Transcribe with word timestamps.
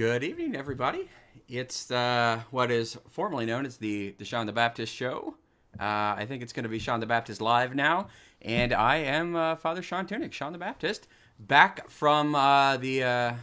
Good 0.00 0.24
evening, 0.24 0.56
everybody. 0.56 1.10
It's 1.46 1.90
uh, 1.90 2.40
what 2.50 2.70
is 2.70 2.96
formerly 3.10 3.44
known 3.44 3.66
as 3.66 3.76
the, 3.76 4.14
the 4.16 4.24
Sean 4.24 4.46
the 4.46 4.52
Baptist 4.52 4.94
Show. 4.94 5.34
Uh, 5.78 6.16
I 6.16 6.24
think 6.26 6.42
it's 6.42 6.54
going 6.54 6.62
to 6.62 6.70
be 6.70 6.78
Sean 6.78 7.00
the 7.00 7.06
Baptist 7.06 7.42
Live 7.42 7.74
now. 7.74 8.08
And 8.40 8.72
I 8.72 8.96
am 8.96 9.36
uh, 9.36 9.56
Father 9.56 9.82
Sean 9.82 10.06
Tunick, 10.06 10.32
Sean 10.32 10.54
the 10.54 10.58
Baptist, 10.58 11.06
back 11.38 11.90
from 11.90 12.34
uh, 12.34 12.78
the, 12.78 13.04
uh, 13.04 13.34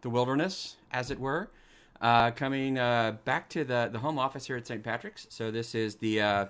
the 0.00 0.10
wilderness, 0.10 0.74
as 0.90 1.12
it 1.12 1.20
were, 1.20 1.48
uh, 2.00 2.32
coming 2.32 2.74
back 2.74 3.48
to 3.50 3.62
the, 3.62 3.88
the 3.92 4.00
home 4.00 4.18
office 4.18 4.48
here 4.48 4.56
at 4.56 4.66
St. 4.66 4.82
Patrick's. 4.82 5.28
So 5.30 5.52
this 5.52 5.76
is 5.76 5.94
the, 5.94 6.22
uh, 6.22 6.46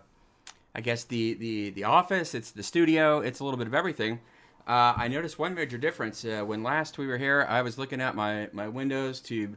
I 0.74 0.80
guess, 0.80 1.04
the, 1.04 1.34
the, 1.34 1.68
the 1.68 1.84
office, 1.84 2.34
it's 2.34 2.50
the 2.50 2.62
studio, 2.62 3.20
it's 3.20 3.40
a 3.40 3.44
little 3.44 3.58
bit 3.58 3.66
of 3.66 3.74
everything. 3.74 4.20
Uh, 4.66 4.94
I 4.96 5.08
noticed 5.08 5.38
one 5.38 5.54
major 5.54 5.78
difference. 5.78 6.24
Uh, 6.24 6.42
when 6.44 6.62
last 6.62 6.98
we 6.98 7.06
were 7.06 7.18
here, 7.18 7.46
I 7.48 7.62
was 7.62 7.78
looking 7.78 8.00
out 8.00 8.14
my, 8.14 8.48
my 8.52 8.68
windows 8.68 9.20
to 9.22 9.56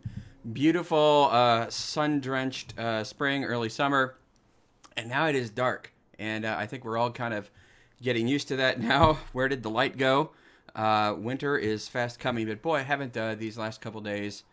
beautiful 0.51 1.29
uh, 1.31 1.69
sun 1.69 2.19
drenched 2.19 2.77
uh, 2.79 3.03
spring, 3.03 3.43
early 3.43 3.69
summer, 3.69 4.15
and 4.97 5.09
now 5.09 5.27
it 5.27 5.35
is 5.35 5.49
dark. 5.49 5.93
And 6.17 6.45
uh, 6.45 6.55
I 6.57 6.65
think 6.65 6.85
we're 6.85 6.97
all 6.97 7.11
kind 7.11 7.33
of 7.33 7.49
getting 8.01 8.27
used 8.27 8.47
to 8.49 8.55
that 8.57 8.79
now. 8.81 9.19
Where 9.33 9.47
did 9.47 9.63
the 9.63 9.69
light 9.69 9.97
go? 9.97 10.31
Uh, 10.75 11.15
winter 11.17 11.57
is 11.57 11.87
fast 11.87 12.19
coming, 12.19 12.47
but 12.47 12.61
boy, 12.61 12.77
I 12.77 12.81
haven't 12.81 13.13
these 13.37 13.57
last 13.57 13.81
couple 13.81 14.01
days 14.01 14.43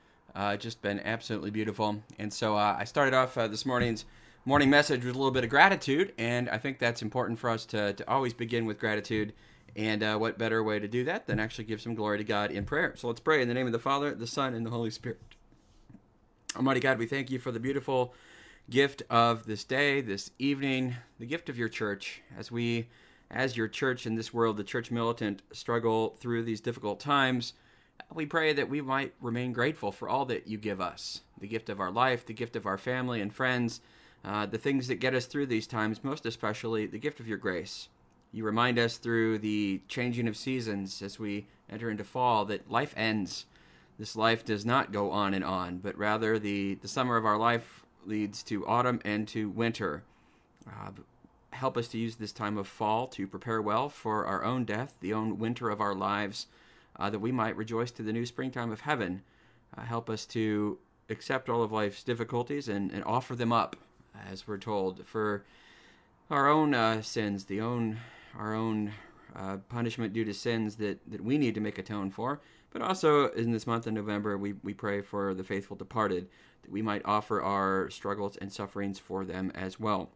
just 0.59 0.83
been 0.83 1.01
absolutely 1.01 1.51
beautiful. 1.51 2.03
And 2.19 2.33
so 2.33 2.57
I 2.57 2.85
started 2.85 3.15
off 3.15 3.35
this 3.35 3.65
morning's 3.65 4.05
morning 4.45 4.69
message 4.69 5.05
with 5.05 5.15
a 5.15 5.19
little 5.19 5.31
bit 5.31 5.45
of 5.45 5.51
gratitude, 5.51 6.13
and 6.19 6.51
I 6.51 6.59
think 6.59 6.79
that's 6.79 7.01
important 7.01 7.39
for 7.39 7.49
us 7.49 7.65
to, 7.67 7.95
to 7.95 8.11
always 8.11 8.35
begin 8.35 8.67
with 8.67 8.79
gratitude 8.79 9.33
and 9.77 10.03
uh, 10.03 10.17
what 10.17 10.39
better 10.39 10.63
way 10.63 10.79
to 10.79 10.89
do 10.89 11.05
that 11.05 11.27
than 11.27 11.41
actually 11.41 11.65
give 11.65 11.81
some 11.81 11.95
glory 11.95 12.19
to 12.19 12.25
God 12.25 12.51
in 12.51 12.65
prayer? 12.65 12.95
So 12.97 13.07
let's 13.07 13.21
pray 13.21 13.43
in 13.43 13.49
the 13.49 13.55
name 13.55 13.67
of 13.67 13.73
the 13.73 13.79
Father, 13.79 14.15
the 14.15 14.27
Son, 14.27 14.55
and 14.55 14.65
the 14.65 14.71
Holy 14.71 14.91
Spirit. 14.91 15.21
Almighty 16.57 16.81
God, 16.81 16.99
we 16.99 17.07
thank 17.07 17.31
you 17.31 17.39
for 17.39 17.53
the 17.53 17.61
beautiful 17.61 18.13
gift 18.69 19.03
of 19.09 19.47
this 19.47 19.65
day, 19.65 20.01
this 20.01 20.31
evening, 20.39 20.97
the 21.19 21.27
gift 21.27 21.49
of 21.49 21.59
your 21.59 21.69
church. 21.69 22.23
As 22.37 22.51
we, 22.51 22.89
as 23.31 23.57
your 23.57 23.69
church 23.69 24.07
in 24.07 24.17
this 24.17 24.35
world, 24.35 24.57
the 24.57 24.65
church 24.65 24.91
militant, 24.91 25.43
struggle 25.53 26.17
through 26.19 26.43
these 26.43 26.61
difficult 26.61 27.01
times, 27.01 27.53
we 28.13 28.27
pray 28.27 28.53
that 28.53 28.69
we 28.69 28.81
might 28.81 29.15
remain 29.21 29.53
grateful 29.53 29.93
for 29.93 30.09
all 30.09 30.25
that 30.27 30.47
you 30.47 30.59
give 30.59 30.81
us 30.81 31.21
the 31.41 31.47
gift 31.47 31.69
of 31.69 31.81
our 31.81 31.91
life, 31.91 32.27
the 32.27 32.35
gift 32.35 32.57
of 32.57 32.67
our 32.67 32.79
family 32.79 33.21
and 33.21 33.33
friends, 33.33 33.81
uh, 34.25 34.47
the 34.47 34.59
things 34.59 34.89
that 34.89 34.97
get 34.97 35.15
us 35.15 35.27
through 35.27 35.47
these 35.47 35.67
times, 35.67 36.05
most 36.05 36.27
especially 36.27 36.87
the 36.87 36.99
gift 36.99 37.21
of 37.21 37.29
your 37.29 37.39
grace. 37.39 37.89
You 38.33 38.45
remind 38.45 38.79
us 38.79 38.97
through 38.97 39.39
the 39.39 39.81
changing 39.89 40.29
of 40.29 40.37
seasons 40.37 41.03
as 41.03 41.19
we 41.19 41.47
enter 41.69 41.91
into 41.91 42.05
fall 42.05 42.45
that 42.47 42.71
life 42.71 42.95
ends. 42.97 43.47
This 43.99 44.15
life 44.15 44.45
does 44.45 44.65
not 44.65 44.93
go 44.93 45.11
on 45.11 45.35
and 45.35 45.45
on, 45.45 45.79
but 45.79 45.99
rather 45.99 46.39
the, 46.39 46.75
the 46.77 46.89
summer 46.89 47.17
of 47.17 47.27
our 47.27 47.37
life 47.37 47.85
leads 48.07 48.43
to 48.45 48.67
autumn 48.67 49.01
and 49.05 49.27
to 49.29 49.51
winter. 49.51 50.05
Uh, 50.67 50.91
help 51.51 51.77
us 51.77 51.89
to 51.89 51.99
use 51.99 52.17
this 52.17 52.33
time 52.33 52.57
of 52.57 52.69
fall 52.69 53.07
to 53.09 53.27
prepare 53.27 53.61
well 53.61 53.89
for 53.89 54.25
our 54.25 54.45
own 54.45 54.65
death, 54.65 54.95
the 55.01 55.13
own 55.13 55.39
winter 55.39 55.69
of 55.69 55.81
our 55.81 55.95
lives, 55.95 56.47
uh, 56.99 57.11
that 57.11 57.19
we 57.19 57.33
might 57.33 57.57
rejoice 57.57 57.91
to 57.91 58.03
the 58.03 58.13
new 58.13 58.25
springtime 58.25 58.71
of 58.71 58.83
heaven. 58.83 59.23
Uh, 59.77 59.83
help 59.83 60.09
us 60.09 60.25
to 60.25 60.79
accept 61.09 61.49
all 61.49 61.63
of 61.63 61.73
life's 61.73 62.05
difficulties 62.05 62.69
and, 62.69 62.93
and 62.93 63.03
offer 63.05 63.35
them 63.35 63.53
up, 63.53 63.77
as 64.31 64.47
we're 64.47 64.57
told, 64.59 65.05
for 65.07 65.45
our 66.31 66.49
own 66.49 66.75
uh, 66.75 67.03
sins, 67.03 67.47
the 67.47 67.61
own 67.61 67.99
our 68.37 68.55
own 68.55 68.93
uh, 69.37 69.59
punishment 69.69 70.13
due 70.13 70.25
to 70.25 70.35
sins 70.35 70.77
that, 70.77 70.99
that 71.11 71.23
we 71.23 71.39
need 71.39 71.55
to 71.55 71.61
make 71.61 71.79
atone 71.79 72.11
for. 72.11 72.41
But 72.73 72.83
also 72.83 73.29
in 73.31 73.53
this 73.53 73.67
month 73.67 73.87
of 73.87 73.93
November, 73.93 74.39
we, 74.39 74.55
we 74.63 74.75
pray 74.75 75.03
for 75.03 75.35
the 75.35 75.45
faithful 75.45 75.77
departed, 75.77 76.29
that 76.63 76.71
we 76.71 76.83
might 76.83 77.03
offer 77.05 77.43
our 77.43 77.91
struggles 77.91 78.37
and 78.37 78.53
sufferings 78.53 78.99
for 78.99 79.25
them 79.25 79.51
as 79.55 79.81
well. 79.81 80.11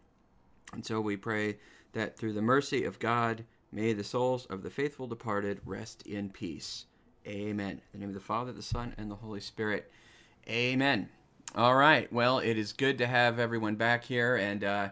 And 0.73 0.85
so 0.85 1.01
we 1.01 1.17
pray 1.17 1.59
that 1.93 2.17
through 2.17 2.33
the 2.33 2.43
mercy 2.43 2.85
of 2.85 2.99
God, 2.99 3.45
may 3.73 3.93
the 3.93 4.05
souls 4.05 4.47
of 4.47 4.63
the 4.63 4.71
faithful 4.71 5.07
departed 5.07 5.61
rest 5.65 6.07
in 6.07 6.31
peace. 6.31 6.87
Amen. 7.27 7.71
In 7.71 7.81
the 7.93 7.99
name 7.99 8.09
of 8.11 8.15
the 8.15 8.21
Father, 8.21 8.53
the 8.53 8.63
Son, 8.63 8.95
and 8.99 9.11
the 9.11 9.17
Holy 9.17 9.41
Spirit. 9.41 9.91
Amen. 10.49 11.09
All 11.55 11.75
right. 11.75 12.13
Well, 12.13 12.39
it 12.39 12.59
is 12.59 12.73
good 12.73 12.99
to 12.99 13.07
have 13.07 13.39
everyone 13.39 13.77
back 13.77 14.05
here. 14.05 14.37
And, 14.37 14.63
uh, 14.63 14.89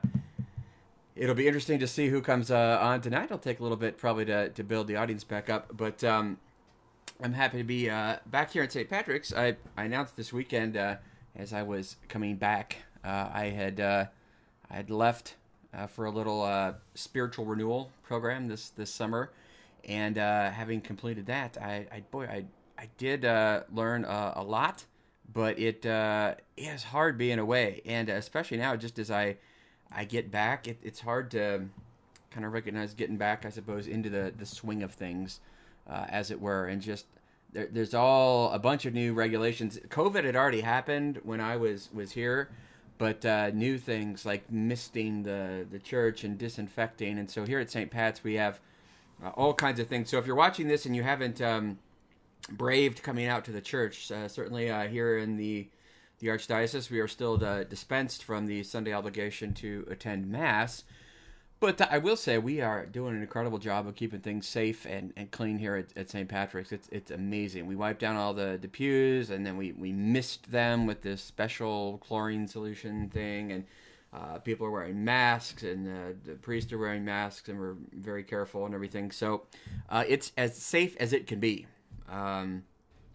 it'll 1.14 1.34
be 1.34 1.46
interesting 1.46 1.78
to 1.80 1.86
see 1.86 2.08
who 2.08 2.20
comes 2.20 2.50
uh, 2.50 2.78
on 2.80 3.00
tonight. 3.00 3.24
It'll 3.24 3.38
take 3.38 3.60
a 3.60 3.62
little 3.62 3.76
bit 3.76 3.98
probably 3.98 4.24
to, 4.26 4.48
to 4.50 4.64
build 4.64 4.86
the 4.86 4.96
audience 4.96 5.24
back 5.24 5.50
up, 5.50 5.76
but 5.76 6.02
um, 6.04 6.38
I'm 7.22 7.32
happy 7.32 7.58
to 7.58 7.64
be 7.64 7.90
uh, 7.90 8.16
back 8.26 8.50
here 8.50 8.62
at 8.62 8.72
St. 8.72 8.88
Patrick's. 8.88 9.32
I, 9.32 9.56
I 9.76 9.84
announced 9.84 10.16
this 10.16 10.32
weekend 10.32 10.76
uh, 10.76 10.96
as 11.36 11.52
I 11.52 11.62
was 11.62 11.96
coming 12.08 12.36
back, 12.36 12.78
uh, 13.04 13.28
I 13.32 13.46
had 13.46 13.80
uh, 13.80 14.06
I 14.70 14.74
had 14.74 14.90
left 14.90 15.36
uh, 15.74 15.86
for 15.86 16.04
a 16.04 16.10
little 16.10 16.74
spiritual 16.94 17.44
renewal 17.44 17.90
program 18.02 18.48
this 18.48 18.70
this 18.70 18.90
summer, 18.90 19.32
and 19.88 20.16
having 20.16 20.80
completed 20.80 21.26
that, 21.26 21.56
I, 21.60 21.86
I 21.90 22.00
boy 22.10 22.26
I 22.26 22.44
I 22.78 22.88
did 22.98 23.22
learn 23.72 24.04
a 24.04 24.42
lot, 24.42 24.84
but 25.32 25.58
it 25.58 25.84
is 26.56 26.82
hard 26.84 27.18
being 27.18 27.38
away, 27.38 27.82
and 27.86 28.08
especially 28.08 28.58
now, 28.58 28.76
just 28.76 28.98
as 28.98 29.10
I 29.10 29.36
I 29.94 30.04
get 30.04 30.30
back, 30.30 30.68
it, 30.68 30.78
it's 30.82 31.00
hard 31.00 31.30
to 31.32 31.62
kind 32.30 32.46
of 32.46 32.52
recognize 32.52 32.94
getting 32.94 33.16
back, 33.16 33.44
I 33.44 33.50
suppose, 33.50 33.86
into 33.86 34.10
the, 34.10 34.32
the 34.36 34.46
swing 34.46 34.82
of 34.82 34.92
things, 34.92 35.40
uh, 35.88 36.06
as 36.08 36.30
it 36.30 36.40
were, 36.40 36.66
and 36.66 36.80
just 36.80 37.06
there, 37.52 37.68
there's 37.70 37.94
all 37.94 38.50
a 38.52 38.58
bunch 38.58 38.86
of 38.86 38.94
new 38.94 39.12
regulations. 39.14 39.78
COVID 39.88 40.24
had 40.24 40.36
already 40.36 40.62
happened 40.62 41.20
when 41.22 41.40
I 41.40 41.56
was 41.56 41.90
was 41.92 42.12
here, 42.12 42.48
but 42.98 43.24
uh, 43.24 43.50
new 43.50 43.78
things 43.78 44.24
like 44.24 44.50
misting 44.50 45.22
the 45.22 45.66
the 45.70 45.78
church 45.78 46.24
and 46.24 46.38
disinfecting, 46.38 47.18
and 47.18 47.30
so 47.30 47.44
here 47.44 47.60
at 47.60 47.70
St. 47.70 47.90
Pat's 47.90 48.24
we 48.24 48.34
have 48.34 48.60
uh, 49.22 49.28
all 49.30 49.54
kinds 49.54 49.78
of 49.80 49.86
things. 49.86 50.08
So 50.08 50.18
if 50.18 50.26
you're 50.26 50.36
watching 50.36 50.68
this 50.68 50.86
and 50.86 50.96
you 50.96 51.02
haven't 51.02 51.40
um, 51.40 51.78
braved 52.50 53.02
coming 53.02 53.26
out 53.26 53.44
to 53.44 53.52
the 53.52 53.60
church, 53.60 54.10
uh, 54.10 54.28
certainly 54.28 54.70
uh, 54.70 54.88
here 54.88 55.18
in 55.18 55.36
the 55.36 55.66
the 56.22 56.28
Archdiocese, 56.28 56.88
we 56.88 57.00
are 57.00 57.08
still 57.08 57.44
uh, 57.44 57.64
dispensed 57.64 58.22
from 58.22 58.46
the 58.46 58.62
Sunday 58.62 58.92
obligation 58.92 59.52
to 59.54 59.84
attend 59.90 60.30
Mass. 60.30 60.84
But 61.58 61.80
I 61.80 61.98
will 61.98 62.14
say 62.14 62.38
we 62.38 62.60
are 62.60 62.86
doing 62.86 63.16
an 63.16 63.22
incredible 63.22 63.58
job 63.58 63.88
of 63.88 63.96
keeping 63.96 64.20
things 64.20 64.46
safe 64.46 64.86
and, 64.86 65.12
and 65.16 65.32
clean 65.32 65.58
here 65.58 65.74
at, 65.74 65.86
at 65.96 66.10
St. 66.10 66.28
Patrick's. 66.28 66.70
It's 66.70 66.88
it's 66.92 67.10
amazing. 67.10 67.66
We 67.66 67.74
wiped 67.74 68.00
down 68.00 68.14
all 68.14 68.34
the, 68.34 68.56
the 68.60 68.68
pews 68.68 69.30
and 69.30 69.44
then 69.44 69.56
we, 69.56 69.72
we 69.72 69.90
mist 69.92 70.50
them 70.50 70.86
with 70.86 71.02
this 71.02 71.22
special 71.22 71.98
chlorine 71.98 72.46
solution 72.46 73.08
thing. 73.08 73.50
And 73.50 73.64
uh, 74.12 74.38
people 74.38 74.66
are 74.66 74.70
wearing 74.70 75.04
masks 75.04 75.64
and 75.64 75.88
uh, 75.88 76.14
the 76.24 76.34
priests 76.34 76.72
are 76.72 76.78
wearing 76.78 77.04
masks 77.04 77.48
and 77.48 77.58
we're 77.58 77.76
very 77.92 78.22
careful 78.22 78.64
and 78.64 78.74
everything. 78.74 79.10
So 79.10 79.42
uh, 79.88 80.04
it's 80.06 80.30
as 80.36 80.56
safe 80.56 80.96
as 81.00 81.12
it 81.12 81.26
can 81.26 81.40
be. 81.40 81.66
Um, 82.08 82.62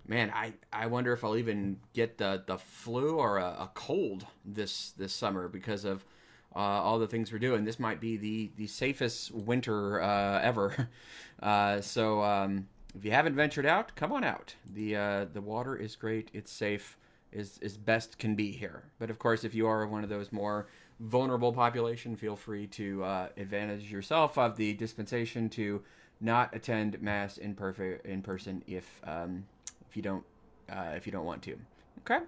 man, 0.07 0.31
I, 0.33 0.53
I 0.71 0.87
wonder 0.87 1.13
if 1.13 1.23
I'll 1.23 1.37
even 1.37 1.79
get 1.93 2.17
the, 2.17 2.43
the 2.45 2.57
flu 2.57 3.17
or 3.17 3.37
a, 3.37 3.45
a 3.45 3.71
cold 3.73 4.25
this 4.45 4.91
this 4.91 5.13
summer 5.13 5.47
because 5.47 5.85
of 5.85 6.05
uh, 6.55 6.59
all 6.59 6.97
the 6.97 7.07
things 7.07 7.31
we're 7.31 7.39
doing. 7.39 7.65
This 7.65 7.79
might 7.79 7.99
be 7.99 8.17
the, 8.17 8.49
the 8.57 8.67
safest 8.67 9.31
winter 9.31 10.01
uh, 10.01 10.41
ever. 10.41 10.89
Uh, 11.39 11.79
so 11.79 12.23
um, 12.23 12.67
if 12.95 13.05
you 13.05 13.11
haven't 13.11 13.35
ventured 13.35 13.67
out, 13.67 13.95
come 13.95 14.11
on 14.11 14.23
out. 14.23 14.55
The 14.73 14.95
uh, 14.95 15.25
the 15.31 15.39
water 15.39 15.75
is 15.75 15.95
great. 15.95 16.31
It's 16.33 16.51
safe. 16.51 16.97
Is 17.31 17.59
is 17.61 17.77
best 17.77 18.17
can 18.17 18.33
be 18.33 18.51
here. 18.51 18.85
But 18.97 19.11
of 19.11 19.19
course, 19.19 19.43
if 19.43 19.53
you 19.53 19.67
are 19.67 19.85
one 19.85 20.03
of 20.03 20.09
those 20.09 20.31
more 20.31 20.65
vulnerable 20.99 21.53
population, 21.53 22.15
feel 22.15 22.35
free 22.35 22.65
to 22.65 23.03
uh, 23.03 23.29
advantage 23.37 23.91
yourself 23.91 24.39
of 24.39 24.57
the 24.57 24.73
dispensation 24.73 25.47
to 25.49 25.83
not 26.19 26.55
attend 26.55 26.99
mass 27.03 27.37
in 27.37 27.53
perfect 27.53 28.03
in 28.07 28.23
person 28.23 28.63
if 28.65 28.99
um, 29.03 29.43
you 29.97 30.03
don't 30.03 30.23
uh, 30.69 30.93
if 30.95 31.05
you 31.05 31.11
don't 31.11 31.25
want 31.25 31.41
to. 31.41 31.57
Okay. 31.99 32.23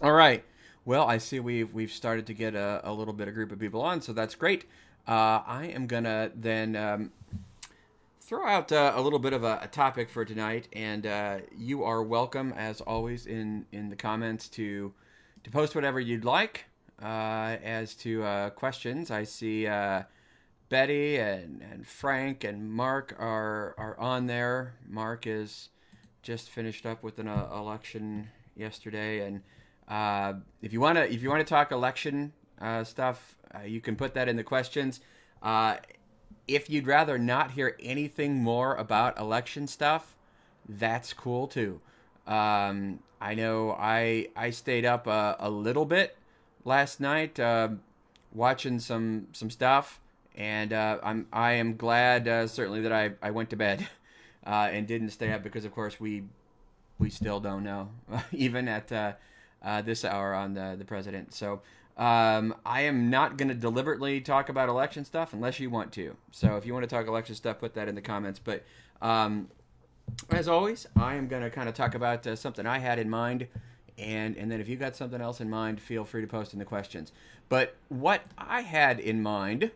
All 0.00 0.12
right. 0.12 0.44
Well, 0.84 1.06
I 1.06 1.18
see 1.18 1.40
we've 1.40 1.74
we've 1.74 1.92
started 1.92 2.26
to 2.28 2.34
get 2.34 2.54
a, 2.54 2.80
a 2.84 2.92
little 2.92 3.12
bit 3.12 3.28
of 3.28 3.34
group 3.34 3.52
of 3.52 3.58
people 3.58 3.82
on, 3.82 4.00
so 4.00 4.12
that's 4.12 4.34
great. 4.34 4.64
Uh, 5.06 5.42
I 5.46 5.70
am 5.74 5.86
gonna 5.86 6.30
then 6.34 6.76
um, 6.76 7.12
throw 8.20 8.46
out 8.46 8.72
uh, 8.72 8.92
a 8.94 9.02
little 9.02 9.18
bit 9.18 9.32
of 9.32 9.42
a, 9.42 9.60
a, 9.62 9.68
topic 9.68 10.08
for 10.08 10.24
tonight, 10.24 10.68
and 10.72 11.06
uh, 11.06 11.38
you 11.56 11.82
are 11.82 12.02
welcome, 12.02 12.54
as 12.56 12.80
always, 12.80 13.26
in 13.26 13.66
in 13.72 13.90
the 13.90 13.96
comments 13.96 14.48
to 14.50 14.94
to 15.44 15.50
post 15.50 15.74
whatever 15.74 16.00
you'd 16.00 16.24
like. 16.24 16.64
Uh, 17.02 17.56
as 17.62 17.94
to 17.94 18.24
uh, 18.24 18.50
questions, 18.50 19.10
I 19.10 19.22
see 19.22 19.66
uh, 19.66 20.02
Betty 20.68 21.16
and, 21.16 21.62
and 21.62 21.86
Frank 21.86 22.44
and 22.44 22.72
Mark 22.72 23.14
are 23.18 23.74
are 23.76 23.98
on 23.98 24.26
there. 24.26 24.74
Mark 24.86 25.26
is 25.26 25.68
just 26.22 26.48
finished 26.50 26.86
up 26.86 27.02
with 27.02 27.18
an 27.18 27.28
uh, 27.28 27.48
election 27.54 28.28
yesterday, 28.56 29.26
and 29.26 29.42
uh, 29.88 30.34
if 30.62 30.72
you 30.72 30.80
want 30.80 30.96
to 30.96 31.12
if 31.12 31.22
you 31.22 31.30
want 31.30 31.40
to 31.40 31.48
talk 31.48 31.72
election 31.72 32.32
uh, 32.60 32.84
stuff, 32.84 33.36
uh, 33.54 33.62
you 33.62 33.80
can 33.80 33.96
put 33.96 34.14
that 34.14 34.28
in 34.28 34.36
the 34.36 34.44
questions. 34.44 35.00
Uh, 35.42 35.76
if 36.46 36.68
you'd 36.68 36.86
rather 36.86 37.18
not 37.18 37.52
hear 37.52 37.76
anything 37.80 38.42
more 38.42 38.74
about 38.74 39.18
election 39.18 39.66
stuff, 39.66 40.16
that's 40.68 41.12
cool 41.12 41.46
too. 41.46 41.80
Um, 42.26 43.00
I 43.20 43.34
know 43.34 43.76
I 43.78 44.28
I 44.36 44.50
stayed 44.50 44.84
up 44.84 45.06
a, 45.06 45.36
a 45.38 45.50
little 45.50 45.84
bit 45.84 46.16
last 46.64 47.00
night 47.00 47.38
watching 48.32 48.78
some 48.80 49.28
some 49.32 49.50
stuff, 49.50 50.00
and 50.34 50.72
I'm 50.72 51.26
I 51.32 51.52
am 51.52 51.76
glad 51.76 52.24
certainly 52.50 52.82
that 52.82 52.92
I, 52.92 53.12
I 53.22 53.30
went 53.30 53.50
to 53.50 53.56
bed 53.56 53.88
uh, 54.48 54.68
and 54.72 54.86
didn't 54.86 55.10
stay 55.10 55.30
up 55.32 55.42
because 55.44 55.64
of 55.64 55.72
course 55.72 56.00
we 56.00 56.24
we 56.98 57.10
still 57.10 57.38
don't 57.38 57.62
know 57.62 57.90
even 58.32 58.66
at 58.66 58.90
uh, 58.90 59.12
uh, 59.62 59.82
this 59.82 60.04
hour 60.04 60.34
on 60.34 60.54
the 60.54 60.74
the 60.76 60.84
president. 60.84 61.32
So 61.34 61.60
um, 61.96 62.54
I 62.64 62.82
am 62.82 63.10
not 63.10 63.36
going 63.36 63.48
to 63.48 63.54
deliberately 63.54 64.20
talk 64.20 64.48
about 64.48 64.68
election 64.68 65.04
stuff 65.04 65.32
unless 65.32 65.58
you 65.58 65.68
want 65.68 65.92
to. 65.92 66.16
So 66.30 66.56
if 66.56 66.64
you 66.64 66.72
want 66.72 66.84
to 66.84 66.88
talk 66.88 67.06
election 67.06 67.34
stuff, 67.34 67.58
put 67.58 67.74
that 67.74 67.88
in 67.88 67.96
the 67.96 68.00
comments. 68.00 68.40
But 68.42 68.64
um, 69.02 69.48
as 70.30 70.46
always, 70.46 70.86
I 70.96 71.16
am 71.16 71.26
going 71.26 71.42
to 71.42 71.50
kind 71.50 71.68
of 71.68 71.74
talk 71.74 71.96
about 71.96 72.24
uh, 72.24 72.36
something 72.36 72.66
I 72.66 72.78
had 72.78 73.00
in 73.00 73.10
mind. 73.10 73.48
And, 73.98 74.36
and 74.36 74.50
then 74.50 74.60
if 74.60 74.68
you 74.68 74.76
got 74.76 74.94
something 74.94 75.20
else 75.20 75.40
in 75.40 75.50
mind, 75.50 75.80
feel 75.80 76.04
free 76.04 76.20
to 76.20 76.28
post 76.28 76.52
in 76.52 76.60
the 76.60 76.64
questions. 76.64 77.10
But 77.48 77.74
what 77.88 78.22
I 78.38 78.60
had 78.60 79.00
in 79.00 79.20
mind, 79.20 79.72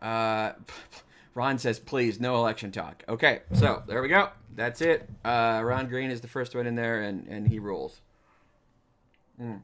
uh, 0.00 0.52
Ron 1.36 1.58
says, 1.58 1.78
please, 1.78 2.18
no 2.18 2.36
election 2.36 2.72
talk. 2.72 3.04
Okay, 3.10 3.42
so 3.52 3.82
there 3.86 4.00
we 4.00 4.08
go. 4.08 4.30
That's 4.54 4.80
it. 4.80 5.06
Uh, 5.22 5.60
Ron 5.62 5.86
Green 5.86 6.10
is 6.10 6.22
the 6.22 6.28
first 6.28 6.54
one 6.54 6.66
in 6.66 6.76
there, 6.76 7.02
and, 7.02 7.28
and 7.28 7.46
he 7.46 7.58
rules. 7.58 8.00
Mm. 9.38 9.60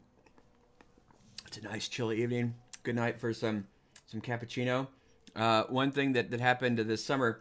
It's 1.47 1.57
a 1.57 1.63
nice 1.63 1.89
chilly 1.89 2.23
evening. 2.23 2.57
Good 2.83 2.95
night 2.95 3.19
for 3.19 3.33
some 3.33 3.67
some 4.07 4.21
cappuccino. 4.21 4.89
Uh, 5.35 5.63
one 5.71 5.91
thing 5.91 6.13
that, 6.13 6.31
that 6.31 6.41
happened 6.41 6.77
this 6.77 7.03
summer 7.03 7.41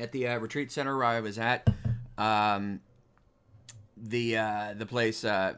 at 0.00 0.10
the 0.10 0.26
uh, 0.26 0.38
retreat 0.38 0.72
center 0.72 0.96
where 0.96 1.06
I 1.06 1.20
was 1.20 1.38
at, 1.38 1.68
um, 2.18 2.80
the 3.96 4.36
uh, 4.36 4.74
the 4.76 4.86
place 4.86 5.24
uh, 5.24 5.54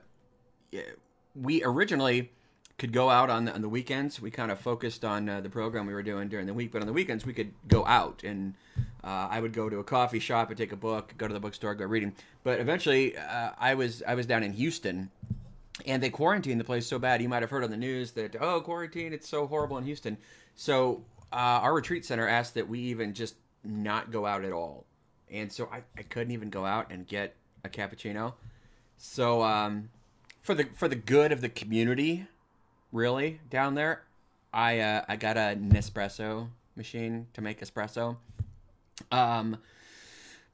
we 1.34 1.64
originally 1.64 2.30
could 2.78 2.92
go 2.92 3.08
out 3.08 3.30
on 3.30 3.46
the, 3.46 3.54
on 3.54 3.62
the 3.62 3.68
weekends. 3.68 4.20
We 4.20 4.30
kind 4.30 4.50
of 4.50 4.58
focused 4.60 5.04
on 5.04 5.28
uh, 5.28 5.40
the 5.40 5.48
program 5.48 5.86
we 5.86 5.94
were 5.94 6.02
doing 6.02 6.28
during 6.28 6.46
the 6.46 6.54
week, 6.54 6.72
but 6.72 6.82
on 6.82 6.86
the 6.86 6.92
weekends 6.92 7.24
we 7.24 7.32
could 7.32 7.52
go 7.68 7.86
out 7.86 8.22
and 8.22 8.54
uh, 9.02 9.28
I 9.30 9.40
would 9.40 9.52
go 9.52 9.68
to 9.70 9.78
a 9.78 9.84
coffee 9.84 10.18
shop 10.18 10.50
and 10.50 10.58
take 10.58 10.72
a 10.72 10.76
book, 10.76 11.14
go 11.16 11.26
to 11.26 11.32
the 11.32 11.40
bookstore, 11.40 11.74
go 11.74 11.86
reading. 11.86 12.14
But 12.44 12.60
eventually, 12.60 13.16
uh, 13.16 13.50
I 13.58 13.74
was 13.74 14.02
I 14.06 14.14
was 14.14 14.26
down 14.26 14.42
in 14.42 14.52
Houston 14.52 15.10
and 15.84 16.02
they 16.02 16.10
quarantined 16.10 16.60
the 16.60 16.64
place 16.64 16.86
so 16.86 16.98
bad. 16.98 17.20
You 17.20 17.28
might 17.28 17.42
have 17.42 17.50
heard 17.50 17.64
on 17.64 17.70
the 17.70 17.76
news 17.76 18.12
that 18.12 18.36
oh, 18.40 18.60
quarantine, 18.60 19.12
it's 19.12 19.28
so 19.28 19.46
horrible 19.46 19.78
in 19.78 19.84
Houston. 19.84 20.16
So 20.54 21.02
uh, 21.32 21.60
our 21.62 21.74
retreat 21.74 22.04
center 22.04 22.26
asked 22.26 22.54
that 22.54 22.68
we 22.68 22.80
even 22.80 23.12
just 23.12 23.34
not 23.64 24.10
go 24.10 24.24
out 24.24 24.44
at 24.44 24.52
all, 24.52 24.86
and 25.30 25.52
so 25.52 25.68
I, 25.72 25.82
I 25.98 26.02
couldn't 26.02 26.32
even 26.32 26.50
go 26.50 26.64
out 26.64 26.90
and 26.90 27.06
get 27.06 27.34
a 27.64 27.68
cappuccino. 27.68 28.34
So 28.96 29.42
um, 29.42 29.90
for 30.40 30.54
the 30.54 30.64
for 30.74 30.88
the 30.88 30.96
good 30.96 31.32
of 31.32 31.40
the 31.40 31.48
community, 31.48 32.26
really 32.92 33.40
down 33.50 33.74
there, 33.74 34.02
I 34.52 34.80
uh, 34.80 35.04
I 35.08 35.16
got 35.16 35.36
a 35.36 35.56
Nespresso 35.58 36.48
machine 36.76 37.26
to 37.34 37.40
make 37.40 37.60
espresso. 37.60 38.16
Um, 39.10 39.58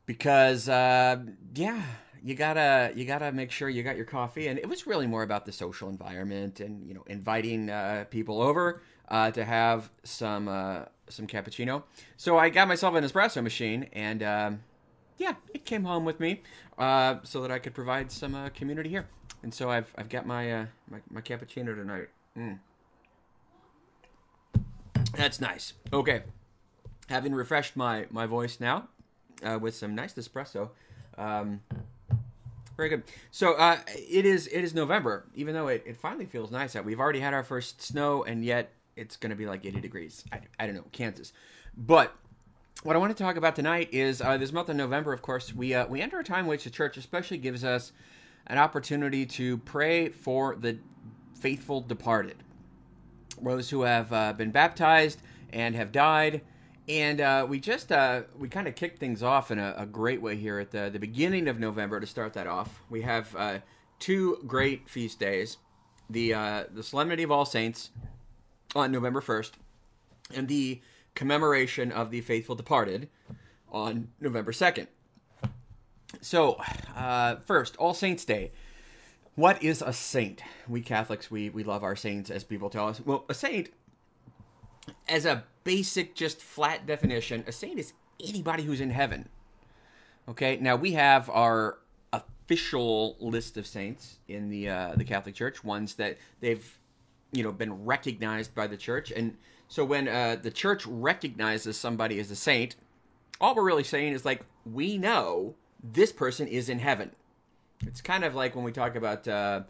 because 0.07 0.69
uh, 0.69 1.19
yeah, 1.55 1.83
you 2.23 2.35
gotta 2.35 2.93
you 2.95 3.05
gotta 3.05 3.33
make 3.33 3.51
sure 3.51 3.69
you 3.69 3.83
got 3.83 3.97
your 3.97 4.05
coffee. 4.05 4.49
And 4.49 4.59
it 4.59 4.69
was 4.69 4.87
really 4.87 5.07
more 5.07 5.23
about 5.23 5.45
the 5.47 5.53
social 5.53 5.89
environment 5.89 6.61
and 6.61 6.87
you 6.87 6.95
know 6.95 7.05
inviting 7.07 7.71
uh, 7.71 8.05
people 8.11 8.41
over 8.41 8.83
uh, 9.09 9.31
to 9.33 9.45
have 9.45 9.91
some 10.05 10.49
uh, 10.49 10.85
some 11.09 11.27
cappuccino. 11.27 11.83
So 12.17 12.39
i 12.39 12.49
got 12.49 12.69
myself 12.69 12.95
an 12.95 13.05
espresso 13.05 13.43
machine 13.43 13.89
and 13.93 14.23
um, 14.23 14.61
yeah 15.19 15.35
it 15.55 15.65
came 15.65 15.85
home 15.85 16.05
with 16.05 16.19
me 16.19 16.43
uh, 16.79 17.17
so 17.23 17.43
that 17.43 17.51
i 17.51 17.59
could 17.59 17.75
provide 17.75 18.11
some 18.11 18.35
uh, 18.35 18.49
community 18.51 18.89
here. 18.89 19.07
And 19.43 19.53
so 19.53 19.71
i've, 19.71 19.93
I've 19.99 20.09
got 20.09 20.27
my, 20.27 20.53
uh, 20.53 20.67
my, 20.91 20.99
my 21.11 21.21
cappuccino 21.21 21.75
tonight 21.75 22.09
mm. 22.37 22.59
that's 25.17 25.41
nice 25.41 25.75
okay 25.93 26.23
having 27.09 27.35
refreshed 27.35 27.77
my 27.77 28.07
my 28.11 28.27
voice 28.27 28.61
now 28.61 28.89
with 29.61 29.75
some 29.75 29.95
nice 29.95 30.15
espresso 30.15 30.71
um, 31.19 31.61
very 32.77 32.89
good. 32.89 33.03
So 33.31 33.55
uh, 33.55 33.79
it 33.87 34.25
is 34.25 34.47
it 34.47 34.65
is 34.65 34.75
November, 34.75 35.25
even 35.35 35.55
though 35.55 35.69
it, 35.69 35.83
it 35.87 35.97
finally 35.97 36.25
feels 36.25 36.51
nice 36.51 36.75
out. 36.75 36.85
We've 36.85 37.01
already 37.01 37.21
had 37.21 37.35
our 37.35 37.43
first 37.45 37.83
snow, 37.83 38.25
and 38.25 38.45
yet 38.45 38.73
it's 38.97 39.17
going 39.17 39.31
to 39.31 39.37
be 39.37 39.47
like 39.47 39.65
80 39.65 39.81
degrees. 39.81 40.25
I, 40.33 40.41
I 40.59 40.67
don't 40.67 40.75
know, 40.75 40.85
Kansas. 40.93 41.33
But 41.77 42.15
what 42.83 42.97
I 42.97 42.99
want 42.99 43.17
to 43.17 43.23
talk 43.23 43.37
about 43.37 43.57
tonight 43.57 43.89
is 43.93 44.21
uh, 44.21 44.37
this 44.37 44.53
month 44.53 44.69
of 44.69 44.77
November, 44.77 45.13
of 45.13 45.23
course, 45.23 45.55
we, 45.55 45.75
uh, 45.75 45.87
we 45.87 46.01
enter 46.01 46.19
a 46.19 46.25
time 46.25 46.47
which 46.47 46.65
the 46.65 46.71
church 46.71 46.97
especially 46.97 47.39
gives 47.39 47.65
us 47.65 47.93
an 48.47 48.59
opportunity 48.59 49.25
to 49.25 49.59
pray 49.59 50.09
for 50.09 50.57
the 50.57 50.79
faithful 51.43 51.81
departed, 51.81 52.37
those 53.43 53.71
who 53.71 53.83
have 53.83 54.13
uh, 54.13 54.33
been 54.33 54.51
baptized 54.51 55.21
and 55.53 55.75
have 55.75 55.93
died 55.93 56.41
and 56.89 57.21
uh, 57.21 57.47
we 57.49 57.61
just 57.61 57.93
uh, 57.93 58.23
we 58.39 58.49
kind 58.49 58.67
of 58.67 58.75
kicked 58.75 58.99
things 58.99 59.23
off 59.23 59.51
in 59.51 59.59
a, 59.59 59.75
a, 59.79 59.87
great 59.87 60.21
way 60.21 60.37
here 60.37 60.59
at 60.59 60.73
the, 60.73 60.91
the 60.93 60.99
beginning 60.99 61.47
of 61.49 61.61
November 61.61 62.01
to 62.01 62.07
start 62.07 62.33
that 62.33 62.47
off. 62.47 62.83
We 62.91 63.03
have 63.03 63.35
uh, 63.37 63.59
two 64.01 64.39
great 64.47 64.89
feast 64.89 65.21
days: 65.21 65.59
the 66.11 66.35
uh, 66.35 66.65
the 66.73 66.83
Solemnity 66.83 67.23
of 67.23 67.31
All 67.31 67.45
Saints 67.45 67.91
on 68.75 68.91
November 68.91 69.21
first, 69.21 69.55
and 70.35 70.49
the 70.49 70.81
commemoration 71.15 71.93
of 71.93 72.11
the 72.11 72.21
faithful 72.21 72.57
departed 72.57 73.09
on 73.71 74.09
November 74.21 74.53
second. 74.53 74.89
So, 76.21 76.61
uh, 76.97 77.37
first, 77.37 77.77
All 77.77 77.95
Saints 77.95 78.25
Day. 78.25 78.51
What 79.35 79.63
is 79.63 79.81
a 79.81 79.93
saint? 79.93 80.43
We 80.69 80.83
Catholics 80.83 81.31
we 81.31 81.49
we 81.49 81.65
love 81.65 81.83
our 81.83 81.97
saints, 81.97 82.31
as 82.31 82.45
people 82.45 82.69
tell 82.69 82.89
us. 82.89 83.01
Well, 83.01 83.25
a 83.29 83.35
saint 83.35 83.71
as 85.09 85.25
a 85.25 85.45
basic, 85.65 86.15
just 86.15 86.41
flat 86.41 86.87
definition, 86.87 87.45
a 87.47 87.53
saint 87.53 87.79
is 87.79 87.93
anybody 88.23 88.65
who's 88.65 88.81
in 88.81 88.91
heaven. 88.91 89.29
Okay, 90.29 90.57
now 90.61 90.77
we 90.77 90.93
have 90.93 91.29
our 91.31 91.79
official 92.13 93.17
list 93.21 93.57
of 93.57 93.67
saints 93.67 94.19
in 94.29 94.49
the 94.51 94.69
uh, 94.69 94.93
the 94.97 95.05
Catholic 95.05 95.35
Church, 95.35 95.65
ones 95.65 95.95
that 95.95 96.19
they've 96.41 96.79
you 97.33 97.43
know 97.43 97.53
been 97.53 97.85
recognized 97.85 98.55
by 98.55 98.67
the 98.67 98.77
church, 98.77 99.11
and 99.11 99.37
so 99.69 99.85
when 99.85 100.09
uh, 100.09 100.37
the 100.41 100.51
church 100.51 100.87
recognizes 100.87 101.77
somebody 101.79 102.21
as 102.21 102.31
a 102.31 102.37
saint, 102.37 102.77
all 103.41 103.55
we're 103.55 103.65
really 103.65 103.85
saying 103.85 104.13
is 104.13 104.25
like 104.25 104.45
we 104.71 104.99
know 104.99 105.55
this 105.83 106.13
person 106.13 106.47
is 106.47 106.69
in 106.69 106.79
heaven. 106.79 107.13
It's 107.87 108.01
kind 108.01 108.25
of 108.25 108.35
like 108.35 108.55
when 108.55 108.65
we 108.65 108.73
talk 108.73 108.97
about 108.97 109.27
uh, 109.27 109.63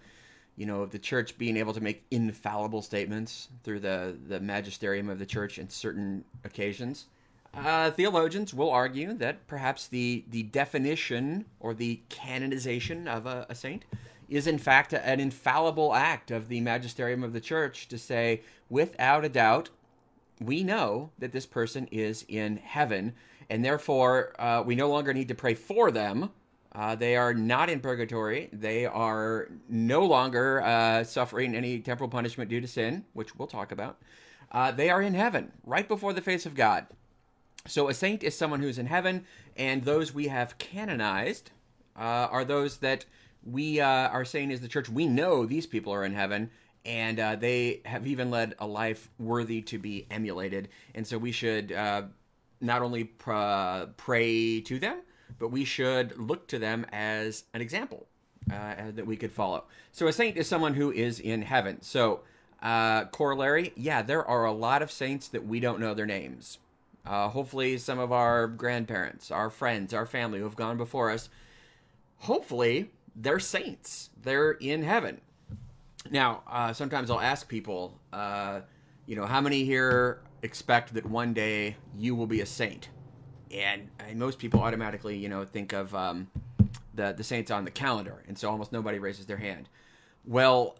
you 0.57 0.66
know, 0.66 0.87
the 0.87 0.99
church 0.99 1.38
being 1.38 1.57
able 1.57 1.73
to 1.73 1.81
make 1.81 2.04
infallible 2.11 2.83
statements 2.83 3.49
through 3.64 3.81
the, 3.81 4.16
the 4.28 4.40
magisterium 4.40 5.09
of 5.09 5.19
the 5.19 5.26
church 5.26 5.59
in 5.59 5.69
certain 5.69 6.25
occasions. 6.45 7.07
Uh, 7.54 7.90
theologians 7.90 8.54
will 8.54 8.71
argue 8.71 9.12
that 9.14 9.47
perhaps 9.47 9.87
the, 9.87 10.25
the 10.31 10.42
definition 10.42 11.45
or 11.61 11.75
the 11.75 12.00
canonization 12.09 13.07
of 13.07 13.26
a, 13.26 13.47
a 13.49 13.54
saint 13.54 13.85
is 14.28 14.47
in 14.47 14.59
fact 14.59 14.95
an 14.95 15.21
infallible 15.21 15.95
act 15.95 16.31
of 16.31 16.49
the 16.49 16.61
magisterium 16.61 17.23
of 17.23 17.35
the 17.35 17.40
church 17.40 17.88
to 17.88 17.99
say, 17.99 18.40
without 18.71 19.25
a 19.25 19.28
doubt, 19.28 19.69
we 20.40 20.62
know 20.62 21.11
that 21.19 21.33
this 21.33 21.45
person 21.45 21.87
is 21.90 22.25
in 22.28 22.57
heaven, 22.57 23.12
and 23.50 23.62
therefore 23.62 24.33
uh, 24.38 24.62
we 24.64 24.75
no 24.75 24.88
longer 24.88 25.12
need 25.12 25.28
to 25.28 25.35
pray 25.35 25.54
for 25.54 25.90
them 25.90 26.31
uh, 26.74 26.94
they 26.94 27.16
are 27.16 27.34
not 27.34 27.68
in 27.68 27.80
purgatory. 27.80 28.48
They 28.52 28.86
are 28.86 29.48
no 29.68 30.06
longer 30.06 30.62
uh, 30.62 31.04
suffering 31.04 31.54
any 31.54 31.80
temporal 31.80 32.08
punishment 32.08 32.48
due 32.48 32.60
to 32.60 32.68
sin, 32.68 33.04
which 33.12 33.36
we'll 33.36 33.48
talk 33.48 33.72
about. 33.72 33.98
Uh, 34.50 34.70
they 34.70 34.88
are 34.90 35.02
in 35.02 35.14
heaven, 35.14 35.52
right 35.64 35.86
before 35.86 36.12
the 36.12 36.20
face 36.22 36.46
of 36.46 36.54
God. 36.54 36.86
So 37.66 37.88
a 37.88 37.94
saint 37.94 38.22
is 38.22 38.36
someone 38.36 38.60
who's 38.60 38.78
in 38.78 38.86
heaven, 38.86 39.26
and 39.56 39.84
those 39.84 40.14
we 40.14 40.28
have 40.28 40.58
canonized 40.58 41.50
uh, 41.96 42.28
are 42.30 42.44
those 42.44 42.78
that 42.78 43.04
we 43.44 43.80
uh, 43.80 43.86
are 43.86 44.24
saying 44.24 44.50
is 44.50 44.60
the 44.60 44.68
church. 44.68 44.88
We 44.88 45.06
know 45.06 45.44
these 45.44 45.66
people 45.66 45.92
are 45.92 46.04
in 46.04 46.14
heaven, 46.14 46.50
and 46.84 47.20
uh, 47.20 47.36
they 47.36 47.82
have 47.84 48.06
even 48.06 48.30
led 48.30 48.54
a 48.58 48.66
life 48.66 49.10
worthy 49.18 49.60
to 49.62 49.78
be 49.78 50.06
emulated. 50.10 50.68
And 50.94 51.06
so 51.06 51.18
we 51.18 51.32
should 51.32 51.70
not 51.70 52.82
only 52.82 53.04
pr- 53.04 53.86
pray 53.96 54.60
to 54.62 54.78
them, 54.78 55.02
but 55.38 55.48
we 55.48 55.64
should 55.64 56.16
look 56.18 56.46
to 56.48 56.58
them 56.58 56.86
as 56.92 57.44
an 57.54 57.60
example 57.60 58.06
uh, 58.52 58.90
that 58.94 59.06
we 59.06 59.16
could 59.16 59.32
follow. 59.32 59.64
So 59.92 60.06
a 60.06 60.12
saint 60.12 60.36
is 60.36 60.46
someone 60.46 60.74
who 60.74 60.90
is 60.90 61.20
in 61.20 61.42
heaven. 61.42 61.82
So 61.82 62.20
uh, 62.62 63.06
corollary, 63.06 63.72
yeah, 63.76 64.02
there 64.02 64.24
are 64.24 64.44
a 64.44 64.52
lot 64.52 64.82
of 64.82 64.90
saints 64.90 65.28
that 65.28 65.46
we 65.46 65.60
don't 65.60 65.80
know 65.80 65.94
their 65.94 66.06
names. 66.06 66.58
Uh, 67.04 67.28
hopefully, 67.28 67.78
some 67.78 67.98
of 67.98 68.12
our 68.12 68.46
grandparents, 68.46 69.30
our 69.30 69.50
friends, 69.50 69.92
our 69.92 70.06
family 70.06 70.38
who 70.38 70.44
have 70.44 70.54
gone 70.54 70.76
before 70.76 71.10
us, 71.10 71.28
hopefully 72.18 72.90
they're 73.16 73.40
saints. 73.40 74.10
They're 74.22 74.52
in 74.52 74.84
heaven. 74.84 75.20
Now, 76.10 76.42
uh, 76.48 76.72
sometimes 76.72 77.10
I'll 77.10 77.20
ask 77.20 77.48
people, 77.48 77.98
uh, 78.12 78.60
you 79.06 79.16
know, 79.16 79.26
how 79.26 79.40
many 79.40 79.64
here 79.64 80.20
expect 80.42 80.94
that 80.94 81.06
one 81.06 81.32
day 81.32 81.76
you 81.96 82.14
will 82.14 82.26
be 82.26 82.40
a 82.40 82.46
saint? 82.46 82.88
And, 83.52 83.88
and 83.99 84.18
most 84.18 84.38
people 84.38 84.61
automatically, 84.61 85.16
you 85.16 85.28
know, 85.28 85.44
think 85.44 85.73
of 85.73 85.94
um, 85.94 86.28
the 86.94 87.12
the 87.12 87.25
saints 87.25 87.50
on 87.50 87.64
the 87.64 87.71
calendar, 87.71 88.23
and 88.26 88.38
so 88.38 88.50
almost 88.50 88.73
nobody 88.73 88.99
raises 88.99 89.26
their 89.26 89.37
hand. 89.37 89.68
Well, 90.25 90.78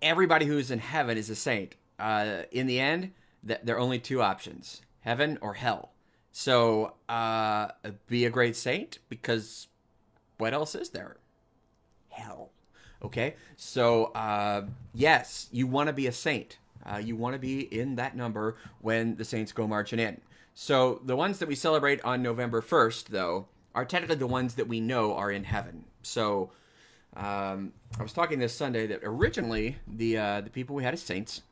everybody 0.00 0.46
who 0.46 0.58
is 0.58 0.70
in 0.70 0.78
heaven 0.78 1.16
is 1.16 1.30
a 1.30 1.36
saint. 1.36 1.76
Uh, 1.98 2.42
in 2.50 2.66
the 2.66 2.80
end, 2.80 3.12
th- 3.46 3.60
there 3.62 3.76
are 3.76 3.80
only 3.80 3.98
two 3.98 4.22
options: 4.22 4.82
heaven 5.00 5.38
or 5.40 5.54
hell. 5.54 5.92
So, 6.34 6.94
uh, 7.08 7.68
be 8.08 8.24
a 8.24 8.30
great 8.30 8.56
saint 8.56 8.98
because 9.08 9.68
what 10.38 10.54
else 10.54 10.74
is 10.74 10.90
there? 10.90 11.16
Hell. 12.08 12.50
Okay, 13.04 13.34
so 13.56 14.06
uh, 14.14 14.62
yes, 14.94 15.48
you 15.50 15.66
want 15.66 15.88
to 15.88 15.92
be 15.92 16.06
a 16.06 16.12
saint. 16.12 16.58
Uh, 16.84 16.96
you 16.96 17.16
want 17.16 17.34
to 17.34 17.38
be 17.38 17.60
in 17.60 17.96
that 17.96 18.16
number 18.16 18.56
when 18.80 19.16
the 19.16 19.24
saints 19.24 19.52
go 19.52 19.66
marching 19.66 19.98
in. 19.98 20.20
So 20.54 21.00
the 21.04 21.16
ones 21.16 21.38
that 21.38 21.48
we 21.48 21.54
celebrate 21.54 22.02
on 22.04 22.22
November 22.22 22.60
1st, 22.60 23.06
though, 23.06 23.46
are 23.74 23.84
technically 23.84 24.16
the 24.16 24.26
ones 24.26 24.54
that 24.54 24.68
we 24.68 24.80
know 24.80 25.14
are 25.14 25.30
in 25.30 25.44
heaven. 25.44 25.84
So 26.02 26.50
um, 27.16 27.72
I 27.98 28.02
was 28.02 28.12
talking 28.12 28.38
this 28.38 28.54
Sunday 28.54 28.86
that 28.86 29.00
originally 29.02 29.76
the 29.86 30.18
uh, 30.18 30.40
the 30.42 30.50
people 30.50 30.76
we 30.76 30.84
had 30.84 30.94
as 30.94 31.02
saints 31.02 31.42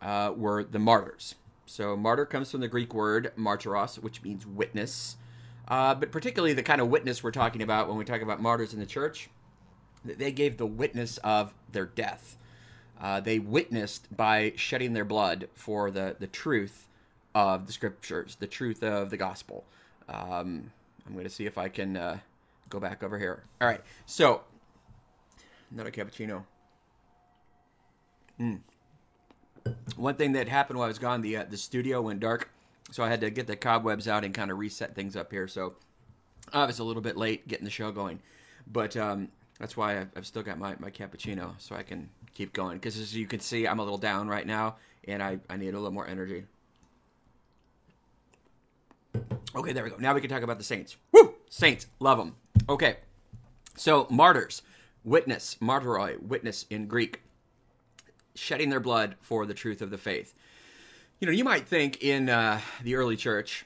uh, 0.00 0.32
were 0.34 0.64
the 0.64 0.78
martyrs. 0.78 1.34
So 1.66 1.96
martyr 1.96 2.24
comes 2.24 2.50
from 2.50 2.60
the 2.60 2.68
Greek 2.68 2.94
word 2.94 3.32
martyros, 3.36 3.96
which 3.96 4.22
means 4.22 4.46
witness. 4.46 5.16
Uh, 5.68 5.94
but 5.94 6.12
particularly 6.12 6.54
the 6.54 6.62
kind 6.62 6.80
of 6.80 6.88
witness 6.88 7.22
we're 7.22 7.32
talking 7.32 7.60
about 7.60 7.88
when 7.88 7.96
we 7.96 8.04
talk 8.04 8.22
about 8.22 8.40
martyrs 8.40 8.72
in 8.72 8.78
the 8.78 8.86
church, 8.86 9.28
that 10.04 10.18
they 10.18 10.30
gave 10.30 10.56
the 10.56 10.66
witness 10.66 11.18
of 11.18 11.52
their 11.72 11.86
death. 11.86 12.36
Uh, 13.00 13.20
they 13.20 13.38
witnessed 13.38 14.14
by 14.16 14.52
shedding 14.56 14.92
their 14.92 15.04
blood 15.04 15.48
for 15.54 15.90
the, 15.90 16.16
the 16.18 16.26
truth 16.28 16.86
of 17.36 17.66
the 17.66 17.72
scriptures, 17.72 18.38
the 18.40 18.46
truth 18.46 18.82
of 18.82 19.10
the 19.10 19.16
gospel. 19.18 19.66
Um, 20.08 20.72
I'm 21.06 21.12
going 21.12 21.24
to 21.24 21.30
see 21.30 21.44
if 21.44 21.58
I 21.58 21.68
can 21.68 21.94
uh, 21.94 22.18
go 22.70 22.80
back 22.80 23.02
over 23.02 23.18
here. 23.18 23.44
All 23.60 23.68
right, 23.68 23.82
so 24.06 24.40
another 25.70 25.90
cappuccino. 25.90 26.44
Mm. 28.40 28.60
One 29.96 30.14
thing 30.14 30.32
that 30.32 30.48
happened 30.48 30.78
while 30.78 30.86
I 30.86 30.88
was 30.88 30.98
gone, 30.98 31.20
the 31.20 31.36
uh, 31.36 31.44
the 31.48 31.58
studio 31.58 32.00
went 32.00 32.20
dark, 32.20 32.48
so 32.90 33.04
I 33.04 33.08
had 33.08 33.20
to 33.20 33.28
get 33.28 33.46
the 33.46 33.56
cobwebs 33.56 34.08
out 34.08 34.24
and 34.24 34.32
kind 34.32 34.50
of 34.50 34.58
reset 34.58 34.94
things 34.94 35.14
up 35.14 35.30
here. 35.30 35.46
So 35.46 35.74
I 36.54 36.64
was 36.64 36.78
a 36.78 36.84
little 36.84 37.02
bit 37.02 37.18
late 37.18 37.46
getting 37.46 37.66
the 37.66 37.70
show 37.70 37.92
going, 37.92 38.20
but 38.72 38.96
um, 38.96 39.28
that's 39.60 39.76
why 39.76 40.06
I've, 40.16 40.26
still 40.26 40.42
got 40.42 40.58
my, 40.58 40.74
my 40.78 40.90
cappuccino 40.90 41.52
so 41.58 41.76
I 41.76 41.82
can 41.82 42.08
keep 42.34 42.54
going. 42.54 42.78
Because 42.78 42.98
as 42.98 43.14
you 43.14 43.26
can 43.26 43.40
see, 43.40 43.66
I'm 43.66 43.78
a 43.78 43.82
little 43.82 43.98
down 43.98 44.26
right 44.26 44.46
now, 44.46 44.76
and 45.04 45.22
I, 45.22 45.38
I 45.50 45.56
need 45.58 45.74
a 45.74 45.78
little 45.78 45.90
more 45.90 46.06
energy. 46.06 46.44
Okay, 49.54 49.72
there 49.72 49.84
we 49.84 49.90
go. 49.90 49.96
Now 49.98 50.14
we 50.14 50.20
can 50.20 50.30
talk 50.30 50.42
about 50.42 50.58
the 50.58 50.64
saints. 50.64 50.96
Woo! 51.12 51.34
Saints, 51.48 51.86
love 52.00 52.18
them. 52.18 52.36
Okay, 52.68 52.96
so 53.76 54.06
martyrs, 54.10 54.62
witness, 55.04 55.56
martyroi, 55.60 56.20
witness 56.20 56.66
in 56.70 56.86
Greek, 56.86 57.22
shedding 58.34 58.70
their 58.70 58.80
blood 58.80 59.16
for 59.20 59.46
the 59.46 59.54
truth 59.54 59.80
of 59.80 59.90
the 59.90 59.98
faith. 59.98 60.34
You 61.20 61.26
know, 61.26 61.32
you 61.32 61.44
might 61.44 61.66
think 61.66 62.02
in 62.02 62.28
uh, 62.28 62.60
the 62.82 62.96
early 62.96 63.16
church, 63.16 63.64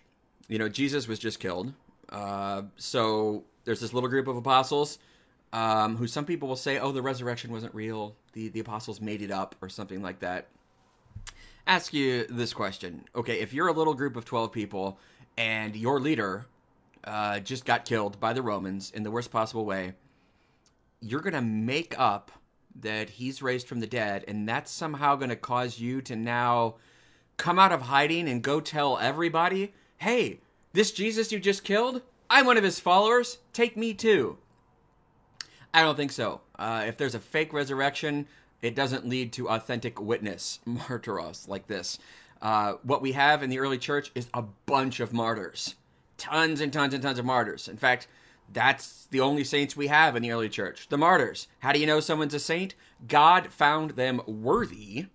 you 0.49 0.59
know, 0.59 0.69
Jesus 0.69 1.09
was 1.09 1.19
just 1.19 1.41
killed. 1.41 1.73
Uh, 2.09 2.63
so 2.77 3.45
there's 3.65 3.81
this 3.81 3.93
little 3.93 4.09
group 4.09 4.29
of 4.29 4.37
apostles 4.37 4.99
um, 5.53 5.97
who 5.97 6.07
some 6.07 6.25
people 6.25 6.49
will 6.49 6.57
say, 6.57 6.79
oh, 6.79 6.93
the 6.93 7.03
resurrection 7.03 7.53
wasn't 7.53 7.75
real. 7.75 8.15
The, 8.33 8.49
the 8.49 8.61
apostles 8.61 9.01
made 9.01 9.23
it 9.23 9.31
up 9.31 9.55
or 9.61 9.69
something 9.69 10.03
like 10.03 10.21
that. 10.21 10.49
Ask 11.67 11.93
you 11.93 12.27
this 12.29 12.53
question. 12.53 13.05
Okay, 13.15 13.41
if 13.41 13.53
you're 13.53 13.69
a 13.69 13.73
little 13.73 13.95
group 13.95 14.17
of 14.17 14.25
12 14.25 14.53
people 14.53 14.99
and 15.41 15.75
your 15.75 15.99
leader 15.99 16.45
uh, 17.03 17.41
just 17.41 17.65
got 17.65 17.87
killed 17.87 18.21
by 18.21 18.35
the 18.35 18.43
Romans 18.43 18.91
in 18.91 19.05
the 19.05 19.11
worst 19.11 19.31
possible 19.31 19.65
way, 19.65 19.95
you're 21.01 21.23
going 21.23 21.33
to 21.33 21.41
make 21.41 21.99
up 21.99 22.31
that 22.79 23.09
he's 23.09 23.41
raised 23.41 23.67
from 23.67 23.81
the 23.81 23.87
dead, 23.87 24.23
and 24.29 24.47
that's 24.47 24.71
somehow 24.71 25.17
going 25.17 25.31
to 25.31 25.37
cause 25.37 25.81
you 25.81 26.03
to 26.03 26.15
now 26.15 26.75
come 27.39 27.59
out 27.59 27.73
of 27.73 27.81
hiding 27.81 28.29
and 28.29 28.43
go 28.43 28.61
tell 28.61 28.99
everybody, 28.99 29.73
hey, 29.97 30.41
this 30.75 30.93
Jesus 30.93 31.33
you 31.33 31.41
just 31.41 31.65
killed, 31.65 32.03
I'm 32.29 32.45
one 32.45 32.59
of 32.59 32.65
his 32.65 32.79
followers, 32.79 33.39
take 33.55 33.79
me 33.79 33.95
too. 33.95 34.37
I 35.73 35.81
don't 35.81 35.97
think 35.97 36.13
so. 36.13 36.43
Uh, 36.59 36.85
if 36.87 36.99
there's 36.99 37.15
a 37.15 37.19
fake 37.19 37.55
resurrection, 37.55 38.27
it 38.61 38.75
doesn't 38.75 39.09
lead 39.09 39.33
to 39.33 39.49
authentic 39.49 39.99
witness, 40.03 40.61
martyros, 40.69 41.49
like 41.49 41.67
this. 41.67 41.99
Uh, 42.43 42.75
what 42.83 43.03
we 43.03 43.13
have 43.13 43.43
in 43.43 43.51
the 43.51 43.59
early 43.59 43.79
church 43.79 44.11
is 44.15 44.29
a 44.33 44.43
bunch 44.67 45.01
of 45.01 45.13
martyrs. 45.13 45.75
Tons 46.17 46.61
and 46.61 46.73
tons 46.73 46.95
and 46.95 47.03
tons 47.03 47.19
of 47.19 47.25
martyrs. 47.25 47.69
In 47.69 47.77
fact, 47.77 48.09
that's 48.53 49.07
the 49.11 49.21
only 49.21 49.45
saints 49.45 49.77
we 49.77 49.87
have 49.87 50.17
in 50.17 50.23
the 50.23 50.33
early 50.33 50.49
church 50.49 50.89
the 50.89 50.99
martyrs. 50.99 51.49
How 51.61 51.73
do 51.73 51.79
you 51.79 51.87
know 51.87 52.01
someone's 52.01 52.35
a 52.35 52.41
saint? 52.41 52.75
God 53.07 53.53
found 53.53 53.93
them 53.93 54.21
worthy 54.27 55.07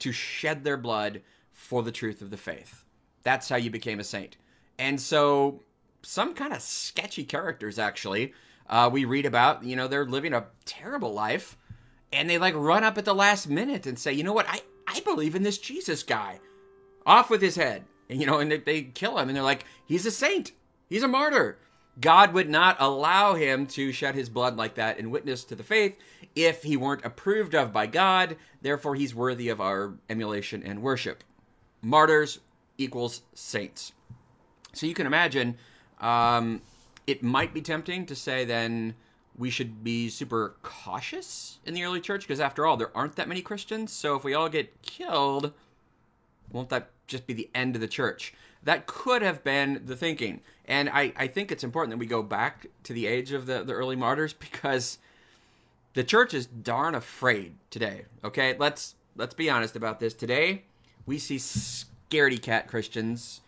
to 0.00 0.12
shed 0.12 0.64
their 0.64 0.76
blood 0.76 1.22
for 1.52 1.82
the 1.82 1.92
truth 1.92 2.22
of 2.22 2.30
the 2.30 2.36
faith. 2.36 2.84
That's 3.22 3.48
how 3.48 3.56
you 3.56 3.70
became 3.70 4.00
a 4.00 4.04
saint. 4.04 4.36
And 4.78 5.00
so, 5.00 5.62
some 6.02 6.34
kind 6.34 6.52
of 6.52 6.62
sketchy 6.62 7.24
characters, 7.24 7.78
actually, 7.78 8.32
uh, 8.68 8.88
we 8.92 9.04
read 9.04 9.26
about, 9.26 9.64
you 9.64 9.74
know, 9.74 9.88
they're 9.88 10.06
living 10.06 10.32
a 10.32 10.46
terrible 10.64 11.12
life 11.12 11.56
and 12.12 12.30
they 12.30 12.38
like 12.38 12.54
run 12.54 12.84
up 12.84 12.96
at 12.96 13.04
the 13.04 13.14
last 13.14 13.48
minute 13.48 13.86
and 13.86 13.98
say, 13.98 14.12
you 14.12 14.22
know 14.22 14.32
what, 14.32 14.48
I, 14.48 14.60
I 14.86 15.00
believe 15.00 15.34
in 15.34 15.42
this 15.42 15.58
Jesus 15.58 16.02
guy. 16.02 16.38
Off 17.08 17.30
with 17.30 17.42
his 17.42 17.56
head. 17.56 17.84
And, 18.08 18.20
you 18.20 18.26
know, 18.26 18.38
and 18.38 18.52
they, 18.52 18.58
they 18.58 18.82
kill 18.82 19.18
him 19.18 19.28
and 19.28 19.36
they're 19.36 19.42
like, 19.42 19.64
he's 19.84 20.06
a 20.06 20.10
saint, 20.10 20.52
he's 20.88 21.02
a 21.02 21.08
martyr. 21.08 21.58
God 22.00 22.32
would 22.32 22.48
not 22.48 22.76
allow 22.78 23.34
him 23.34 23.66
to 23.68 23.90
shed 23.90 24.14
his 24.14 24.28
blood 24.28 24.56
like 24.56 24.76
that 24.76 24.98
in 24.98 25.10
witness 25.10 25.42
to 25.44 25.56
the 25.56 25.64
faith 25.64 25.96
if 26.36 26.62
he 26.62 26.76
weren't 26.76 27.04
approved 27.04 27.56
of 27.56 27.72
by 27.72 27.86
God. 27.86 28.36
Therefore, 28.62 28.94
he's 28.94 29.14
worthy 29.14 29.48
of 29.48 29.60
our 29.60 29.94
emulation 30.08 30.62
and 30.62 30.80
worship. 30.80 31.24
Martyrs 31.82 32.38
equals 32.76 33.22
saints. 33.34 33.92
So 34.72 34.86
you 34.86 34.94
can 34.94 35.06
imagine 35.06 35.56
um, 36.00 36.62
it 37.08 37.22
might 37.22 37.52
be 37.52 37.62
tempting 37.62 38.06
to 38.06 38.14
say 38.14 38.44
then 38.44 38.94
we 39.36 39.50
should 39.50 39.82
be 39.82 40.08
super 40.08 40.56
cautious 40.62 41.58
in 41.64 41.74
the 41.74 41.84
early 41.84 42.00
church 42.00 42.22
because 42.22 42.40
after 42.40 42.66
all 42.66 42.76
there 42.76 42.96
aren't 42.96 43.16
that 43.16 43.28
many 43.28 43.40
christians 43.40 43.92
so 43.92 44.16
if 44.16 44.24
we 44.24 44.34
all 44.34 44.48
get 44.48 44.82
killed 44.82 45.52
won't 46.52 46.68
that 46.68 46.90
just 47.08 47.26
be 47.26 47.34
the 47.34 47.50
end 47.54 47.74
of 47.74 47.80
the 47.80 47.88
church 47.88 48.34
that 48.62 48.86
could 48.86 49.22
have 49.22 49.42
been 49.42 49.82
the 49.84 49.96
thinking 49.96 50.40
and 50.66 50.88
i, 50.90 51.12
I 51.16 51.26
think 51.26 51.50
it's 51.50 51.64
important 51.64 51.90
that 51.90 51.98
we 51.98 52.06
go 52.06 52.22
back 52.22 52.66
to 52.84 52.92
the 52.92 53.06
age 53.06 53.32
of 53.32 53.46
the, 53.46 53.64
the 53.64 53.72
early 53.72 53.96
martyrs 53.96 54.32
because 54.32 54.98
the 55.94 56.04
church 56.04 56.34
is 56.34 56.46
darn 56.46 56.94
afraid 56.94 57.54
today 57.70 58.04
okay 58.24 58.56
let's 58.58 58.94
let's 59.16 59.34
be 59.34 59.50
honest 59.50 59.74
about 59.74 60.00
this 60.00 60.14
today 60.14 60.62
we 61.06 61.18
see 61.18 61.36
scaredy 61.36 62.40
cat 62.40 62.68
christians 62.68 63.40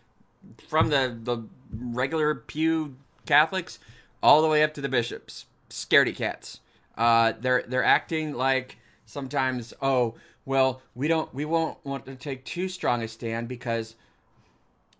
from 0.67 0.89
the 0.89 1.17
the 1.23 1.43
regular 1.71 2.35
pew 2.35 2.95
Catholics 3.25 3.79
all 4.21 4.41
the 4.41 4.47
way 4.47 4.63
up 4.63 4.73
to 4.75 4.81
the 4.81 4.89
bishops. 4.89 5.45
Scaredy 5.69 6.15
cats. 6.15 6.59
Uh, 6.97 7.33
they're 7.39 7.63
they're 7.67 7.83
acting 7.83 8.33
like 8.33 8.77
sometimes. 9.05 9.73
Oh 9.81 10.15
well, 10.51 10.81
we 10.95 11.07
don't 11.07 11.33
we 11.33 11.45
won't 11.45 11.77
want 11.85 12.05
to 12.07 12.15
take 12.15 12.43
too 12.43 12.67
strong 12.67 13.01
a 13.01 13.07
stand 13.07 13.47
because 13.47 13.95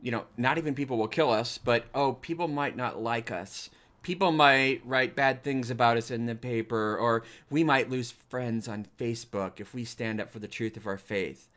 you 0.01 0.09
know 0.09 0.23
not 0.37 0.57
even 0.57 0.73
people 0.73 0.95
will 0.95 1.09
kill 1.09 1.29
us, 1.29 1.57
but 1.57 1.83
oh 1.93 2.13
people 2.13 2.47
might 2.47 2.77
not 2.77 3.03
like 3.03 3.31
us. 3.31 3.69
People 4.01 4.31
might 4.31 4.79
write 4.85 5.13
bad 5.13 5.43
things 5.43 5.69
about 5.69 5.97
us 5.97 6.09
in 6.09 6.25
the 6.25 6.35
paper, 6.35 6.95
or 6.95 7.23
we 7.49 7.65
might 7.65 7.89
lose 7.89 8.11
friends 8.29 8.69
on 8.69 8.87
Facebook 8.97 9.59
if 9.59 9.73
we 9.73 9.83
stand 9.83 10.21
up 10.21 10.31
for 10.31 10.39
the 10.39 10.47
truth 10.47 10.77
of 10.77 10.87
our 10.87 10.97
faith. 10.97 11.49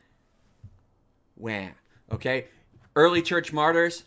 Wham. 1.35 1.71
Okay? 2.11 2.47
Early 2.97 3.21
church 3.21 3.53
martyrs, 3.53 4.03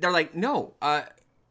they're 0.00 0.10
like, 0.10 0.34
no, 0.34 0.74
uh, 0.82 1.02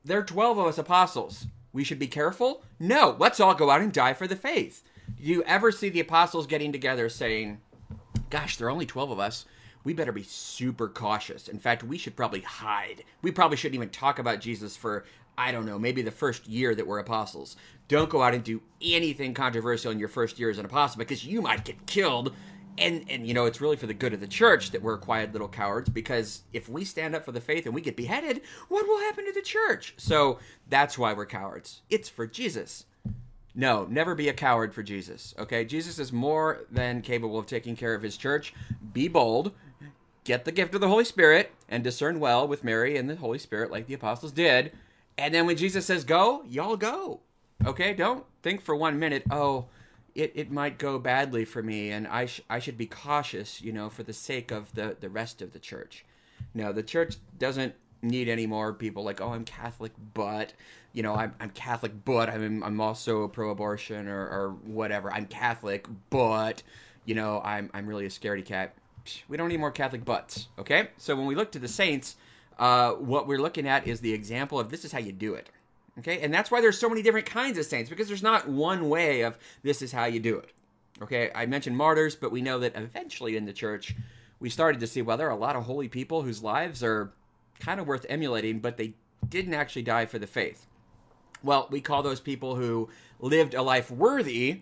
there 0.03 0.19
are 0.19 0.23
12 0.23 0.57
of 0.57 0.67
us 0.67 0.77
apostles. 0.77 1.47
We 1.71 1.85
should 1.85 1.97
be 1.97 2.07
careful? 2.07 2.61
No, 2.77 3.15
let's 3.17 3.39
all 3.39 3.55
go 3.55 3.69
out 3.71 3.81
and 3.81 3.93
die 3.93 4.13
for 4.13 4.27
the 4.27 4.35
faith. 4.35 4.83
You 5.23 5.43
ever 5.43 5.71
see 5.71 5.89
the 5.89 5.99
apostles 5.99 6.47
getting 6.47 6.71
together 6.71 7.07
saying, 7.07 7.61
Gosh, 8.31 8.57
there 8.57 8.65
are 8.65 8.71
only 8.71 8.87
12 8.87 9.11
of 9.11 9.19
us. 9.19 9.45
We 9.83 9.93
better 9.93 10.11
be 10.11 10.23
super 10.23 10.87
cautious. 10.87 11.47
In 11.47 11.59
fact, 11.59 11.83
we 11.83 11.99
should 11.99 12.15
probably 12.15 12.41
hide. 12.41 13.03
We 13.21 13.29
probably 13.29 13.57
shouldn't 13.57 13.75
even 13.75 13.89
talk 13.89 14.17
about 14.17 14.39
Jesus 14.39 14.75
for, 14.75 15.05
I 15.37 15.51
don't 15.51 15.67
know, 15.67 15.77
maybe 15.77 16.01
the 16.01 16.09
first 16.09 16.47
year 16.47 16.73
that 16.73 16.87
we're 16.87 16.97
apostles. 16.97 17.55
Don't 17.87 18.09
go 18.09 18.23
out 18.23 18.33
and 18.33 18.43
do 18.43 18.63
anything 18.81 19.35
controversial 19.35 19.91
in 19.91 19.99
your 19.99 20.07
first 20.07 20.39
year 20.39 20.49
as 20.49 20.57
an 20.57 20.65
apostle 20.65 20.97
because 20.97 21.23
you 21.23 21.39
might 21.39 21.65
get 21.65 21.85
killed 21.85 22.33
and 22.79 23.05
and 23.09 23.27
you 23.27 23.33
know 23.33 23.45
it's 23.45 23.59
really 23.59 23.75
for 23.75 23.85
the 23.85 23.93
good 23.93 24.13
of 24.13 24.21
the 24.21 24.27
church 24.27 24.71
that 24.71 24.81
we're 24.81 24.97
quiet 24.97 25.33
little 25.33 25.49
cowards 25.49 25.89
because 25.89 26.43
if 26.53 26.69
we 26.69 26.85
stand 26.85 27.13
up 27.13 27.25
for 27.25 27.33
the 27.33 27.41
faith 27.41 27.65
and 27.65 27.75
we 27.75 27.81
get 27.81 27.97
beheaded 27.97 28.39
what 28.69 28.87
will 28.87 28.99
happen 29.01 29.25
to 29.25 29.33
the 29.33 29.41
church 29.41 29.93
so 29.97 30.39
that's 30.69 30.97
why 30.97 31.11
we're 31.11 31.25
cowards 31.25 31.81
it's 31.89 32.07
for 32.07 32.25
jesus 32.25 32.85
no 33.53 33.85
never 33.89 34.15
be 34.15 34.29
a 34.29 34.33
coward 34.33 34.73
for 34.73 34.83
jesus 34.83 35.33
okay 35.37 35.65
jesus 35.65 35.99
is 35.99 36.11
more 36.11 36.61
than 36.71 37.01
capable 37.01 37.37
of 37.37 37.45
taking 37.45 37.75
care 37.75 37.93
of 37.93 38.01
his 38.01 38.17
church 38.17 38.53
be 38.93 39.07
bold 39.07 39.51
get 40.23 40.45
the 40.45 40.51
gift 40.51 40.73
of 40.75 40.81
the 40.81 40.87
holy 40.87 41.05
spirit 41.05 41.51
and 41.67 41.83
discern 41.83 42.19
well 42.19 42.47
with 42.47 42.63
mary 42.63 42.97
and 42.97 43.09
the 43.09 43.15
holy 43.15 43.39
spirit 43.39 43.71
like 43.71 43.87
the 43.87 43.93
apostles 43.93 44.31
did 44.31 44.71
and 45.17 45.33
then 45.33 45.45
when 45.45 45.57
jesus 45.57 45.85
says 45.85 46.03
go 46.03 46.43
y'all 46.47 46.77
go 46.77 47.19
Okay, 47.65 47.93
don't 47.93 48.25
think 48.41 48.61
for 48.61 48.75
one 48.75 48.97
minute. 48.97 49.23
Oh, 49.29 49.65
it, 50.15 50.31
it 50.35 50.51
might 50.51 50.77
go 50.77 50.97
badly 50.97 51.45
for 51.45 51.61
me, 51.61 51.91
and 51.91 52.07
I 52.07 52.25
sh- 52.25 52.41
I 52.49 52.59
should 52.59 52.77
be 52.77 52.87
cautious, 52.87 53.61
you 53.61 53.71
know, 53.71 53.89
for 53.89 54.03
the 54.03 54.13
sake 54.13 54.51
of 54.51 54.73
the 54.73 54.97
the 54.99 55.09
rest 55.09 55.41
of 55.41 55.53
the 55.53 55.59
church. 55.59 56.03
No, 56.53 56.73
the 56.73 56.83
church 56.83 57.17
doesn't 57.37 57.75
need 58.01 58.27
any 58.27 58.47
more 58.47 58.73
people 58.73 59.03
like, 59.03 59.21
oh, 59.21 59.33
I'm 59.33 59.45
Catholic, 59.45 59.91
but 60.15 60.53
you 60.93 61.03
know, 61.03 61.15
I'm, 61.15 61.33
I'm 61.39 61.49
Catholic, 61.51 62.03
but 62.05 62.29
I'm 62.29 62.63
I'm 62.63 62.81
also 62.81 63.27
pro-abortion 63.27 64.07
or, 64.07 64.19
or 64.19 64.55
whatever. 64.63 65.11
I'm 65.11 65.25
Catholic, 65.25 65.87
but 66.09 66.63
you 67.05 67.15
know, 67.15 67.41
I'm 67.43 67.69
I'm 67.73 67.87
really 67.87 68.05
a 68.05 68.09
scaredy 68.09 68.45
cat. 68.45 68.75
We 69.27 69.37
don't 69.37 69.49
need 69.49 69.59
more 69.59 69.71
Catholic 69.71 70.05
butts. 70.05 70.47
Okay, 70.59 70.89
so 70.97 71.15
when 71.15 71.25
we 71.25 71.35
look 71.35 71.51
to 71.53 71.59
the 71.59 71.67
saints, 71.67 72.17
uh, 72.59 72.91
what 72.91 73.27
we're 73.27 73.41
looking 73.41 73.67
at 73.67 73.87
is 73.87 74.01
the 74.01 74.13
example 74.13 74.59
of 74.59 74.69
this 74.69 74.85
is 74.85 74.91
how 74.91 74.99
you 74.99 75.11
do 75.11 75.33
it. 75.33 75.49
Okay, 75.99 76.19
and 76.21 76.33
that's 76.33 76.51
why 76.51 76.61
there's 76.61 76.77
so 76.77 76.89
many 76.89 77.01
different 77.01 77.25
kinds 77.25 77.57
of 77.57 77.65
saints 77.65 77.89
because 77.89 78.07
there's 78.07 78.23
not 78.23 78.47
one 78.47 78.89
way 78.89 79.21
of 79.21 79.37
this 79.63 79.81
is 79.81 79.91
how 79.91 80.05
you 80.05 80.19
do 80.19 80.37
it. 80.37 80.51
Okay, 81.01 81.31
I 81.33 81.45
mentioned 81.45 81.75
martyrs, 81.75 82.15
but 82.15 82.31
we 82.31 82.41
know 82.41 82.59
that 82.59 82.75
eventually 82.75 83.35
in 83.35 83.45
the 83.45 83.53
church 83.53 83.95
we 84.39 84.49
started 84.49 84.79
to 84.81 84.87
see 84.87 85.01
well 85.01 85.17
there 85.17 85.27
are 85.27 85.31
a 85.31 85.35
lot 85.35 85.55
of 85.55 85.63
holy 85.63 85.87
people 85.87 86.23
whose 86.23 86.41
lives 86.43 86.83
are 86.83 87.11
kind 87.59 87.79
of 87.79 87.87
worth 87.87 88.05
emulating, 88.09 88.59
but 88.59 88.77
they 88.77 88.93
didn't 89.27 89.53
actually 89.53 89.83
die 89.83 90.05
for 90.05 90.19
the 90.19 90.27
faith. 90.27 90.67
Well, 91.43 91.67
we 91.71 91.81
call 91.81 92.03
those 92.03 92.19
people 92.19 92.55
who 92.55 92.89
lived 93.19 93.53
a 93.53 93.61
life 93.61 93.89
worthy 93.89 94.61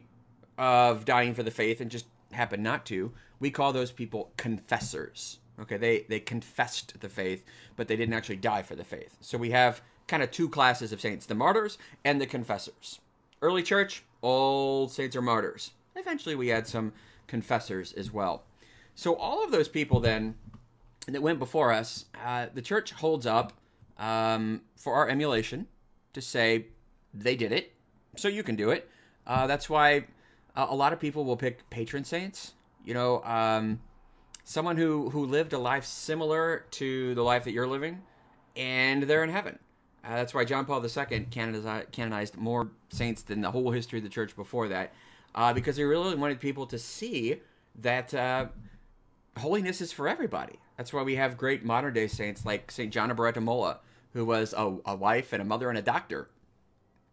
of 0.58 1.06
dying 1.06 1.34
for 1.34 1.44
the 1.44 1.52
faith 1.52 1.82
and 1.82 1.92
just 1.92 2.06
happened 2.32 2.64
not 2.64 2.86
to. 2.88 3.12
We 3.40 3.52
call 3.52 3.74
those 3.74 3.92
people 3.92 4.32
confessors. 4.38 5.40
Okay, 5.60 5.78
they 5.78 6.06
they 6.08 6.20
confessed 6.20 7.00
the 7.02 7.10
faith, 7.10 7.44
but 7.76 7.88
they 7.88 7.96
didn't 7.96 8.14
actually 8.14 8.38
die 8.38 8.64
for 8.64 8.76
the 8.76 8.84
faith. 8.84 9.18
So 9.22 9.38
we 9.38 9.52
have 9.52 9.82
kind 10.08 10.24
of 10.24 10.32
two 10.32 10.48
classes 10.48 10.92
of 10.92 11.02
saints: 11.02 11.26
the 11.26 11.36
martyrs 11.36 11.78
and 12.06 12.22
the 12.22 12.26
confessors. 12.26 13.00
Early 13.42 13.64
church, 13.64 14.04
all 14.22 14.88
saints 14.88 15.16
are 15.16 15.22
martyrs. 15.22 15.72
Eventually, 15.96 16.36
we 16.36 16.50
had 16.50 16.68
some 16.68 16.94
confessors 17.28 17.94
as 17.94 18.12
well. 18.12 18.44
So 18.96 19.16
all 19.16 19.44
of 19.44 19.52
those 19.52 19.68
people 19.68 20.00
then 20.00 20.36
that 21.08 21.22
went 21.22 21.40
before 21.40 21.72
us, 21.72 22.06
uh, 22.24 22.48
the 22.54 22.62
church 22.62 22.92
holds 22.92 23.26
up 23.26 23.54
um, 23.98 24.62
for 24.76 24.94
our 24.94 25.10
emulation 25.10 25.68
to 26.14 26.22
say 26.22 26.68
they 27.14 27.36
did 27.36 27.52
it, 27.52 27.74
so 28.16 28.28
you 28.28 28.44
can 28.44 28.56
do 28.56 28.70
it. 28.72 28.90
Uh, 29.26 29.48
that's 29.48 29.70
why 29.70 30.06
uh, 30.56 30.68
a 30.70 30.76
lot 30.76 30.94
of 30.94 31.00
people 31.00 31.26
will 31.26 31.38
pick 31.38 31.70
patron 31.70 32.04
saints. 32.04 32.54
You 32.84 32.94
know, 32.94 33.24
um, 33.24 33.80
someone 34.44 34.78
who 34.78 35.10
who 35.10 35.26
lived 35.26 35.54
a 35.54 35.60
life 35.60 35.86
similar 35.86 36.66
to 36.72 37.14
the 37.16 37.24
life 37.24 37.44
that 37.44 37.52
you're 37.52 37.68
living, 37.68 38.02
and 38.56 39.04
they're 39.04 39.24
in 39.24 39.30
heaven. 39.30 39.60
Uh, 40.04 40.16
that's 40.16 40.34
why 40.34 40.46
John 40.46 40.66
Paul 40.66 40.84
II 40.84 41.28
canonized, 41.30 41.92
canonized 41.92 42.38
more 42.38 42.72
saints 42.90 43.22
than 43.22 43.42
the 43.42 43.52
whole 43.52 43.72
history 43.72 44.00
of 44.00 44.04
the 44.04 44.10
church 44.10 44.36
before 44.36 44.70
that, 44.70 44.94
uh, 45.36 45.54
because 45.54 45.78
he 45.78 45.84
really 45.84 46.16
wanted 46.16 46.40
people 46.40 46.66
to 46.68 46.80
see 46.80 47.42
that 47.76 48.14
uh, 48.14 48.48
holiness 49.38 49.82
is 49.82 49.92
for 49.92 50.08
everybody. 50.08 50.58
That's 50.78 50.94
why 50.94 51.04
we 51.04 51.16
have 51.16 51.38
great 51.38 51.66
modern 51.66 51.94
day 51.94 52.08
saints 52.08 52.46
like 52.46 52.72
Saint 52.72 52.94
Gianna 52.94 53.14
Molla, 53.14 53.80
who 54.14 54.26
was 54.26 54.54
a, 54.54 54.78
a, 54.86 54.96
wife 54.96 55.34
and 55.34 55.42
a 55.42 55.46
mother 55.46 55.70
and 55.70 55.78
a 55.78 55.82
doctor, 55.82 56.30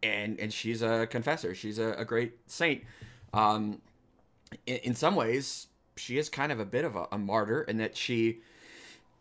and 0.02 0.38
and 0.40 0.52
she's 0.52 0.82
a 0.82 1.06
confessor. 1.06 1.54
She's 1.54 1.78
a, 1.78 1.92
a 1.92 2.04
great 2.04 2.34
saint. 2.46 2.84
Um, 3.32 3.80
in, 4.66 4.76
in, 4.76 4.94
some 4.94 5.14
ways, 5.14 5.66
she 5.96 6.18
is 6.18 6.28
kind 6.28 6.52
of 6.52 6.60
a 6.60 6.64
bit 6.64 6.84
of 6.84 6.96
a, 6.96 7.06
a, 7.12 7.18
martyr 7.18 7.62
in 7.62 7.78
that 7.78 7.96
she 7.96 8.40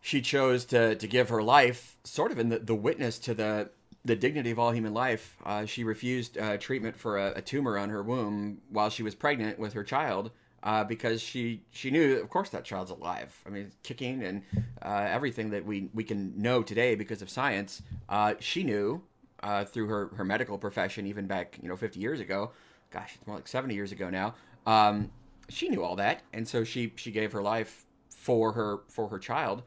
she 0.00 0.20
chose 0.20 0.64
to 0.66 0.94
to 0.94 1.06
give 1.06 1.28
her 1.28 1.42
life 1.42 1.96
sort 2.04 2.32
of 2.32 2.38
in 2.38 2.48
the, 2.48 2.58
the 2.58 2.74
witness 2.74 3.18
to 3.20 3.34
the 3.34 3.70
the 4.04 4.16
dignity 4.16 4.52
of 4.52 4.58
all 4.58 4.70
human 4.70 4.94
life. 4.94 5.36
Uh, 5.44 5.66
she 5.66 5.82
refused 5.82 6.38
uh, 6.38 6.56
treatment 6.58 6.96
for 6.96 7.18
a, 7.18 7.32
a 7.36 7.42
tumor 7.42 7.76
on 7.76 7.90
her 7.90 8.02
womb 8.02 8.58
while 8.70 8.88
she 8.88 9.02
was 9.02 9.14
pregnant 9.14 9.58
with 9.58 9.72
her 9.72 9.82
child 9.82 10.30
uh, 10.66 10.82
because 10.82 11.22
she 11.22 11.62
she 11.70 11.92
knew, 11.92 12.18
of 12.18 12.28
course, 12.28 12.50
that 12.50 12.64
child's 12.64 12.90
alive. 12.90 13.40
I 13.46 13.50
mean, 13.50 13.70
kicking 13.84 14.24
and 14.24 14.42
uh, 14.82 15.06
everything 15.08 15.50
that 15.50 15.64
we 15.64 15.88
we 15.94 16.02
can 16.02 16.34
know 16.36 16.62
today 16.62 16.96
because 16.96 17.22
of 17.22 17.30
science. 17.30 17.82
Uh, 18.08 18.34
she 18.40 18.64
knew 18.64 19.00
uh, 19.44 19.64
through 19.64 19.86
her 19.86 20.08
her 20.16 20.24
medical 20.24 20.58
profession, 20.58 21.06
even 21.06 21.28
back 21.28 21.56
you 21.62 21.68
know 21.68 21.76
50 21.76 22.00
years 22.00 22.18
ago. 22.18 22.50
Gosh, 22.90 23.14
it's 23.14 23.26
more 23.28 23.36
like 23.36 23.46
70 23.46 23.76
years 23.76 23.92
ago 23.92 24.10
now. 24.10 24.34
Um, 24.66 25.12
she 25.48 25.68
knew 25.68 25.84
all 25.84 25.94
that, 25.96 26.22
and 26.32 26.46
so 26.48 26.64
she 26.64 26.92
she 26.96 27.12
gave 27.12 27.30
her 27.30 27.42
life 27.42 27.86
for 28.10 28.52
her 28.52 28.80
for 28.88 29.08
her 29.08 29.20
child. 29.20 29.62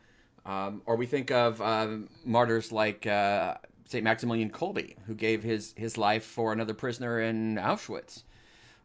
Um, 0.45 0.81
or 0.85 0.97
we 0.97 1.05
think 1.05 1.31
of 1.31 1.61
um, 1.61 2.09
martyrs 2.25 2.73
like 2.73 3.07
uh, 3.07 3.55
Saint 3.85 4.03
Maximilian 4.03 4.49
Kolbe, 4.49 4.97
who 5.07 5.15
gave 5.15 5.43
his 5.43 5.73
his 5.77 5.97
life 5.97 6.25
for 6.25 6.51
another 6.51 6.73
prisoner 6.73 7.21
in 7.21 7.55
Auschwitz 7.55 8.23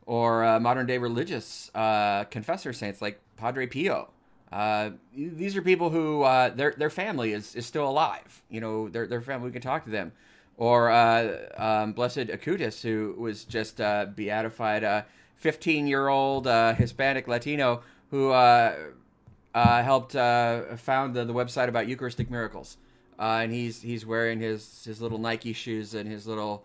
or 0.07 0.45
uh, 0.45 0.61
modern 0.61 0.87
day 0.87 0.99
religious 0.99 1.71
uh, 1.75 2.25
confessor 2.25 2.73
saints 2.73 3.01
like 3.01 3.21
Padre 3.37 3.67
Pio. 3.67 4.11
Uh, 4.53 4.91
these 5.15 5.57
are 5.57 5.63
people 5.63 5.91
who 5.91 6.23
uh, 6.23 6.51
their 6.51 6.75
their 6.77 6.91
family 6.91 7.33
is, 7.33 7.55
is 7.55 7.67
still 7.67 7.89
alive. 7.89 8.43
You 8.49 8.61
know, 8.61 8.89
their 8.89 9.07
their 9.07 9.21
family. 9.21 9.47
We 9.47 9.53
can 9.53 9.63
talk 9.63 9.85
to 9.85 9.91
them. 9.91 10.13
Or 10.57 10.91
uh, 10.91 11.49
um, 11.57 11.93
Blessed 11.93 12.29
Acutis, 12.29 12.81
who 12.81 13.17
was 13.19 13.45
just 13.45 13.81
uh, 13.81 14.07
beatified, 14.15 14.85
a 14.85 15.05
15 15.37 15.89
year 15.89 16.07
old 16.07 16.47
Hispanic 16.47 17.27
Latino 17.27 17.83
who 18.11 18.31
helped 18.31 20.13
found 20.13 21.15
the, 21.15 21.25
the 21.25 21.35
website 21.35 21.69
about 21.69 21.89
Eucharistic 21.89 22.31
miracles. 22.31 22.77
and 23.19 23.53
he's 23.53 23.83
he's 23.83 24.07
wearing 24.07 24.39
his 24.39 24.85
his 24.85 25.01
little 25.01 25.19
Nike 25.19 25.53
shoes 25.53 25.95
and 25.95 26.09
his 26.09 26.29
little 26.29 26.65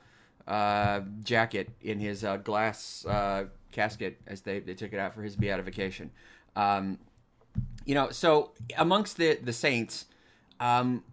uh, 0.50 1.02
jacket 1.24 1.70
in 1.82 2.00
his 2.00 2.24
uh, 2.24 2.38
glass 2.38 3.06
uh, 3.06 3.46
casket 3.72 4.20
as 4.28 4.42
they, 4.42 4.60
they 4.60 4.74
took 4.74 4.92
it 4.92 5.00
out 5.00 5.14
for 5.14 5.22
his 5.22 5.36
beatification. 5.36 6.10
Um, 6.56 6.98
you 7.86 7.94
know, 7.96 8.10
so 8.10 8.52
amongst 8.78 9.18
the 9.18 9.36
the 9.36 9.54
saints, 9.54 10.06
um, 10.60 11.04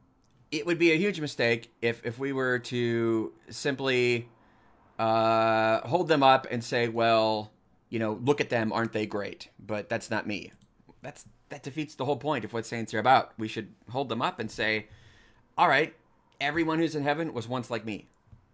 it 0.50 0.66
would 0.66 0.78
be 0.78 0.92
a 0.92 0.96
huge 0.96 1.20
mistake 1.20 1.70
if 1.82 2.04
if 2.04 2.18
we 2.18 2.32
were 2.32 2.58
to 2.60 3.32
simply 3.50 4.28
uh, 4.98 5.86
hold 5.86 6.08
them 6.08 6.22
up 6.22 6.46
and 6.50 6.64
say, 6.64 6.88
well, 6.88 7.52
you 7.90 7.98
know, 7.98 8.18
look 8.24 8.40
at 8.40 8.48
them, 8.48 8.72
aren't 8.72 8.92
they 8.92 9.06
great? 9.06 9.50
But 9.58 9.88
that's 9.88 10.10
not 10.10 10.26
me. 10.26 10.52
That's 11.02 11.26
that 11.50 11.62
defeats 11.62 11.94
the 11.94 12.06
whole 12.06 12.16
point 12.16 12.44
of 12.44 12.52
what 12.52 12.64
saints 12.64 12.94
are 12.94 12.98
about. 12.98 13.32
We 13.38 13.48
should 13.48 13.74
hold 13.90 14.08
them 14.08 14.22
up 14.22 14.40
and 14.40 14.50
say, 14.50 14.86
all 15.58 15.68
right, 15.68 15.94
everyone 16.40 16.78
who's 16.78 16.94
in 16.94 17.02
heaven 17.02 17.34
was 17.34 17.46
once 17.46 17.70
like 17.70 17.84
me 17.84 18.06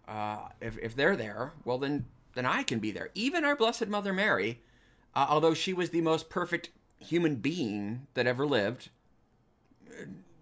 uh, 0.07 0.47
if, 0.61 0.77
if 0.79 0.95
they're 0.95 1.15
there, 1.15 1.53
well, 1.65 1.77
then, 1.77 2.05
then 2.35 2.45
I 2.45 2.63
can 2.63 2.79
be 2.79 2.91
there. 2.91 3.09
Even 3.13 3.45
our 3.45 3.55
Blessed 3.55 3.87
Mother 3.87 4.13
Mary, 4.13 4.61
uh, 5.15 5.27
although 5.29 5.53
she 5.53 5.73
was 5.73 5.89
the 5.89 6.01
most 6.01 6.29
perfect 6.29 6.69
human 6.99 7.35
being 7.35 8.07
that 8.13 8.27
ever 8.27 8.45
lived, 8.45 8.89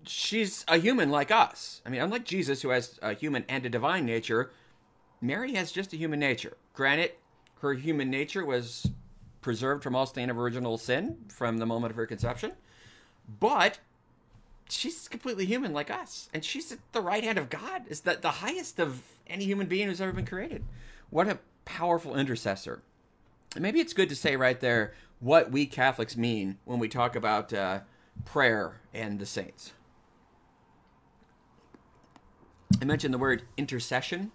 she's 0.06 0.66
a 0.68 0.78
human 0.78 1.10
like 1.10 1.32
us. 1.32 1.82
I 1.86 1.90
mean, 1.90 2.02
unlike 2.02 2.26
Jesus, 2.26 2.62
who 2.62 2.70
has 2.70 3.00
a 3.02 3.14
human 3.14 3.46
and 3.48 3.66
a 3.66 3.70
divine 3.70 4.06
nature, 4.06 4.52
Mary 5.22 5.54
has 5.54 5.72
just 5.72 5.94
a 5.94 5.98
human 5.98 6.20
nature. 6.20 6.58
Granted, 6.74 7.12
her 7.60 7.74
human 7.74 8.10
nature 8.10 8.46
was 8.46 8.90
preserved 9.42 9.84
from 9.84 9.96
all 9.96 10.06
stain 10.06 10.30
of 10.30 10.38
original 10.38 10.78
sin 10.78 11.18
from 11.30 11.58
the 11.58 11.66
moment 11.66 11.92
of 11.92 11.98
her 11.98 12.06
conception, 12.06 12.54
but 13.40 13.80
she's 14.72 15.08
completely 15.08 15.46
human 15.46 15.74
like 15.74 15.92
us, 15.92 16.30
and 16.34 16.44
she's 16.44 16.72
at 16.72 16.80
the 16.94 17.02
right 17.02 17.24
hand 17.24 17.38
of 17.38 17.50
God. 17.50 17.84
Is 17.88 18.02
that 18.02 18.22
the 18.22 18.32
highest 18.32 18.80
of 18.80 19.02
any 19.28 19.46
human 19.46 19.68
being 19.68 19.88
who's 19.88 20.02
ever 20.02 20.12
been 20.12 20.26
created? 20.26 20.64
What 21.10 21.28
a 21.28 21.40
powerful 21.66 22.16
intercessor. 22.16 22.82
And 23.56 23.62
maybe 23.62 23.80
it's 23.80 23.94
good 23.94 24.10
to 24.10 24.16
say 24.16 24.36
right 24.36 24.60
there 24.60 24.94
what 25.20 25.52
we 25.52 25.66
Catholics 25.66 26.18
mean 26.18 26.58
when 26.66 26.80
we 26.80 26.88
talk 26.88 27.16
about 27.16 27.54
uh, 27.54 27.82
prayer 28.26 28.82
and 28.94 29.20
the 29.20 29.26
saints. 29.26 29.74
I 32.82 32.86
mentioned 32.86 33.14
the 33.14 33.20
word 33.20 33.44
intercession. 33.58 34.32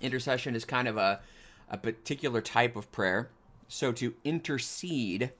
Intercession 0.00 0.54
is 0.54 0.64
kind 0.64 0.86
of 0.86 0.96
a, 0.96 1.20
a 1.68 1.76
particular 1.76 2.40
type 2.40 2.76
of 2.76 2.92
prayer. 2.92 3.30
So 3.66 3.90
to 3.92 4.14
intercede 4.24 5.32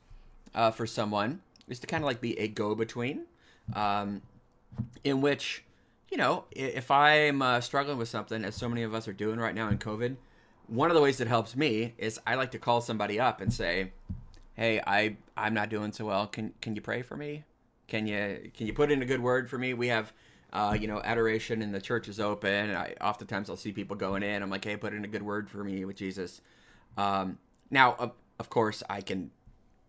uh, 0.55 0.73
for 0.73 0.87
someone 0.87 1.43
is 1.69 1.79
to 1.81 1.87
kind 1.87 2.03
of 2.03 2.07
like 2.07 2.21
be 2.21 2.39
a 2.41 2.49
go 2.49 2.75
between 2.75 3.27
um, 3.75 4.23
in 5.05 5.21
which, 5.21 5.65
you 6.11 6.17
know, 6.17 6.45
if 6.51 6.91
I'm 6.91 7.43
uh, 7.43 7.61
struggling 7.61 7.99
with 7.99 8.09
something, 8.09 8.45
as 8.45 8.55
so 8.55 8.69
many 8.69 8.83
of 8.83 8.95
us 8.95 9.09
are 9.09 9.13
doing 9.13 9.39
right 9.39 9.55
now 9.55 9.69
in 9.69 9.79
COVID, 9.79 10.17
one 10.67 10.91
of 10.91 10.95
the 10.95 11.03
ways 11.03 11.19
that 11.19 11.29
helps 11.29 11.57
me 11.57 11.95
is 11.99 12.21
I 12.27 12.35
like 12.35 12.51
to 12.53 12.59
call 12.59 12.81
somebody 12.81 13.19
up 13.19 13.41
and 13.41 13.53
say, 13.53 13.93
"Hey, 14.55 14.81
I 14.87 15.17
I'm 15.37 15.55
not 15.55 15.71
doing 15.71 15.93
so 15.93 16.05
well. 16.05 16.27
Can 16.27 16.53
can 16.61 16.75
you 16.75 16.83
pray 16.83 17.03
for 17.03 17.17
me? 17.17 17.45
Can 17.87 18.07
you 18.07 18.51
can 18.55 18.67
you 18.67 18.75
put 18.75 18.91
in 18.91 19.03
a 19.03 19.07
good 19.07 19.21
word 19.21 19.49
for 19.51 19.59
me? 19.59 19.75
We 19.75 19.89
have." 19.89 20.13
Uh, 20.51 20.75
you 20.81 20.89
know, 20.89 20.99
adoration 21.05 21.61
and 21.61 21.75
the 21.75 21.81
church 21.81 22.09
is 22.09 22.19
open. 22.19 22.51
And 22.51 22.75
I 22.75 22.95
oftentimes 23.03 23.51
I'll 23.51 23.57
see 23.57 23.71
people 23.71 23.97
going 23.97 24.23
in. 24.23 24.43
I'm 24.43 24.49
like, 24.49 24.65
hey, 24.65 24.79
put 24.79 24.95
in 24.95 25.05
a 25.05 25.07
good 25.07 25.23
word 25.23 25.51
for 25.51 25.63
me 25.63 25.85
with 25.85 25.97
Jesus. 25.97 26.41
Um, 26.97 27.37
now, 27.71 27.95
of, 27.99 28.13
of 28.39 28.49
course, 28.49 28.83
I 28.89 29.03
can, 29.03 29.31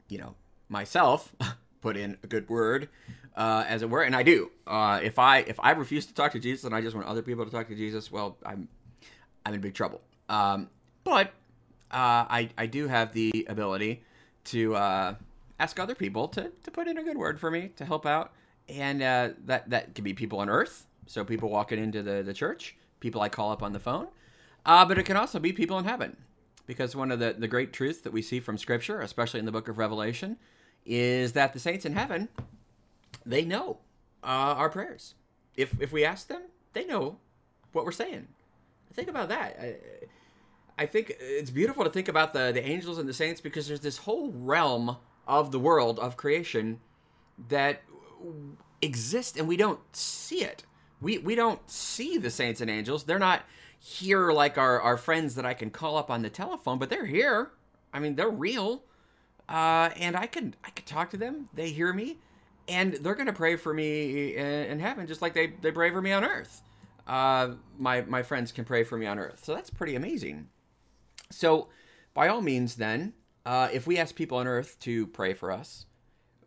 you 0.10 0.18
know, 0.18 0.36
myself 0.68 1.34
put 1.82 1.98
in 1.98 2.18
a 2.24 2.28
good 2.28 2.50
word 2.50 2.90
uh, 3.36 3.64
as 3.68 3.82
it 3.82 3.90
were, 3.90 4.04
and 4.04 4.16
I 4.16 4.24
do. 4.24 4.52
Uh, 4.68 5.00
if 5.02 5.18
I 5.20 5.40
if 5.40 5.60
I 5.60 5.72
refuse 5.72 6.06
to 6.08 6.14
talk 6.14 6.32
to 6.34 6.40
Jesus 6.40 6.64
and 6.66 6.76
I 6.76 6.82
just 6.82 6.96
want 6.96 7.08
other 7.08 7.22
people 7.22 7.46
to 7.46 7.52
talk 7.52 7.68
to 7.68 7.76
Jesus, 7.76 8.12
well, 8.12 8.38
I'm 8.46 8.68
I'm 9.46 9.54
in 9.54 9.62
big 9.62 9.74
trouble. 9.74 10.02
Um, 10.28 10.70
But 11.04 11.28
uh, 11.92 12.28
I 12.30 12.50
I 12.58 12.66
do 12.68 12.88
have 12.88 13.14
the 13.14 13.48
ability 13.50 14.04
to 14.46 14.76
uh, 14.76 15.16
ask 15.60 15.80
other 15.80 15.96
people 15.96 16.28
to 16.30 16.52
to 16.64 16.72
put 16.72 16.88
in 16.88 16.98
a 16.98 17.04
good 17.04 17.18
word 17.18 17.40
for 17.40 17.50
me 17.50 17.72
to 17.78 17.86
help 17.86 18.06
out, 18.06 18.34
and 18.68 19.02
uh, 19.02 19.30
that 19.46 19.70
that 19.70 19.96
could 19.96 20.04
be 20.04 20.14
people 20.14 20.40
on 20.40 20.50
Earth, 20.50 20.86
so 21.08 21.24
people 21.24 21.50
walking 21.50 21.80
into 21.80 22.04
the 22.04 22.22
the 22.24 22.34
church, 22.34 22.76
people 23.00 23.22
I 23.22 23.30
call 23.30 23.52
up 23.52 23.64
on 23.64 23.74
the 23.74 23.80
phone, 23.80 24.08
uh, 24.66 24.86
but 24.86 24.98
it 24.98 25.06
can 25.06 25.18
also 25.18 25.40
be 25.40 25.54
people 25.54 25.80
in 25.80 25.86
heaven, 25.86 26.18
because 26.68 26.96
one 26.96 27.12
of 27.12 27.20
the 27.20 27.34
the 27.34 27.48
great 27.48 27.74
truths 27.74 28.02
that 28.02 28.14
we 28.14 28.22
see 28.22 28.40
from 28.40 28.58
Scripture, 28.58 29.02
especially 29.02 29.40
in 29.40 29.46
the 29.46 29.52
Book 29.52 29.68
of 29.68 29.78
Revelation, 29.78 30.38
is 30.90 31.34
that 31.34 31.54
the 31.54 31.60
saints 31.60 31.86
in 31.86 31.94
heaven, 31.94 32.28
they 33.26 33.46
know 33.46 33.78
uh, 34.24 34.58
our 34.58 34.70
prayers. 34.70 35.14
If 35.56 35.80
if 35.80 35.92
we 35.92 36.04
ask 36.04 36.28
them, 36.28 36.42
they 36.74 36.84
know 36.84 37.18
what 37.72 37.86
we're 37.86 37.92
saying. 37.92 38.28
Think 38.94 39.08
about 39.08 39.30
that. 39.30 39.58
I, 39.62 39.76
I 40.80 40.86
think 40.88 41.16
it's 41.20 41.52
beautiful 41.52 41.84
to 41.84 41.90
think 41.90 42.08
about 42.08 42.34
the 42.34 42.52
the 42.52 42.66
angels 42.66 42.98
and 42.98 43.08
the 43.08 43.14
saints 43.14 43.40
because 43.40 43.68
there's 43.68 43.82
this 43.82 43.98
whole 43.98 44.32
realm 44.32 44.98
of 45.28 45.52
the 45.52 45.60
world 45.60 46.00
of 46.00 46.18
creation 46.18 46.80
that 47.50 47.84
exists 48.82 49.38
and 49.38 49.48
we 49.48 49.58
don't 49.58 49.80
see 49.96 50.44
it. 50.44 50.64
We 51.02 51.20
we 51.20 51.36
don't 51.36 51.70
see 51.70 52.18
the 52.18 52.32
saints 52.32 52.62
and 52.62 52.70
angels. 52.70 53.04
They're 53.04 53.20
not 53.20 53.44
here 53.80 54.32
like 54.32 54.58
our, 54.58 54.82
our 54.82 54.98
friends 54.98 55.36
that 55.36 55.46
I 55.46 55.54
can 55.54 55.70
call 55.70 55.98
up 55.98 56.10
on 56.10 56.22
the 56.22 56.30
telephone, 56.30 56.80
but 56.80 56.90
they're 56.90 57.06
here. 57.06 57.52
I 57.94 58.00
mean, 58.00 58.16
they're 58.16 58.30
real. 58.30 58.84
Uh, 59.50 59.90
and 59.98 60.16
I 60.16 60.28
can 60.28 60.56
I 60.64 60.70
can 60.70 60.86
talk 60.86 61.10
to 61.10 61.18
them. 61.18 61.50
They 61.56 61.72
hear 61.72 61.92
me, 61.92 62.18
and 62.68 62.94
they're 62.94 63.16
gonna 63.16 63.34
pray 63.34 63.56
for 63.56 63.74
me 63.74 64.36
in, 64.36 64.80
heaven, 64.80 65.08
just 65.08 65.24
like 65.24 65.34
they, 65.34 65.48
they 65.62 65.72
pray 65.72 65.90
for 65.90 66.02
me 66.02 66.12
on 66.12 66.24
earth. 66.24 66.62
Uh, 67.08 67.56
my 67.78 68.02
my 68.02 68.22
friends 68.22 68.52
can 68.52 68.64
pray 68.64 68.84
for 68.84 68.98
me 68.98 69.08
on 69.08 69.18
earth, 69.18 69.44
so 69.44 69.56
that's 69.56 69.72
pretty 69.72 69.96
amazing. 69.96 70.48
So, 71.32 71.70
by 72.14 72.28
all 72.28 72.42
means, 72.42 72.76
then, 72.76 73.14
uh, 73.46 73.70
if 73.74 73.88
we 73.88 73.98
ask 73.98 74.16
people 74.16 74.38
on 74.38 74.48
earth 74.48 74.78
to 74.82 75.08
pray 75.08 75.34
for 75.34 75.52
us, 75.52 75.88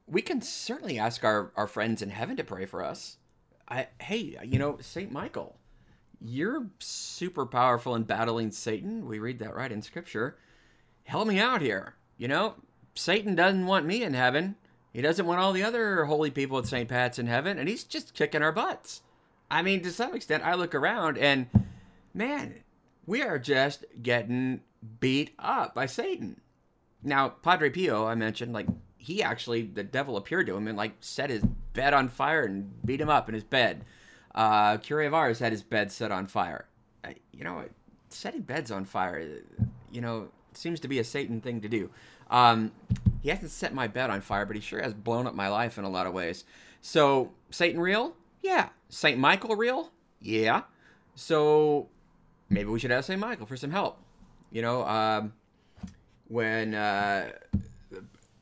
we 0.07 0.23
can 0.23 0.41
certainly 0.41 0.99
ask 0.99 1.25
our, 1.25 1.53
our 1.57 1.67
friends 1.67 2.03
in 2.03 2.11
heaven 2.11 2.37
to 2.37 2.45
pray 2.45 2.67
for 2.67 2.85
us. 2.85 3.17
I, 3.69 3.89
hey, 4.01 4.37
you 4.45 4.59
know, 4.59 4.79
Saint 4.81 5.13
Michael, 5.13 5.57
you're 6.21 6.67
super 6.79 7.47
powerful 7.47 7.95
in 7.95 8.03
battling 8.03 8.51
Satan. 8.51 9.07
We 9.07 9.19
read 9.19 9.39
that 9.39 9.55
right 9.55 9.73
in 9.73 9.83
Scripture. 9.83 10.37
Help 11.05 11.29
me 11.29 11.39
out 11.39 11.63
here. 11.63 11.95
You 12.19 12.29
know, 12.29 12.55
Satan 12.95 13.35
doesn't 13.35 13.67
want 13.67 13.87
me 13.87 14.03
in 14.03 14.15
heaven. 14.15 14.57
He 14.93 15.01
doesn't 15.01 15.27
want 15.27 15.41
all 15.41 15.53
the 15.53 15.63
other 15.63 16.05
holy 16.05 16.31
people 16.31 16.59
at 16.59 16.67
St. 16.67 16.89
Pat's 16.89 17.19
in 17.19 17.27
heaven, 17.27 17.59
and 17.59 17.69
he's 17.69 17.85
just 17.85 18.15
kicking 18.15 18.43
our 18.43 18.53
butts. 18.53 19.03
I 19.51 19.63
mean, 19.63 19.83
to 19.83 19.91
some 19.91 20.15
extent, 20.15 20.45
I 20.45 20.55
look 20.55 20.75
around 20.75 21.19
and, 21.19 21.47
man, 22.15 22.63
we 23.07 23.23
are 23.23 23.39
just 23.39 23.85
getting 24.03 24.61
beat 25.01 25.35
up 25.39 25.75
by 25.75 25.87
Satan. 25.87 26.41
Now, 27.03 27.31
Padre 27.31 27.71
Pio, 27.71 28.07
I 28.07 28.15
mentioned, 28.15 28.53
like, 28.53 28.67
he 28.97 29.23
actually, 29.23 29.63
the 29.63 29.83
devil 29.83 30.17
appeared 30.17 30.47
to 30.47 30.57
him 30.57 30.69
and, 30.69 30.77
like, 30.77 30.93
set 31.01 31.31
his 31.31 31.43
bed 31.73 31.93
on 31.95 32.09
fire 32.09 32.43
and 32.43 32.73
beat 32.85 33.01
him 33.01 33.09
up 33.11 33.29
in 33.29 33.35
his 33.35 33.45
bed. 33.45 33.85
Uh, 34.35 34.77
Cure 34.79 35.03
of 35.03 35.15
Ars 35.15 35.39
had 35.39 35.53
his 35.53 35.63
bed 35.63 35.91
set 35.91 36.13
on 36.13 36.27
fire. 36.27 36.67
you 37.33 37.45
know, 37.45 37.65
setting 38.09 38.43
beds 38.43 38.71
on 38.71 38.85
fire, 38.85 39.41
you 39.91 40.01
know, 40.01 40.29
seems 40.55 40.81
to 40.81 40.89
be 40.89 40.99
a 40.99 41.05
Satan 41.05 41.41
thing 41.41 41.61
to 41.61 41.69
do. 41.69 41.91
Um, 42.33 42.73
he 43.21 43.29
hasn't 43.29 43.51
set 43.51 43.73
my 43.73 43.87
bed 43.87 44.11
on 44.11 44.21
fire, 44.21 44.45
but 44.45 44.57
he 44.57 44.63
sure 44.63 44.83
has 44.83 44.95
blown 44.95 45.29
up 45.29 45.35
my 45.35 45.49
life 45.49 45.79
in 45.79 45.85
a 45.85 45.89
lot 45.89 46.09
of 46.09 46.13
ways. 46.13 46.45
So, 46.81 47.31
Satan 47.51 47.81
real? 47.81 48.17
Yeah. 48.43 48.71
Saint 48.89 49.19
Michael 49.19 49.55
real? 49.55 49.93
Yeah. 50.21 50.63
So, 51.15 51.89
maybe 52.49 52.71
we 52.71 52.81
should 52.81 52.91
ask 52.91 53.07
Saint 53.07 53.21
Michael 53.21 53.47
for 53.47 53.57
some 53.57 53.71
help. 53.71 53.99
You 54.51 54.63
know, 54.63 54.85
um, 54.87 55.35
when 56.27 56.75
uh, 56.75 57.31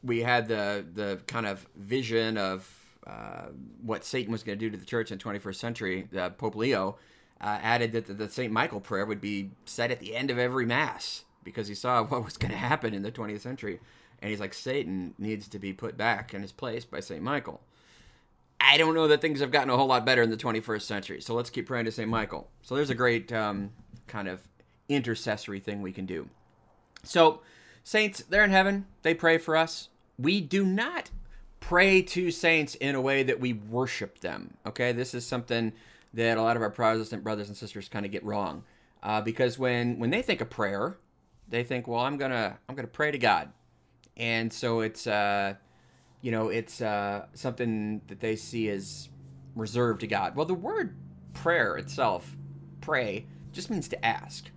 we 0.02 0.20
had 0.22 0.48
the 0.48 0.84
the 0.94 1.20
kind 1.26 1.46
of 1.46 1.66
vision 1.76 2.38
of 2.38 2.68
uh, 3.06 3.46
what 3.82 4.04
Satan 4.04 4.32
was 4.32 4.42
going 4.42 4.58
to 4.58 4.64
do 4.64 4.70
to 4.70 4.78
the 4.78 4.86
church 4.86 5.10
in 5.10 5.18
the 5.18 5.24
21st 5.24 5.54
century, 5.56 6.08
uh, 6.16 6.30
Pope 6.30 6.56
Leo 6.56 6.96
uh, 7.40 7.58
added 7.62 7.92
that 7.92 8.06
the, 8.06 8.14
the 8.14 8.28
Saint 8.28 8.52
Michael 8.52 8.80
prayer 8.80 9.04
would 9.04 9.20
be 9.20 9.50
said 9.66 9.90
at 9.90 10.00
the 10.00 10.16
end 10.16 10.30
of 10.30 10.38
every 10.38 10.66
mass 10.66 11.24
because 11.44 11.68
he 11.68 11.74
saw 11.74 12.02
what 12.04 12.24
was 12.24 12.36
going 12.36 12.52
to 12.52 12.58
happen 12.58 12.94
in 12.94 13.02
the 13.02 13.12
20th 13.12 13.40
century. 13.40 13.80
And 14.20 14.30
he's 14.30 14.40
like, 14.40 14.54
Satan 14.54 15.14
needs 15.18 15.48
to 15.48 15.58
be 15.58 15.72
put 15.72 15.96
back 15.96 16.34
in 16.34 16.42
his 16.42 16.52
place 16.52 16.84
by 16.84 17.00
St. 17.00 17.22
Michael. 17.22 17.60
I 18.60 18.76
don't 18.76 18.94
know 18.94 19.08
that 19.08 19.22
things 19.22 19.40
have 19.40 19.50
gotten 19.50 19.70
a 19.70 19.76
whole 19.76 19.86
lot 19.86 20.04
better 20.04 20.22
in 20.22 20.30
the 20.30 20.36
21st 20.36 20.82
century. 20.82 21.20
So 21.22 21.34
let's 21.34 21.48
keep 21.48 21.66
praying 21.66 21.86
to 21.86 21.92
St. 21.92 22.08
Michael. 22.08 22.48
So 22.62 22.74
there's 22.74 22.90
a 22.90 22.94
great 22.94 23.32
um, 23.32 23.70
kind 24.06 24.28
of 24.28 24.42
intercessory 24.90 25.60
thing 25.60 25.80
we 25.80 25.92
can 25.92 26.04
do. 26.04 26.28
So, 27.02 27.40
saints, 27.82 28.22
they're 28.28 28.44
in 28.44 28.50
heaven. 28.50 28.86
They 29.02 29.14
pray 29.14 29.38
for 29.38 29.56
us. 29.56 29.88
We 30.18 30.42
do 30.42 30.64
not 30.66 31.10
pray 31.60 32.02
to 32.02 32.30
saints 32.30 32.74
in 32.74 32.94
a 32.94 33.00
way 33.00 33.22
that 33.22 33.40
we 33.40 33.54
worship 33.54 34.20
them. 34.20 34.54
Okay, 34.66 34.92
this 34.92 35.14
is 35.14 35.26
something 35.26 35.72
that 36.12 36.36
a 36.36 36.42
lot 36.42 36.56
of 36.56 36.62
our 36.62 36.70
Protestant 36.70 37.22
brothers 37.22 37.48
and 37.48 37.56
sisters 37.56 37.88
kind 37.88 38.04
of 38.04 38.12
get 38.12 38.24
wrong. 38.24 38.64
Uh, 39.02 39.20
because 39.22 39.58
when 39.58 39.98
when 39.98 40.10
they 40.10 40.20
think 40.20 40.42
of 40.42 40.50
prayer, 40.50 40.98
they 41.50 41.64
think, 41.64 41.86
well, 41.88 42.00
I'm 42.00 42.16
gonna 42.16 42.58
I'm 42.68 42.74
gonna 42.74 42.88
pray 42.88 43.10
to 43.10 43.18
God, 43.18 43.50
and 44.16 44.52
so 44.52 44.80
it's 44.80 45.06
uh, 45.06 45.54
you 46.22 46.30
know 46.30 46.48
it's 46.48 46.80
uh, 46.80 47.26
something 47.34 48.00
that 48.06 48.20
they 48.20 48.36
see 48.36 48.68
as 48.68 49.08
reserved 49.54 50.00
to 50.00 50.06
God. 50.06 50.36
Well, 50.36 50.46
the 50.46 50.54
word 50.54 50.96
prayer 51.34 51.76
itself, 51.76 52.36
pray, 52.80 53.26
just 53.52 53.70
means 53.70 53.88
to 53.88 54.04
ask. 54.04 54.50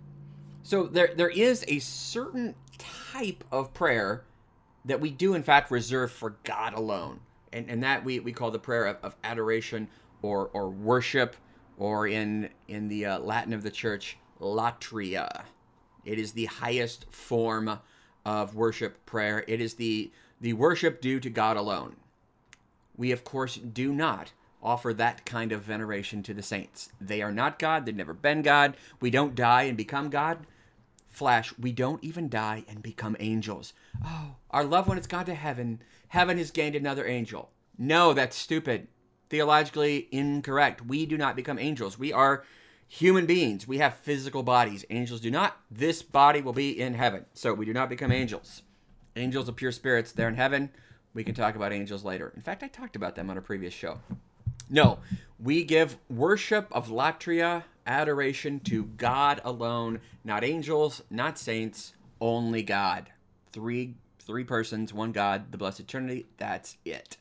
So 0.62 0.84
there 0.84 1.10
there 1.14 1.28
is 1.28 1.64
a 1.68 1.80
certain 1.80 2.54
type 2.78 3.44
of 3.52 3.74
prayer 3.74 4.24
that 4.84 5.00
we 5.00 5.10
do 5.10 5.34
in 5.34 5.42
fact 5.42 5.70
reserve 5.70 6.12
for 6.12 6.36
God 6.44 6.74
alone, 6.74 7.20
and 7.52 7.68
and 7.68 7.82
that 7.82 8.04
we 8.04 8.20
we 8.20 8.32
call 8.32 8.50
the 8.50 8.58
prayer 8.58 8.86
of, 8.86 8.96
of 9.02 9.16
adoration 9.24 9.88
or 10.22 10.48
or 10.52 10.70
worship, 10.70 11.34
or 11.76 12.06
in 12.06 12.50
in 12.68 12.86
the 12.88 13.06
uh, 13.06 13.18
Latin 13.18 13.52
of 13.52 13.62
the 13.64 13.70
Church, 13.70 14.16
latria. 14.40 15.42
It 16.04 16.18
is 16.18 16.32
the 16.32 16.46
highest 16.46 17.06
form 17.10 17.80
of 18.24 18.54
worship 18.54 19.04
prayer. 19.06 19.44
It 19.46 19.60
is 19.60 19.74
the, 19.74 20.10
the 20.40 20.52
worship 20.52 21.00
due 21.00 21.20
to 21.20 21.30
God 21.30 21.56
alone. 21.56 21.96
We, 22.96 23.12
of 23.12 23.24
course, 23.24 23.56
do 23.56 23.92
not 23.92 24.32
offer 24.62 24.94
that 24.94 25.26
kind 25.26 25.52
of 25.52 25.62
veneration 25.62 26.22
to 26.22 26.34
the 26.34 26.42
saints. 26.42 26.88
They 27.00 27.20
are 27.20 27.32
not 27.32 27.58
God. 27.58 27.84
They've 27.84 27.94
never 27.94 28.14
been 28.14 28.42
God. 28.42 28.76
We 29.00 29.10
don't 29.10 29.34
die 29.34 29.64
and 29.64 29.76
become 29.76 30.08
God. 30.08 30.46
Flash, 31.10 31.56
we 31.58 31.70
don't 31.70 32.02
even 32.02 32.28
die 32.28 32.64
and 32.68 32.82
become 32.82 33.16
angels. 33.20 33.72
Oh, 34.04 34.36
our 34.50 34.64
loved 34.64 34.88
one 34.88 34.96
has 34.96 35.06
gone 35.06 35.26
to 35.26 35.34
heaven. 35.34 35.80
Heaven 36.08 36.38
has 36.38 36.50
gained 36.50 36.74
another 36.74 37.06
angel. 37.06 37.50
No, 37.78 38.14
that's 38.14 38.36
stupid. 38.36 38.88
Theologically 39.28 40.08
incorrect. 40.10 40.86
We 40.86 41.06
do 41.06 41.16
not 41.18 41.36
become 41.36 41.58
angels. 41.58 41.98
We 41.98 42.12
are 42.12 42.44
human 42.94 43.26
beings. 43.26 43.66
We 43.66 43.78
have 43.78 43.96
physical 43.96 44.44
bodies. 44.44 44.84
Angels 44.88 45.20
do 45.20 45.30
not. 45.30 45.56
This 45.68 46.00
body 46.00 46.40
will 46.40 46.52
be 46.52 46.80
in 46.80 46.94
heaven. 46.94 47.26
So 47.34 47.52
we 47.52 47.66
do 47.66 47.72
not 47.72 47.88
become 47.88 48.12
angels. 48.12 48.62
Angels 49.16 49.48
are 49.48 49.52
pure 49.52 49.72
spirits. 49.72 50.12
They're 50.12 50.28
in 50.28 50.36
heaven. 50.36 50.70
We 51.12 51.24
can 51.24 51.34
talk 51.34 51.56
about 51.56 51.72
angels 51.72 52.04
later. 52.04 52.32
In 52.36 52.42
fact, 52.42 52.62
I 52.62 52.68
talked 52.68 52.94
about 52.94 53.16
them 53.16 53.30
on 53.30 53.36
a 53.36 53.42
previous 53.42 53.74
show. 53.74 53.98
No, 54.70 55.00
we 55.40 55.64
give 55.64 55.96
worship 56.08 56.68
of 56.70 56.88
latria, 56.88 57.64
adoration 57.84 58.60
to 58.60 58.84
God 58.84 59.40
alone, 59.44 60.00
not 60.22 60.44
angels, 60.44 61.02
not 61.10 61.36
saints, 61.36 61.94
only 62.20 62.62
God. 62.62 63.10
Three 63.52 63.94
three 64.20 64.44
persons, 64.44 64.94
one 64.94 65.12
God, 65.12 65.50
the 65.50 65.58
blessed 65.58 65.86
Trinity. 65.88 66.26
That's 66.38 66.76
it. 66.84 67.16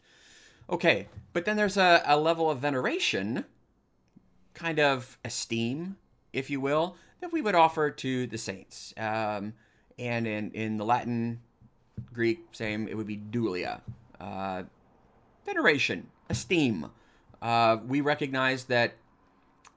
Okay, 0.69 1.07
but 1.33 1.45
then 1.45 1.57
there's 1.57 1.77
a, 1.77 2.01
a 2.05 2.17
level 2.17 2.49
of 2.49 2.59
veneration 2.59 3.43
kind 4.53 4.79
of 4.79 5.17
esteem, 5.23 5.97
if 6.31 6.49
you 6.49 6.59
will, 6.59 6.95
that 7.21 7.31
we 7.31 7.41
would 7.41 7.55
offer 7.55 7.89
to 7.89 8.27
the 8.27 8.37
saints. 8.37 8.93
Um, 8.97 9.53
and 9.97 10.27
in, 10.27 10.51
in 10.51 10.77
the 10.77 10.85
Latin, 10.85 11.41
Greek, 12.13 12.39
same, 12.51 12.87
it 12.87 12.95
would 12.95 13.07
be 13.07 13.17
dulia. 13.17 13.81
Uh, 14.19 14.63
veneration, 15.45 16.09
esteem. 16.29 16.89
Uh, 17.41 17.77
we 17.85 18.01
recognize 18.01 18.65
that 18.65 18.93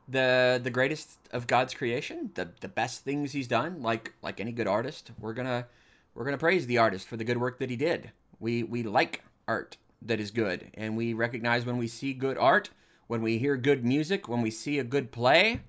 the 0.08 0.60
the 0.62 0.70
greatest 0.70 1.18
of 1.32 1.46
God's 1.46 1.74
creation, 1.74 2.30
the 2.34 2.48
the 2.60 2.68
best 2.68 3.04
things 3.04 3.32
He's 3.32 3.48
done, 3.48 3.82
like 3.82 4.12
like 4.22 4.40
any 4.40 4.52
good 4.52 4.68
artist, 4.68 5.10
we're 5.18 5.32
gonna 5.32 5.66
we're 6.14 6.24
gonna 6.24 6.38
praise 6.38 6.66
the 6.66 6.78
artist 6.78 7.08
for 7.08 7.16
the 7.16 7.24
good 7.24 7.38
work 7.38 7.58
that 7.58 7.70
he 7.70 7.76
did. 7.76 8.12
We 8.38 8.62
we 8.62 8.82
like 8.82 9.22
art 9.48 9.76
that 10.02 10.20
is 10.20 10.30
good, 10.30 10.70
and 10.74 10.96
we 10.96 11.12
recognize 11.12 11.66
when 11.66 11.78
we 11.78 11.88
see 11.88 12.12
good 12.12 12.38
art, 12.38 12.70
when 13.06 13.22
we 13.22 13.38
hear 13.38 13.56
good 13.56 13.84
music, 13.84 14.28
when 14.28 14.42
we 14.42 14.50
see 14.50 14.78
a 14.78 14.84
good 14.84 15.12
play, 15.12 15.60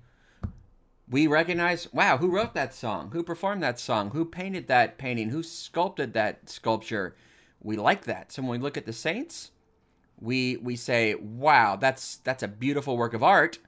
we 1.08 1.26
recognize, 1.26 1.92
wow, 1.92 2.18
who 2.18 2.30
wrote 2.30 2.54
that 2.54 2.74
song? 2.74 3.10
Who 3.12 3.22
performed 3.22 3.62
that 3.62 3.80
song? 3.80 4.10
Who 4.10 4.24
painted 4.24 4.66
that 4.68 4.98
painting? 4.98 5.30
Who 5.30 5.42
sculpted 5.42 6.12
that 6.12 6.50
sculpture? 6.50 7.16
We 7.62 7.76
like 7.76 8.04
that. 8.04 8.32
So 8.32 8.42
when 8.42 8.50
we 8.50 8.58
look 8.58 8.76
at 8.76 8.86
the 8.86 8.92
saints, 8.92 9.50
we 10.20 10.56
we 10.56 10.76
say, 10.76 11.14
wow, 11.14 11.76
that's 11.76 12.16
that's 12.16 12.42
a 12.42 12.48
beautiful 12.48 12.96
work 12.96 13.14
of 13.14 13.22
art, 13.22 13.58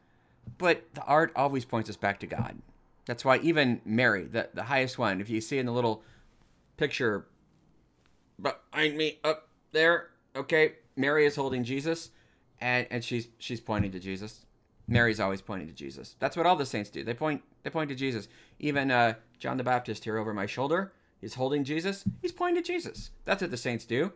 but 0.59 0.85
the 0.95 1.03
art 1.05 1.33
always 1.35 1.65
points 1.65 1.89
us 1.89 1.97
back 1.97 2.21
to 2.21 2.27
God. 2.27 2.59
That's 3.07 3.25
why 3.25 3.39
even 3.39 3.81
Mary, 3.85 4.25
the, 4.25 4.49
the 4.53 4.65
highest 4.65 4.99
one, 4.99 5.21
if 5.21 5.31
you 5.31 5.41
see 5.41 5.59
in 5.59 5.67
the 5.67 5.73
little 5.73 6.03
picture 6.77 7.27
behind 8.41 8.97
me 8.97 9.19
up 9.25 9.49
there, 9.73 10.11
okay, 10.37 10.75
Mary 10.97 11.25
is 11.25 11.37
holding 11.37 11.65
Jesus 11.65 12.11
and, 12.61 12.87
and 12.91 13.05
she's 13.05 13.29
she's 13.39 13.61
pointing 13.61 13.93
to 13.93 14.01
Jesus. 14.01 14.47
Mary's 14.87 15.21
always 15.21 15.41
pointing 15.41 15.69
to 15.69 15.75
Jesus. 15.75 16.17
That's 16.19 16.37
what 16.37 16.47
all 16.47 16.57
the 16.57 16.67
saints 16.67 16.91
do. 16.91 17.05
They 17.05 17.15
point 17.15 17.43
they 17.63 17.71
point 17.71 17.91
to 17.91 17.95
Jesus. 17.95 18.29
Even 18.59 18.91
uh, 18.91 19.15
John 19.39 19.57
the 19.57 19.65
Baptist 19.65 20.05
here 20.05 20.19
over 20.19 20.35
my 20.35 20.47
shoulder 20.47 20.93
is 21.23 21.35
holding 21.35 21.65
Jesus. 21.65 22.05
He's 22.21 22.33
pointing 22.33 22.63
to 22.63 22.67
Jesus. 22.67 23.11
That's 23.25 23.43
what 23.43 23.51
the 23.51 23.57
saints 23.57 23.85
do. 23.85 24.13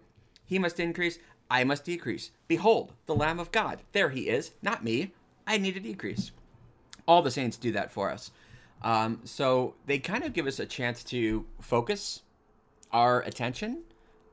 He 0.47 0.59
must 0.59 0.81
increase, 0.81 1.19
I 1.51 1.65
must 1.65 1.85
decrease. 1.85 2.31
Behold, 2.49 2.93
the 3.07 3.15
Lamb 3.15 3.41
of 3.41 3.53
God. 3.53 3.81
There 3.93 4.11
he 4.11 4.29
is, 4.29 4.53
not 4.63 4.85
me. 4.85 5.13
I 5.47 5.59
need 5.59 5.75
to 5.75 5.81
decrease. 5.81 6.33
All 7.07 7.23
the 7.23 7.31
saints 7.31 7.57
do 7.57 7.73
that 7.73 7.93
for 7.93 8.11
us. 8.11 8.31
Um, 8.83 9.21
so 9.25 9.75
they 9.87 9.99
kind 9.99 10.25
of 10.25 10.33
give 10.33 10.47
us 10.47 10.59
a 10.59 10.67
chance 10.67 11.03
to 11.05 11.47
focus 11.61 12.23
our 12.93 13.23
attention 13.23 13.83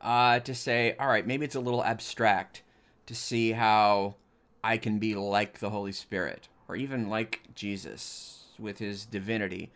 uh, 0.02 0.40
to 0.40 0.54
say, 0.54 0.96
all 1.00 1.08
right, 1.08 1.26
maybe 1.26 1.46
it's 1.46 1.56
a 1.56 1.60
little 1.60 1.84
abstract 1.84 2.64
to 3.12 3.16
see 3.16 3.52
how 3.52 4.16
I 4.64 4.78
can 4.78 4.98
be 4.98 5.16
like 5.16 5.60
the 5.60 5.70
Holy 5.70 5.92
Spirit 5.92 6.48
or 6.70 6.78
even 6.78 7.10
like 7.10 7.42
Jesus 7.56 8.46
with 8.58 8.80
his 8.80 9.06
divinity. 9.06 9.70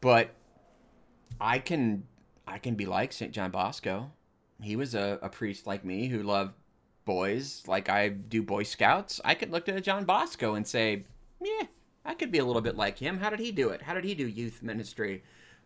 But 0.00 0.30
I 1.38 1.58
can 1.58 2.04
I 2.46 2.56
can 2.56 2.76
be 2.76 2.86
like 2.86 3.12
St. 3.12 3.32
John 3.32 3.50
Bosco. 3.50 4.12
He 4.62 4.76
was 4.76 4.94
a, 4.94 5.18
a 5.20 5.28
priest 5.28 5.66
like 5.66 5.84
me 5.84 6.06
who 6.06 6.22
loved 6.22 6.54
boys 7.04 7.62
like 7.66 7.90
I 7.90 8.08
do 8.08 8.42
Boy 8.42 8.62
Scouts. 8.62 9.20
I 9.26 9.34
could 9.34 9.52
look 9.52 9.68
at 9.68 9.82
John 9.84 10.06
Bosco 10.06 10.54
and 10.54 10.66
say, 10.66 11.04
yeah, 11.38 11.66
I 12.06 12.14
could 12.14 12.32
be 12.32 12.38
a 12.38 12.46
little 12.46 12.62
bit 12.62 12.76
like 12.76 12.98
him. 12.98 13.18
How 13.18 13.28
did 13.28 13.40
he 13.40 13.52
do 13.52 13.68
it? 13.68 13.82
How 13.82 13.92
did 13.92 14.04
he 14.04 14.14
do 14.14 14.26
youth 14.26 14.62
ministry 14.62 15.22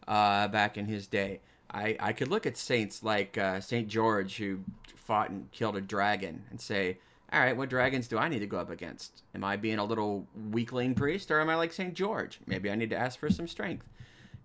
uh, 0.09 0.48
back 0.48 0.77
in 0.77 0.87
his 0.87 1.07
day? 1.07 1.42
I, 1.70 1.96
I 2.00 2.12
could 2.12 2.29
look 2.29 2.44
at 2.44 2.57
saints 2.57 3.05
like 3.05 3.38
uh, 3.38 3.61
Saint 3.61 3.87
George 3.87 4.37
who 4.38 4.59
fought 5.04 5.30
and 5.30 5.50
killed 5.52 5.76
a 5.76 5.80
dragon 5.80 6.44
and 6.50 6.60
say, 6.60 6.98
all 7.32 7.40
right, 7.40 7.56
what 7.56 7.68
dragons 7.68 8.06
do 8.08 8.18
I 8.18 8.28
need 8.28 8.40
to 8.40 8.46
go 8.46 8.58
up 8.58 8.70
against? 8.70 9.22
Am 9.34 9.44
I 9.44 9.56
being 9.56 9.78
a 9.78 9.84
little 9.84 10.26
weakling 10.50 10.94
priest 10.94 11.30
or 11.30 11.40
am 11.40 11.50
I 11.50 11.56
like 11.56 11.72
Saint 11.72 11.94
George? 11.94 12.38
Maybe 12.46 12.70
I 12.70 12.74
need 12.74 12.90
to 12.90 12.96
ask 12.96 13.18
for 13.18 13.30
some 13.30 13.48
strength. 13.48 13.86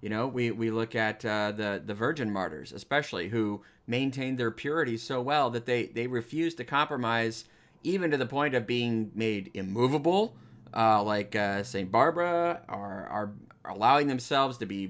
You 0.02 0.10
know, 0.10 0.28
we, 0.28 0.52
we 0.52 0.72
look 0.72 0.96
at 0.96 1.26
uh, 1.26 1.52
the 1.52 1.82
the 1.86 1.94
virgin 1.94 2.32
martyrs, 2.32 2.72
especially 2.72 3.28
who 3.28 3.62
maintained 3.86 4.38
their 4.38 4.50
purity 4.50 4.96
so 4.98 5.22
well 5.22 5.50
that 5.50 5.66
they 5.66 5.88
they 5.88 6.08
refused 6.08 6.58
to 6.58 6.64
compromise, 6.64 7.46
even 7.84 8.10
to 8.12 8.18
the 8.18 8.26
point 8.26 8.56
of 8.56 8.66
being 8.66 9.12
made 9.14 9.52
immovable, 9.54 10.38
uh, 10.74 11.04
like 11.04 11.36
uh, 11.36 11.64
Saint 11.64 11.92
Barbara, 11.92 12.62
are 12.70 13.08
are 13.08 13.32
allowing 13.66 14.08
themselves 14.08 14.58
to 14.60 14.66
be 14.66 14.90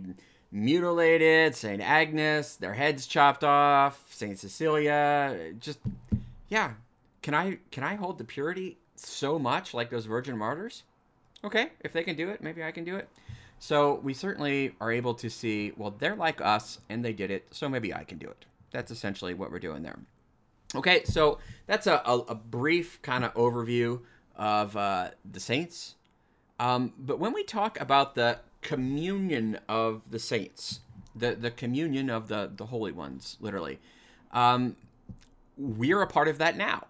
mutilated. 0.51 1.55
Saint 1.55 1.81
Agnes, 1.81 2.55
their 2.55 2.73
heads 2.73 3.07
chopped 3.07 3.43
off. 3.43 4.05
Saint 4.09 4.39
Cecilia, 4.39 5.53
just 5.59 5.79
yeah. 6.49 6.73
Can 7.21 7.33
I 7.33 7.59
can 7.71 7.83
I 7.83 7.95
hold 7.95 8.17
the 8.17 8.23
purity 8.23 8.77
so 8.95 9.37
much 9.37 9.73
like 9.73 9.89
those 9.89 10.05
virgin 10.05 10.37
martyrs? 10.37 10.83
Okay, 11.43 11.69
if 11.81 11.93
they 11.93 12.03
can 12.03 12.15
do 12.15 12.29
it, 12.29 12.41
maybe 12.41 12.63
I 12.63 12.71
can 12.71 12.83
do 12.83 12.95
it. 12.95 13.07
So 13.59 13.95
we 14.03 14.13
certainly 14.13 14.73
are 14.79 14.91
able 14.91 15.13
to 15.15 15.29
see, 15.29 15.73
well, 15.75 15.93
they're 15.97 16.15
like 16.15 16.39
us 16.41 16.79
and 16.89 17.03
they 17.03 17.13
did 17.13 17.29
it, 17.29 17.47
so 17.51 17.67
maybe 17.67 17.93
I 17.93 18.03
can 18.03 18.17
do 18.17 18.27
it. 18.27 18.45
That's 18.71 18.89
essentially 18.89 19.33
what 19.33 19.51
we're 19.51 19.59
doing 19.59 19.83
there. 19.83 19.99
Okay, 20.75 21.03
so 21.03 21.39
that's 21.65 21.87
a, 21.87 22.01
a, 22.05 22.19
a 22.29 22.35
brief 22.35 23.01
kind 23.01 23.25
of 23.25 23.33
overview 23.33 24.01
of 24.35 24.77
uh, 24.77 25.09
the 25.29 25.39
saints. 25.39 25.95
Um, 26.59 26.93
but 26.97 27.19
when 27.19 27.33
we 27.33 27.43
talk 27.43 27.79
about 27.81 28.15
the 28.15 28.39
communion 28.61 29.59
of 29.67 30.01
the 30.09 30.19
saints, 30.19 30.81
the, 31.15 31.35
the 31.35 31.51
communion 31.51 32.09
of 32.09 32.27
the, 32.27 32.51
the 32.55 32.67
holy 32.67 32.91
ones, 32.91 33.37
literally, 33.39 33.79
um, 34.31 34.75
we're 35.57 36.01
a 36.01 36.07
part 36.07 36.27
of 36.27 36.37
that 36.37 36.55
now. 36.55 36.87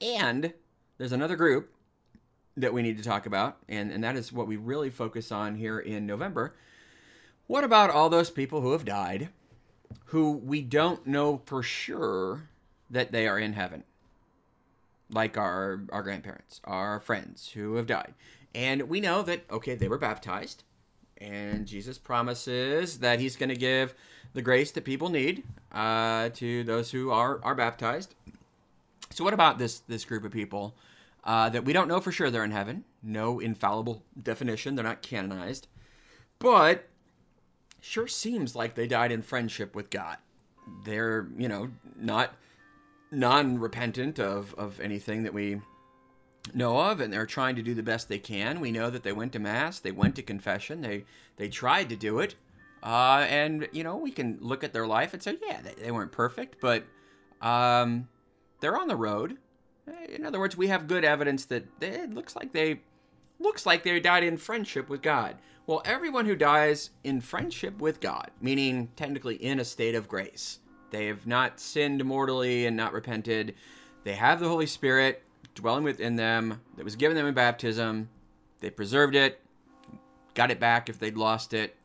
And 0.00 0.52
there's 0.98 1.12
another 1.12 1.36
group 1.36 1.72
that 2.56 2.72
we 2.72 2.82
need 2.82 2.98
to 2.98 3.04
talk 3.04 3.26
about, 3.26 3.56
and, 3.68 3.90
and 3.90 4.04
that 4.04 4.16
is 4.16 4.32
what 4.32 4.46
we 4.46 4.56
really 4.56 4.90
focus 4.90 5.32
on 5.32 5.56
here 5.56 5.78
in 5.78 6.06
November. 6.06 6.54
What 7.46 7.64
about 7.64 7.90
all 7.90 8.10
those 8.10 8.30
people 8.30 8.60
who 8.60 8.72
have 8.72 8.84
died 8.84 9.28
who 10.06 10.32
we 10.32 10.62
don't 10.62 11.06
know 11.06 11.42
for 11.44 11.62
sure 11.62 12.48
that 12.90 13.12
they 13.12 13.26
are 13.26 13.38
in 13.38 13.54
heaven? 13.54 13.84
Like 15.10 15.36
our, 15.36 15.82
our 15.90 16.02
grandparents, 16.02 16.60
our 16.64 17.00
friends 17.00 17.50
who 17.50 17.76
have 17.76 17.86
died. 17.86 18.14
And 18.54 18.82
we 18.82 19.00
know 19.00 19.22
that, 19.22 19.44
okay, 19.50 19.74
they 19.74 19.88
were 19.88 19.98
baptized, 19.98 20.62
and 21.22 21.66
Jesus 21.66 21.98
promises 21.98 22.98
that 22.98 23.20
he's 23.20 23.36
going 23.36 23.48
to 23.48 23.56
give 23.56 23.94
the 24.34 24.42
grace 24.42 24.70
that 24.72 24.84
people 24.84 25.08
need 25.08 25.44
uh, 25.72 26.30
to 26.30 26.64
those 26.64 26.90
who 26.90 27.10
are, 27.10 27.40
are 27.44 27.54
baptized. 27.54 28.14
So, 29.10 29.24
what 29.24 29.34
about 29.34 29.58
this, 29.58 29.80
this 29.80 30.04
group 30.04 30.24
of 30.24 30.32
people? 30.32 30.74
uh, 31.24 31.48
that 31.50 31.64
we 31.64 31.72
don't 31.72 31.88
know 31.88 32.00
for 32.00 32.12
sure 32.12 32.30
they're 32.30 32.44
in 32.44 32.50
heaven. 32.50 32.84
No 33.02 33.40
infallible 33.40 34.02
definition. 34.20 34.74
They're 34.74 34.84
not 34.84 35.02
canonized. 35.02 35.68
But 36.38 36.88
sure 37.80 38.08
seems 38.08 38.56
like 38.56 38.74
they 38.74 38.86
died 38.86 39.12
in 39.12 39.22
friendship 39.22 39.74
with 39.74 39.90
God. 39.90 40.16
They're, 40.84 41.28
you 41.36 41.48
know, 41.48 41.70
not 41.96 42.34
non 43.10 43.58
repentant 43.58 44.18
of, 44.18 44.54
of 44.54 44.80
anything 44.80 45.22
that 45.24 45.34
we 45.34 45.60
know 46.54 46.78
of, 46.78 47.00
and 47.00 47.12
they're 47.12 47.26
trying 47.26 47.56
to 47.56 47.62
do 47.62 47.74
the 47.74 47.82
best 47.82 48.08
they 48.08 48.18
can. 48.18 48.60
We 48.60 48.72
know 48.72 48.90
that 48.90 49.02
they 49.02 49.12
went 49.12 49.32
to 49.32 49.38
Mass, 49.38 49.78
they 49.78 49.92
went 49.92 50.16
to 50.16 50.22
confession, 50.22 50.80
they, 50.80 51.04
they 51.36 51.48
tried 51.48 51.88
to 51.90 51.96
do 51.96 52.18
it. 52.18 52.34
Uh, 52.82 53.26
and, 53.28 53.68
you 53.72 53.84
know, 53.84 53.96
we 53.96 54.10
can 54.10 54.38
look 54.40 54.64
at 54.64 54.72
their 54.72 54.86
life 54.86 55.14
and 55.14 55.22
say, 55.22 55.36
yeah, 55.46 55.60
they, 55.62 55.74
they 55.74 55.90
weren't 55.92 56.10
perfect, 56.10 56.60
but 56.60 56.84
um, 57.40 58.08
they're 58.60 58.76
on 58.76 58.88
the 58.88 58.96
road 58.96 59.38
in 60.08 60.24
other 60.24 60.38
words, 60.38 60.56
we 60.56 60.68
have 60.68 60.86
good 60.86 61.04
evidence 61.04 61.44
that 61.46 61.64
it 61.80 62.14
looks 62.14 62.36
like 62.36 62.52
they 62.52 62.80
looks 63.38 63.66
like 63.66 63.82
they 63.82 63.98
died 63.98 64.22
in 64.22 64.36
friendship 64.36 64.88
with 64.88 65.02
God. 65.02 65.36
Well, 65.66 65.82
everyone 65.84 66.26
who 66.26 66.36
dies 66.36 66.90
in 67.02 67.20
friendship 67.20 67.80
with 67.80 68.00
God, 68.00 68.30
meaning 68.40 68.88
technically 68.94 69.36
in 69.36 69.58
a 69.58 69.64
state 69.64 69.94
of 69.94 70.08
grace, 70.08 70.60
they 70.90 71.06
have 71.06 71.26
not 71.26 71.58
sinned 71.58 72.04
mortally 72.04 72.66
and 72.66 72.76
not 72.76 72.92
repented. 72.92 73.54
They 74.04 74.14
have 74.14 74.38
the 74.38 74.48
Holy 74.48 74.66
Spirit 74.66 75.22
dwelling 75.54 75.84
within 75.84 76.16
them 76.16 76.60
that 76.76 76.84
was 76.84 76.96
given 76.96 77.16
them 77.16 77.26
in 77.26 77.34
baptism. 77.34 78.08
They 78.60 78.70
preserved 78.70 79.14
it, 79.14 79.40
got 80.34 80.50
it 80.50 80.60
back 80.60 80.88
if 80.88 80.98
they'd 80.98 81.16
lost 81.16 81.52
it. 81.52 81.76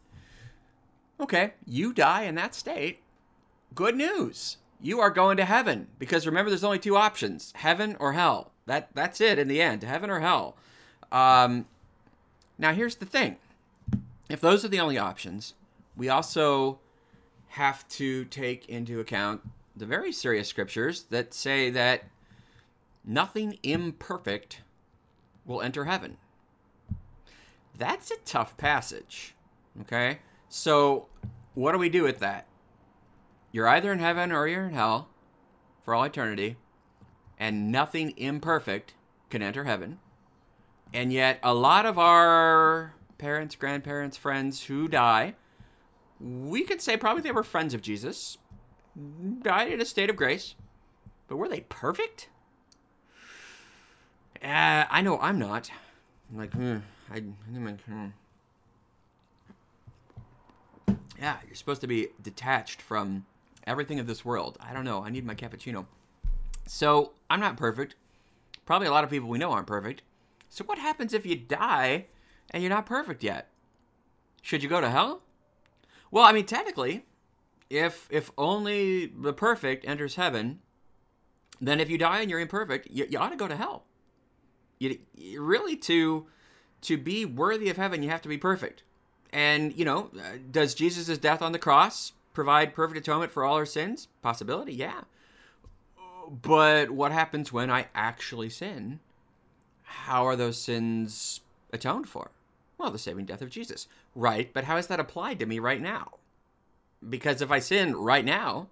Okay, 1.19 1.53
you 1.65 1.93
die 1.93 2.23
in 2.23 2.35
that 2.35 2.53
state. 2.53 3.01
Good 3.73 3.95
news 3.95 4.57
you 4.79 4.99
are 4.99 5.09
going 5.09 5.37
to 5.37 5.45
heaven 5.45 5.87
because 5.97 6.25
remember 6.25 6.49
there's 6.49 6.63
only 6.63 6.79
two 6.79 6.95
options 6.95 7.51
heaven 7.55 7.95
or 7.99 8.13
hell 8.13 8.51
that 8.65 8.89
that's 8.93 9.21
it 9.21 9.39
in 9.39 9.47
the 9.47 9.61
end 9.61 9.83
heaven 9.83 10.09
or 10.09 10.19
hell 10.19 10.55
um, 11.11 11.65
now 12.57 12.73
here's 12.73 12.95
the 12.95 13.05
thing 13.05 13.37
if 14.29 14.41
those 14.41 14.63
are 14.63 14.69
the 14.69 14.79
only 14.79 14.97
options 14.97 15.53
we 15.95 16.09
also 16.09 16.79
have 17.49 17.87
to 17.87 18.25
take 18.25 18.67
into 18.69 18.99
account 18.99 19.41
the 19.75 19.85
very 19.85 20.11
serious 20.11 20.47
scriptures 20.47 21.03
that 21.09 21.33
say 21.33 21.69
that 21.69 22.03
nothing 23.07 23.57
imperfect 23.63 24.61
will 25.45 25.61
enter 25.61 25.85
heaven 25.85 26.17
that's 27.77 28.11
a 28.11 28.17
tough 28.25 28.55
passage 28.57 29.33
okay 29.81 30.19
so 30.49 31.07
what 31.55 31.71
do 31.71 31.79
we 31.79 31.89
do 31.89 32.03
with 32.03 32.19
that 32.19 32.47
you're 33.51 33.67
either 33.67 33.91
in 33.91 33.99
heaven 33.99 34.31
or 34.31 34.47
you're 34.47 34.67
in 34.67 34.73
hell 34.73 35.09
for 35.87 35.95
all 35.95 36.03
eternity, 36.03 36.57
and 37.39 37.71
nothing 37.71 38.13
imperfect 38.17 38.93
can 39.29 39.41
enter 39.41 39.63
heaven. 39.63 39.99
And 40.93 41.13
yet, 41.13 41.39
a 41.41 41.53
lot 41.53 41.85
of 41.85 41.97
our 41.97 42.93
parents, 43.17 43.55
grandparents, 43.55 44.17
friends 44.17 44.63
who 44.63 44.89
die, 44.89 45.35
we 46.19 46.63
could 46.63 46.81
say 46.81 46.97
probably 46.97 47.21
they 47.21 47.31
were 47.31 47.41
friends 47.41 47.73
of 47.73 47.81
Jesus, 47.81 48.37
died 49.41 49.71
in 49.71 49.79
a 49.79 49.85
state 49.85 50.09
of 50.09 50.17
grace, 50.17 50.55
but 51.29 51.37
were 51.37 51.47
they 51.47 51.61
perfect? 51.61 52.27
Uh, 54.43 54.85
I 54.89 55.01
know 55.01 55.19
I'm 55.19 55.39
not. 55.39 55.71
I'm 56.29 56.37
like, 56.37 56.53
hmm, 56.53 56.77
I, 57.11 57.19
hmm. 57.19 58.07
yeah, 61.19 61.37
you're 61.45 61.55
supposed 61.55 61.81
to 61.81 61.87
be 61.87 62.09
detached 62.21 62.81
from 62.81 63.25
everything 63.65 63.99
of 63.99 64.07
this 64.07 64.23
world. 64.23 64.57
I 64.59 64.73
don't 64.73 64.85
know. 64.85 65.03
I 65.03 65.09
need 65.09 65.25
my 65.25 65.35
cappuccino. 65.35 65.85
So 66.65 67.13
I'm 67.29 67.39
not 67.39 67.57
perfect. 67.57 67.95
Probably 68.65 68.87
a 68.87 68.91
lot 68.91 69.03
of 69.03 69.09
people 69.09 69.29
we 69.29 69.37
know 69.37 69.51
aren't 69.51 69.67
perfect. 69.67 70.01
So 70.49 70.63
what 70.65 70.77
happens 70.77 71.13
if 71.13 71.25
you 71.25 71.35
die 71.35 72.05
and 72.51 72.61
you're 72.61 72.69
not 72.69 72.85
perfect 72.85 73.23
yet? 73.23 73.47
Should 74.41 74.63
you 74.63 74.69
go 74.69 74.81
to 74.81 74.89
hell? 74.89 75.21
Well, 76.11 76.23
I 76.23 76.31
mean, 76.31 76.45
technically, 76.45 77.05
if 77.69 78.07
if 78.09 78.31
only 78.37 79.07
the 79.07 79.33
perfect 79.33 79.85
enters 79.85 80.15
heaven, 80.15 80.59
then 81.59 81.79
if 81.79 81.89
you 81.89 81.97
die 81.97 82.21
and 82.21 82.29
you're 82.29 82.39
imperfect, 82.39 82.87
you, 82.89 83.05
you 83.09 83.17
ought 83.17 83.29
to 83.29 83.35
go 83.35 83.47
to 83.47 83.55
hell. 83.55 83.83
You, 84.79 84.99
really 85.39 85.75
to 85.77 86.27
to 86.81 86.97
be 86.97 87.25
worthy 87.25 87.69
of 87.69 87.77
heaven, 87.77 88.03
you 88.03 88.09
have 88.09 88.21
to 88.21 88.29
be 88.29 88.37
perfect. 88.37 88.83
And, 89.33 89.73
you 89.75 89.83
know, 89.83 90.09
uh, 90.17 90.37
does 90.51 90.73
Jesus' 90.73 91.17
death 91.17 91.41
on 91.41 91.51
the 91.51 91.59
cross 91.59 92.13
provide 92.33 92.73
perfect 92.73 92.99
atonement 92.99 93.31
for 93.31 93.43
all 93.43 93.55
our 93.55 93.65
sins? 93.65 94.07
Possibility, 94.21 94.73
yeah. 94.73 95.01
But 96.29 96.91
what 96.91 97.11
happens 97.11 97.51
when 97.51 97.71
I 97.71 97.87
actually 97.95 98.49
sin? 98.49 98.99
How 99.83 100.25
are 100.25 100.35
those 100.35 100.61
sins 100.61 101.41
atoned 101.73 102.07
for? 102.07 102.31
Well, 102.77 102.91
the 102.91 102.99
saving 102.99 103.25
death 103.25 103.41
of 103.41 103.49
Jesus. 103.49 103.87
Right, 104.15 104.53
but 104.53 104.65
how 104.65 104.77
is 104.77 104.87
that 104.87 104.99
applied 104.99 105.39
to 105.39 105.45
me 105.45 105.59
right 105.59 105.81
now? 105.81 106.13
Because 107.07 107.41
if 107.41 107.51
I 107.51 107.59
sin 107.59 107.95
right 107.95 108.25
now, 108.25 108.67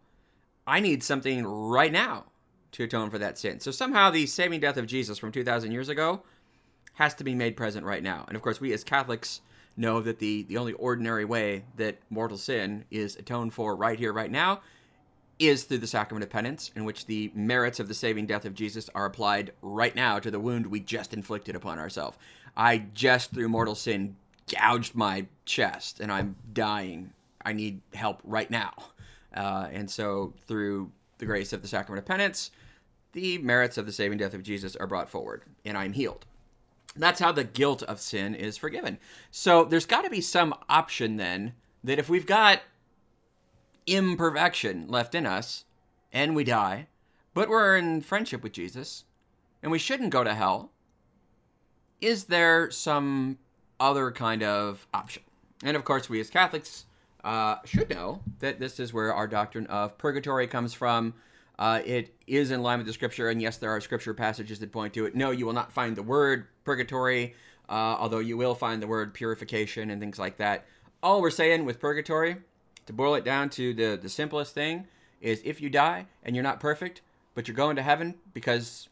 I 0.67 0.79
need 0.79 1.03
something 1.03 1.45
right 1.45 1.91
now 1.91 2.25
to 2.75 2.83
atone 2.83 3.09
for 3.09 3.17
that 3.17 3.37
sin. 3.37 3.59
So 3.59 3.71
somehow 3.71 4.11
the 4.11 4.25
saving 4.25 4.59
death 4.59 4.77
of 4.77 4.85
Jesus 4.85 5.17
from 5.17 5.31
2,000 5.31 5.71
years 5.71 5.89
ago 5.89 6.21
has 6.95 7.13
to 7.15 7.23
be 7.23 7.33
made 7.33 7.55
present 7.55 7.85
right 7.85 8.03
now. 8.03 8.25
And 8.27 8.35
of 8.35 8.41
course, 8.41 8.59
we 8.59 8.73
as 8.73 8.83
Catholics 8.83 9.41
know 9.77 10.01
that 10.01 10.19
the, 10.19 10.43
the 10.43 10.57
only 10.57 10.73
ordinary 10.73 11.25
way 11.25 11.63
that 11.77 11.99
mortal 12.09 12.37
sin 12.37 12.85
is 12.91 13.15
atoned 13.15 13.53
for 13.53 13.75
right 13.75 13.97
here, 13.97 14.13
right 14.13 14.31
now, 14.31 14.61
is 15.39 15.63
through 15.63 15.79
the 15.79 15.87
sacrament 15.87 16.23
of 16.23 16.29
penance, 16.29 16.71
in 16.75 16.85
which 16.85 17.05
the 17.05 17.31
merits 17.33 17.79
of 17.79 17.87
the 17.87 17.93
saving 17.93 18.25
death 18.25 18.45
of 18.45 18.53
Jesus 18.53 18.89
are 18.95 19.05
applied 19.05 19.51
right 19.61 19.95
now 19.95 20.19
to 20.19 20.31
the 20.31 20.39
wound 20.39 20.67
we 20.67 20.79
just 20.79 21.13
inflicted 21.13 21.55
upon 21.55 21.77
ourselves. 21.77 22.17
I 22.55 22.85
just, 22.93 23.31
through 23.31 23.49
mortal 23.49 23.75
sin, 23.75 24.15
gouged 24.49 24.95
my 24.95 25.25
chest 25.45 25.99
and 25.99 26.11
I'm 26.11 26.35
dying. 26.53 27.11
I 27.45 27.53
need 27.53 27.81
help 27.93 28.21
right 28.23 28.49
now. 28.49 28.73
Uh, 29.35 29.67
and 29.71 29.89
so, 29.89 30.33
through 30.47 30.91
the 31.17 31.25
grace 31.25 31.51
of 31.51 31.61
the 31.61 31.67
sacrament 31.67 31.99
of 31.99 32.05
penance, 32.05 32.51
the 33.15 33.37
merits 33.37 33.77
of 33.77 33.85
the 33.85 33.93
saving 33.93 34.17
death 34.17 34.33
of 34.33 34.43
Jesus 34.43 34.75
are 34.75 34.85
brought 34.85 35.09
forward, 35.09 35.43
and 35.63 35.77
I'm 35.77 35.93
healed. 35.93 36.25
That's 36.97 37.21
how 37.21 37.31
the 37.31 37.45
guilt 37.45 37.81
of 37.83 38.01
sin 38.01 38.35
is 38.35 38.57
forgiven. 38.57 38.99
So, 39.31 39.63
there's 39.63 39.85
got 39.85 40.03
to 40.03 40.09
be 40.09 40.21
some 40.21 40.53
option 40.69 41.15
then 41.15 41.53
that 41.83 41.97
if 41.97 42.09
we've 42.09 42.25
got 42.25 42.61
imperfection 43.87 44.87
left 44.89 45.15
in 45.15 45.25
us 45.25 45.63
and 46.11 46.35
we 46.35 46.43
die, 46.43 46.87
but 47.33 47.47
we're 47.47 47.77
in 47.77 48.01
friendship 48.01 48.43
with 48.43 48.51
Jesus 48.51 49.05
and 49.63 49.71
we 49.71 49.79
shouldn't 49.79 50.09
go 50.09 50.23
to 50.23 50.33
hell, 50.33 50.71
is 52.01 52.25
there 52.25 52.69
some 52.69 53.37
other 53.79 54.11
kind 54.11 54.43
of 54.43 54.87
option? 54.93 55.23
And 55.63 55.77
of 55.77 55.85
course, 55.85 56.09
we 56.09 56.19
as 56.19 56.29
Catholics 56.29 56.85
uh, 57.23 57.57
should 57.63 57.89
know 57.89 58.21
that 58.39 58.59
this 58.59 58.79
is 58.79 58.93
where 58.93 59.13
our 59.13 59.27
doctrine 59.27 59.67
of 59.67 59.97
purgatory 59.97 60.47
comes 60.47 60.73
from. 60.73 61.13
Uh, 61.57 61.81
it 61.85 62.13
is 62.27 62.51
in 62.51 62.61
line 62.61 62.79
with 62.79 62.87
the 62.87 62.93
scripture, 62.93 63.29
and 63.29 63.41
yes, 63.41 63.57
there 63.57 63.69
are 63.69 63.79
scripture 63.79 64.13
passages 64.13 64.59
that 64.59 64.71
point 64.71 64.93
to 64.93 65.05
it. 65.05 65.15
No, 65.15 65.31
you 65.31 65.45
will 65.45 65.53
not 65.53 65.71
find 65.71 65.95
the 65.95 66.03
word 66.03 66.47
purgatory, 66.65 67.33
uh, 67.69 67.95
although 67.99 68.19
you 68.19 68.35
will 68.35 68.55
find 68.55 68.81
the 68.81 68.87
word 68.87 69.13
purification 69.13 69.89
and 69.89 70.01
things 70.01 70.19
like 70.19 70.37
that. 70.37 70.65
All 71.01 71.21
we're 71.21 71.29
saying 71.29 71.65
with 71.65 71.79
purgatory, 71.79 72.37
to 72.85 72.93
boil 72.93 73.15
it 73.15 73.23
down 73.23 73.49
to 73.51 73.73
the, 73.73 73.97
the 74.01 74.09
simplest 74.09 74.53
thing, 74.53 74.87
is 75.21 75.41
if 75.45 75.61
you 75.61 75.69
die 75.69 76.07
and 76.23 76.35
you're 76.35 76.43
not 76.43 76.59
perfect, 76.59 77.01
but 77.33 77.47
you're 77.47 77.55
going 77.55 77.75
to 77.77 77.81
heaven 77.81 78.15
because 78.33 78.89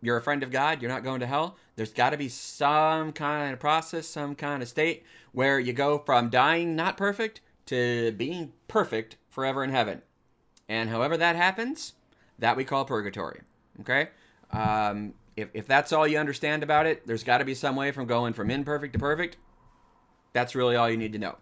you're 0.00 0.16
a 0.16 0.22
friend 0.22 0.42
of 0.42 0.50
God, 0.50 0.80
you're 0.80 0.90
not 0.90 1.04
going 1.04 1.20
to 1.20 1.26
hell. 1.26 1.56
There's 1.76 1.92
got 1.92 2.10
to 2.10 2.16
be 2.16 2.28
some 2.28 3.12
kind 3.12 3.52
of 3.52 3.58
process, 3.58 4.06
some 4.06 4.34
kind 4.34 4.62
of 4.62 4.68
state 4.68 5.04
where 5.32 5.58
you 5.58 5.72
go 5.72 5.98
from 5.98 6.30
dying 6.30 6.76
not 6.76 6.96
perfect 6.96 7.40
to 7.66 8.12
being 8.12 8.52
perfect 8.68 9.16
forever 9.30 9.64
in 9.64 9.70
heaven. 9.70 10.02
And 10.68 10.90
however 10.90 11.16
that 11.16 11.36
happens, 11.36 11.94
that 12.38 12.56
we 12.56 12.64
call 12.64 12.84
purgatory. 12.84 13.40
Okay? 13.80 14.08
Um, 14.50 15.14
if, 15.36 15.48
if 15.54 15.66
that's 15.66 15.92
all 15.92 16.06
you 16.06 16.18
understand 16.18 16.62
about 16.62 16.86
it, 16.86 17.06
there's 17.06 17.24
got 17.24 17.38
to 17.38 17.44
be 17.44 17.54
some 17.54 17.76
way 17.76 17.90
from 17.90 18.06
going 18.06 18.32
from 18.32 18.50
imperfect 18.50 18.92
to 18.92 18.98
perfect. 18.98 19.36
That's 20.32 20.54
really 20.54 20.76
all 20.76 20.88
you 20.88 20.96
need 20.96 21.12
to 21.12 21.18
know. 21.18 21.36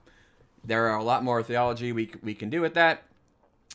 There 0.64 0.88
are 0.88 0.96
a 0.96 1.02
lot 1.02 1.24
more 1.24 1.42
theology 1.42 1.92
we, 1.92 2.12
we 2.22 2.34
can 2.34 2.50
do 2.50 2.60
with 2.60 2.74
that. 2.74 3.02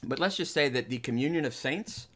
But 0.04 0.20
let's 0.20 0.38
just 0.38 0.54
say 0.54 0.70
that 0.70 0.90
the 0.90 1.00
communion 1.00 1.46
of 1.46 1.54
saints 1.54 2.08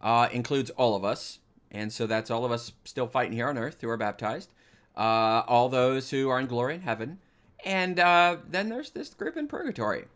uh, 0.00 0.28
includes 0.32 0.70
all 0.70 0.94
of 0.96 1.04
us. 1.04 1.38
And 1.70 1.92
so 1.92 2.06
that's 2.06 2.30
all 2.30 2.44
of 2.44 2.52
us 2.52 2.72
still 2.84 3.06
fighting 3.06 3.32
here 3.32 3.48
on 3.48 3.58
earth 3.58 3.78
who 3.80 3.88
are 3.88 3.96
baptized, 3.96 4.52
uh, 4.96 5.42
all 5.46 5.68
those 5.68 6.10
who 6.10 6.28
are 6.28 6.40
in 6.40 6.46
glory 6.46 6.74
in 6.76 6.80
heaven. 6.82 7.18
And 7.64 8.00
uh, 8.00 8.38
then 8.48 8.68
there's 8.68 8.90
this 8.90 9.10
group 9.10 9.36
in 9.36 9.48
purgatory. 9.48 10.06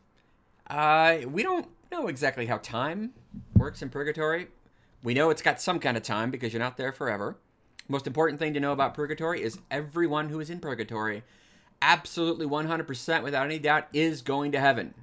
Uh, 0.69 1.19
we 1.27 1.43
don't 1.43 1.69
know 1.91 2.07
exactly 2.09 2.47
how 2.47 2.59
time 2.59 3.13
works 3.63 3.81
in 3.81 3.89
purgatory. 3.89 4.49
We 5.05 5.15
know 5.15 5.31
it's 5.31 5.41
got 5.41 5.61
some 5.61 5.79
kind 5.79 5.97
of 5.97 6.03
time 6.03 6.33
because 6.33 6.53
you're 6.53 6.61
not 6.61 6.77
there 6.77 6.91
forever. 6.91 7.37
Most 7.89 8.09
important 8.09 8.41
thing 8.41 8.55
to 8.55 8.61
know 8.61 8.73
about 8.73 8.93
purgatory 8.93 9.41
is 9.41 9.59
everyone 9.71 10.29
who 10.29 10.41
is 10.41 10.51
in 10.51 10.59
purgatory, 10.59 11.23
absolutely 11.81 12.45
100% 12.45 13.23
without 13.23 13.47
any 13.47 13.61
doubt, 13.61 13.87
is 13.93 14.21
going 14.21 14.51
to 14.51 14.61
heaven. 14.61 14.95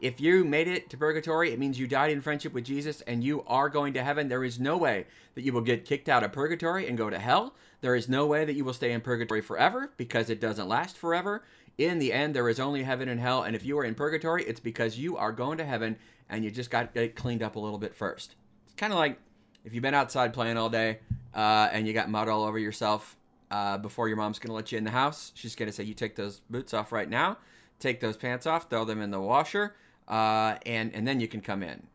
If 0.00 0.20
you 0.20 0.44
made 0.44 0.68
it 0.68 0.88
to 0.90 0.96
purgatory, 0.96 1.52
it 1.52 1.58
means 1.58 1.80
you 1.80 1.88
died 1.88 2.12
in 2.12 2.20
friendship 2.20 2.52
with 2.52 2.64
Jesus 2.64 3.00
and 3.02 3.24
you 3.24 3.42
are 3.48 3.68
going 3.68 3.92
to 3.94 4.04
heaven. 4.04 4.28
There 4.28 4.44
is 4.44 4.60
no 4.60 4.76
way 4.76 5.06
that 5.34 5.42
you 5.42 5.52
will 5.52 5.60
get 5.60 5.84
kicked 5.84 6.08
out 6.08 6.22
of 6.22 6.32
purgatory 6.32 6.86
and 6.86 6.96
go 6.96 7.10
to 7.10 7.18
hell. 7.18 7.54
There 7.80 7.96
is 7.96 8.08
no 8.08 8.24
way 8.24 8.44
that 8.44 8.54
you 8.54 8.64
will 8.64 8.72
stay 8.72 8.92
in 8.92 9.00
purgatory 9.00 9.40
forever 9.40 9.90
because 9.96 10.30
it 10.30 10.40
doesn't 10.40 10.68
last 10.68 10.96
forever. 10.96 11.42
In 11.76 11.98
the 11.98 12.12
end, 12.12 12.34
there 12.34 12.48
is 12.48 12.60
only 12.60 12.84
heaven 12.84 13.08
and 13.08 13.20
hell. 13.20 13.42
And 13.42 13.56
if 13.56 13.64
you 13.64 13.76
are 13.78 13.84
in 13.84 13.94
purgatory, 13.96 14.44
it's 14.44 14.60
because 14.60 14.98
you 14.98 15.16
are 15.16 15.32
going 15.32 15.58
to 15.58 15.64
heaven 15.64 15.96
and 16.30 16.44
you 16.44 16.50
just 16.50 16.70
got 16.70 16.94
get 16.94 17.14
cleaned 17.14 17.42
up 17.42 17.56
a 17.56 17.58
little 17.58 17.78
bit 17.78 17.94
first. 17.94 18.36
It's 18.66 18.74
kind 18.76 18.92
of 18.92 18.98
like 18.98 19.18
if 19.64 19.74
you've 19.74 19.82
been 19.82 19.94
outside 19.94 20.32
playing 20.32 20.56
all 20.56 20.70
day 20.70 21.00
uh, 21.34 21.68
and 21.72 21.86
you 21.86 21.92
got 21.92 22.08
mud 22.08 22.28
all 22.28 22.44
over 22.44 22.58
yourself 22.58 23.16
uh, 23.50 23.76
before 23.76 24.08
your 24.08 24.16
mom's 24.16 24.38
to 24.38 24.52
let 24.52 24.72
you 24.72 24.78
in 24.78 24.84
the 24.84 24.90
house. 24.90 25.32
She's 25.34 25.54
to 25.54 25.72
say, 25.72 25.84
You 25.84 25.94
take 25.94 26.16
those 26.16 26.40
boots 26.48 26.72
off 26.72 26.92
right 26.92 27.08
now, 27.08 27.36
take 27.78 28.00
those 28.00 28.16
pants 28.16 28.46
off, 28.46 28.70
throw 28.70 28.84
them 28.86 29.02
in 29.02 29.10
the 29.10 29.20
washer 29.20 29.74
uh, 30.10 30.56
and 30.66 30.92
and 30.94 31.06
then 31.06 31.20
you 31.20 31.28
can 31.28 31.40
come 31.40 31.62
in. 31.62 31.86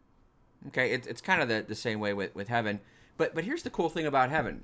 Okay, 0.67 0.91
it's 0.91 1.05
it's 1.05 1.21
kind 1.21 1.41
of 1.41 1.49
the, 1.49 1.63
the 1.67 1.75
same 1.75 1.99
way 1.99 2.13
with, 2.13 2.33
with 2.33 2.47
heaven. 2.47 2.79
But 3.17 3.35
but 3.35 3.43
here's 3.43 3.63
the 3.63 3.69
cool 3.69 3.89
thing 3.89 4.07
about 4.07 4.29
heaven. 4.29 4.63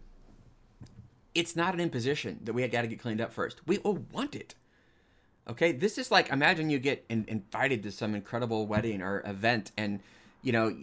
It's 1.35 1.55
not 1.55 1.73
an 1.73 1.79
imposition 1.79 2.39
that 2.43 2.53
we 2.53 2.67
got 2.67 2.81
to 2.81 2.87
get 2.87 2.99
cleaned 2.99 3.21
up 3.21 3.31
first. 3.31 3.61
We 3.67 3.77
all 3.79 3.99
want 4.11 4.35
it. 4.35 4.55
Okay, 5.49 5.71
this 5.71 5.97
is 5.97 6.11
like 6.11 6.29
imagine 6.29 6.69
you 6.69 6.79
get 6.79 7.03
in, 7.09 7.25
invited 7.27 7.83
to 7.83 7.91
some 7.91 8.15
incredible 8.15 8.67
wedding 8.67 9.01
or 9.01 9.21
event, 9.25 9.71
and 9.77 9.99
you 10.41 10.51
know 10.51 10.75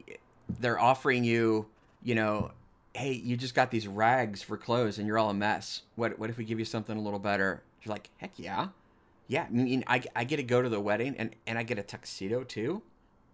they're 0.61 0.79
offering 0.79 1.25
you, 1.25 1.66
you 2.03 2.14
know, 2.14 2.51
hey, 2.94 3.12
you 3.12 3.37
just 3.37 3.55
got 3.55 3.71
these 3.71 3.87
rags 3.87 4.42
for 4.42 4.57
clothes 4.57 4.99
and 4.99 5.07
you're 5.07 5.18
all 5.18 5.31
a 5.31 5.35
mess. 5.35 5.83
What 5.94 6.18
what 6.18 6.31
if 6.31 6.38
we 6.38 6.44
give 6.44 6.59
you 6.59 6.64
something 6.64 6.97
a 6.97 7.01
little 7.01 7.18
better? 7.18 7.62
You're 7.83 7.94
like, 7.94 8.11
heck 8.18 8.33
yeah 8.37 8.68
yeah, 9.29 9.44
I 9.44 9.51
mean, 9.51 9.85
I, 9.87 10.03
I 10.16 10.25
get 10.25 10.37
to 10.37 10.42
go 10.42 10.62
to 10.62 10.68
the 10.71 10.81
wedding 10.81 11.14
and, 11.18 11.37
and 11.47 11.59
I 11.59 11.62
get 11.62 11.79
a 11.79 11.83
tuxedo 11.83 12.42
too. 12.44 12.83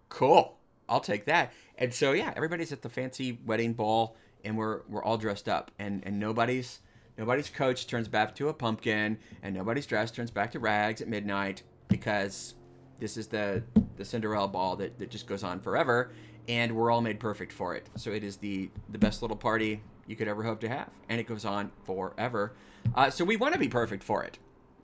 Cool. 0.09 0.55
I'll 0.87 0.99
take 0.99 1.25
that. 1.25 1.53
And 1.77 1.93
so, 1.93 2.11
yeah, 2.11 2.33
everybody's 2.35 2.73
at 2.73 2.81
the 2.81 2.89
fancy 2.89 3.39
wedding 3.45 3.73
ball 3.73 4.15
and 4.43 4.57
we're, 4.57 4.81
we're 4.89 5.03
all 5.03 5.17
dressed 5.17 5.47
up 5.47 5.71
and, 5.79 6.03
and 6.05 6.19
nobody's, 6.19 6.81
nobody's 7.17 7.49
coach 7.49 7.87
turns 7.87 8.07
back 8.07 8.35
to 8.35 8.49
a 8.49 8.53
pumpkin 8.53 9.17
and 9.43 9.55
nobody's 9.55 9.85
dress 9.85 10.11
turns 10.11 10.31
back 10.31 10.51
to 10.51 10.59
rags 10.59 11.01
at 11.01 11.07
midnight 11.07 11.63
because 11.87 12.55
this 12.99 13.17
is 13.17 13.27
the, 13.27 13.63
the 13.97 14.05
Cinderella 14.05 14.47
ball 14.47 14.75
that, 14.77 14.97
that 14.99 15.09
just 15.09 15.27
goes 15.27 15.43
on 15.43 15.59
forever 15.59 16.11
and 16.47 16.75
we're 16.75 16.91
all 16.91 17.01
made 17.01 17.19
perfect 17.19 17.51
for 17.51 17.75
it. 17.75 17.87
So 17.95 18.11
it 18.11 18.23
is 18.23 18.37
the, 18.37 18.69
the 18.89 18.97
best 18.97 19.21
little 19.21 19.37
party 19.37 19.81
you 20.07 20.15
could 20.15 20.27
ever 20.27 20.43
hope 20.43 20.59
to 20.61 20.69
have. 20.69 20.89
And 21.09 21.19
it 21.19 21.27
goes 21.27 21.45
on 21.45 21.71
forever. 21.85 22.53
Uh, 22.93 23.09
so 23.09 23.25
we 23.25 23.35
want 23.35 23.53
to 23.53 23.59
be 23.59 23.67
perfect 23.67 24.03
for 24.03 24.23
it 24.23 24.37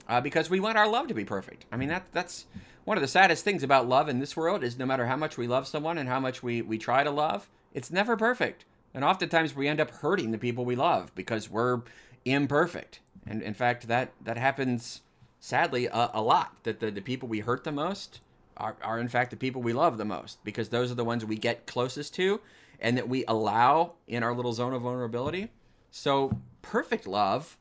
uh, 0.08 0.20
because 0.20 0.50
we 0.50 0.60
want 0.60 0.76
our 0.76 0.88
love 0.88 1.08
to 1.08 1.14
be 1.14 1.24
perfect. 1.24 1.66
I 1.70 1.76
mean, 1.76 1.88
that 1.88 2.06
that's 2.12 2.46
one 2.84 2.96
of 2.96 3.02
the 3.02 3.08
saddest 3.08 3.44
things 3.44 3.62
about 3.62 3.88
love 3.88 4.08
in 4.08 4.18
this 4.18 4.36
world 4.36 4.64
is 4.64 4.78
no 4.78 4.86
matter 4.86 5.06
how 5.06 5.16
much 5.16 5.38
we 5.38 5.46
love 5.46 5.68
someone 5.68 5.98
and 5.98 6.08
how 6.08 6.18
much 6.18 6.42
we 6.42 6.62
we 6.62 6.78
try 6.78 7.04
to 7.04 7.10
love, 7.10 7.48
it's 7.72 7.90
never 7.90 8.16
perfect. 8.16 8.64
And 8.94 9.04
oftentimes 9.04 9.54
we 9.54 9.68
end 9.68 9.80
up 9.80 9.90
hurting 9.90 10.32
the 10.32 10.38
people 10.38 10.64
we 10.64 10.76
love 10.76 11.14
because 11.14 11.48
we're 11.48 11.82
imperfect. 12.24 13.00
And 13.26 13.42
in 13.42 13.54
fact, 13.54 13.88
that 13.88 14.12
that 14.22 14.36
happens 14.36 15.02
sadly 15.40 15.86
a, 15.86 16.10
a 16.14 16.22
lot. 16.22 16.56
That 16.64 16.80
the, 16.80 16.90
the 16.90 17.00
people 17.00 17.28
we 17.28 17.40
hurt 17.40 17.64
the 17.64 17.72
most 17.72 18.20
are, 18.56 18.76
are 18.82 18.98
in 18.98 19.08
fact 19.08 19.30
the 19.30 19.36
people 19.36 19.62
we 19.62 19.72
love 19.72 19.98
the 19.98 20.04
most 20.04 20.42
because 20.44 20.68
those 20.68 20.90
are 20.90 20.94
the 20.94 21.04
ones 21.04 21.24
we 21.24 21.36
get 21.36 21.66
closest 21.66 22.14
to 22.14 22.40
and 22.80 22.96
that 22.96 23.08
we 23.08 23.24
allow 23.26 23.92
in 24.06 24.22
our 24.22 24.34
little 24.34 24.52
zone 24.52 24.74
of 24.74 24.82
vulnerability. 24.82 25.50
So 25.90 26.38
perfect 26.62 27.06
love 27.06 27.56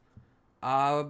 uh, 0.63 1.05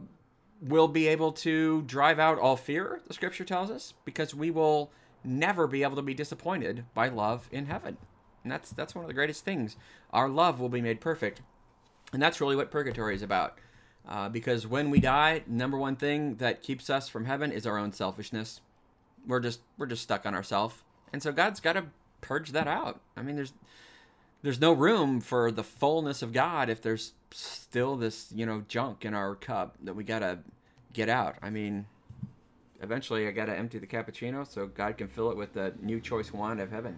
will 0.62 0.88
be 0.88 1.08
able 1.08 1.32
to 1.32 1.82
drive 1.84 2.20
out 2.20 2.38
all 2.38 2.56
fear, 2.56 3.02
the 3.08 3.14
scripture 3.14 3.44
tells 3.44 3.72
us, 3.72 3.94
because 4.06 4.36
we 4.36 4.52
will 4.52 4.92
never 5.24 5.68
be 5.68 5.84
able 5.84 5.96
to 5.96 6.02
be 6.02 6.14
disappointed 6.14 6.86
by 6.94 7.08
love 7.08 7.48
in 7.52 7.66
heaven. 7.66 7.98
And 8.44 8.52
that's 8.52 8.72
that's 8.72 8.96
one 8.96 9.04
of 9.04 9.08
the 9.08 9.14
greatest 9.14 9.46
things. 9.46 9.78
Our 10.12 10.28
love 10.28 10.60
will 10.60 10.70
be 10.70 10.82
made 10.82 11.00
perfect. 11.00 11.42
And 12.14 12.22
that's 12.22 12.42
really 12.42 12.56
what 12.56 12.72
purgatory 12.72 13.16
is 13.16 13.22
about. 13.22 13.58
Uh, 14.08 14.30
because 14.30 14.66
when 14.66 14.90
we 14.90 15.00
die, 15.00 15.44
number 15.48 15.78
one 15.78 15.96
thing 15.96 16.36
that 16.36 16.64
keeps 16.64 16.90
us 16.90 17.08
from 17.08 17.26
heaven 17.26 17.52
is 17.52 17.68
our 17.68 17.78
own 17.78 17.92
selfishness. 17.92 18.62
We're 19.28 19.40
just 19.40 19.62
we're 19.78 19.86
just 19.86 20.02
stuck 20.02 20.26
on 20.26 20.34
ourselves. 20.34 20.76
And 21.14 21.22
so 21.22 21.32
God's 21.32 21.60
got 21.60 21.74
to 21.74 21.86
purge 22.22 22.52
that 22.52 22.68
out. 22.68 23.02
I 23.16 23.22
mean, 23.22 23.36
there's 23.36 23.54
there's 24.42 24.60
no 24.60 24.74
room 24.74 25.22
for 25.22 25.52
the 25.52 25.64
fullness 25.64 26.22
of 26.22 26.34
God 26.34 26.70
if 26.70 26.82
there's 26.82 27.14
still 27.30 27.96
this, 27.96 28.32
you 28.34 28.46
know, 28.46 28.66
junk 28.68 29.06
in 29.06 29.14
our 29.14 29.36
cup 29.36 29.78
that 29.84 29.96
we 29.96 30.04
got 30.04 30.20
to 30.20 30.40
get 30.94 31.10
out. 31.10 31.36
I 31.44 31.52
mean, 31.52 31.86
eventually 32.82 33.28
I 33.28 33.32
got 33.32 33.46
to 33.46 33.58
empty 33.58 33.78
the 33.78 33.88
cappuccino 33.88 34.48
so 34.48 34.66
God 34.66 34.98
can 34.98 35.08
fill 35.08 35.30
it 35.32 35.38
with 35.38 35.54
the 35.54 35.74
new 35.80 36.00
choice 36.00 36.34
wine 36.34 36.60
of 36.60 36.72
heaven. 36.72 36.98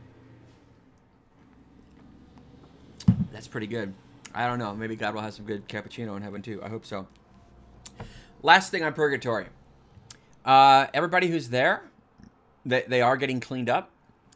That's 3.31 3.47
pretty 3.47 3.67
good. 3.67 3.93
I 4.33 4.47
don't 4.47 4.59
know. 4.59 4.73
Maybe 4.75 4.95
God 4.95 5.13
will 5.13 5.21
have 5.21 5.33
some 5.33 5.45
good 5.45 5.67
cappuccino 5.67 6.15
in 6.17 6.23
heaven 6.23 6.41
too. 6.41 6.61
I 6.63 6.69
hope 6.69 6.85
so. 6.85 7.07
Last 8.41 8.71
thing 8.71 8.83
on 8.83 8.93
purgatory. 8.93 9.47
Uh, 10.43 10.87
everybody 10.93 11.27
who's 11.27 11.49
there, 11.49 11.83
they, 12.65 12.83
they 12.87 13.01
are 13.01 13.17
getting 13.17 13.39
cleaned 13.39 13.69
up. 13.69 13.91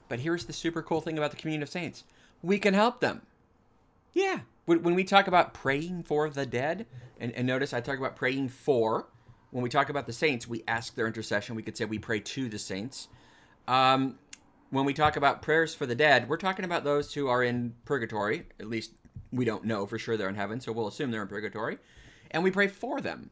But 0.09 0.19
here's 0.19 0.45
the 0.45 0.53
super 0.53 0.81
cool 0.81 1.01
thing 1.01 1.17
about 1.17 1.31
the 1.31 1.37
communion 1.37 1.63
of 1.63 1.69
saints 1.69 2.03
we 2.41 2.59
can 2.59 2.73
help 2.73 2.99
them. 2.99 3.23
Yeah. 4.13 4.41
When, 4.65 4.95
we 4.95 5.03
talk 5.03 5.27
about 5.27 5.53
praying 5.53 6.03
for 6.03 6.29
the 6.29 6.45
dead, 6.45 6.85
and, 7.19 7.31
and 7.31 7.47
notice 7.47 7.73
I 7.73 7.79
talk 7.79 7.97
about 7.97 8.15
praying 8.15 8.49
for, 8.49 9.07
when 9.51 9.63
we 9.63 9.69
talk 9.69 9.89
about 9.89 10.05
the 10.07 10.13
saints, 10.13 10.47
we 10.47 10.63
ask 10.67 10.95
their 10.95 11.07
intercession. 11.07 11.55
We 11.55 11.63
could 11.63 11.77
say 11.77 11.85
we 11.85 11.99
pray 11.99 12.19
to 12.19 12.49
the 12.49 12.59
saints. 12.59 13.07
Um, 13.67 14.19
when 14.69 14.83
we 14.83 14.93
talk 14.93 15.15
about 15.15 15.41
prayers 15.41 15.73
for 15.73 15.85
the 15.85 15.95
dead, 15.95 16.27
we're 16.27 16.37
talking 16.37 16.65
about 16.65 16.83
those 16.83 17.13
who 17.13 17.27
are 17.29 17.43
in 17.43 17.75
purgatory. 17.85 18.43
At 18.59 18.67
least 18.67 18.91
we 19.31 19.45
don't 19.45 19.65
know 19.65 19.85
for 19.85 19.97
sure 19.97 20.17
they're 20.17 20.29
in 20.29 20.35
heaven, 20.35 20.59
so 20.59 20.71
we'll 20.71 20.87
assume 20.87 21.11
they're 21.11 21.21
in 21.21 21.27
purgatory. 21.27 21.77
And 22.31 22.43
we 22.43 22.51
pray 22.51 22.67
for 22.67 23.01
them. 23.01 23.29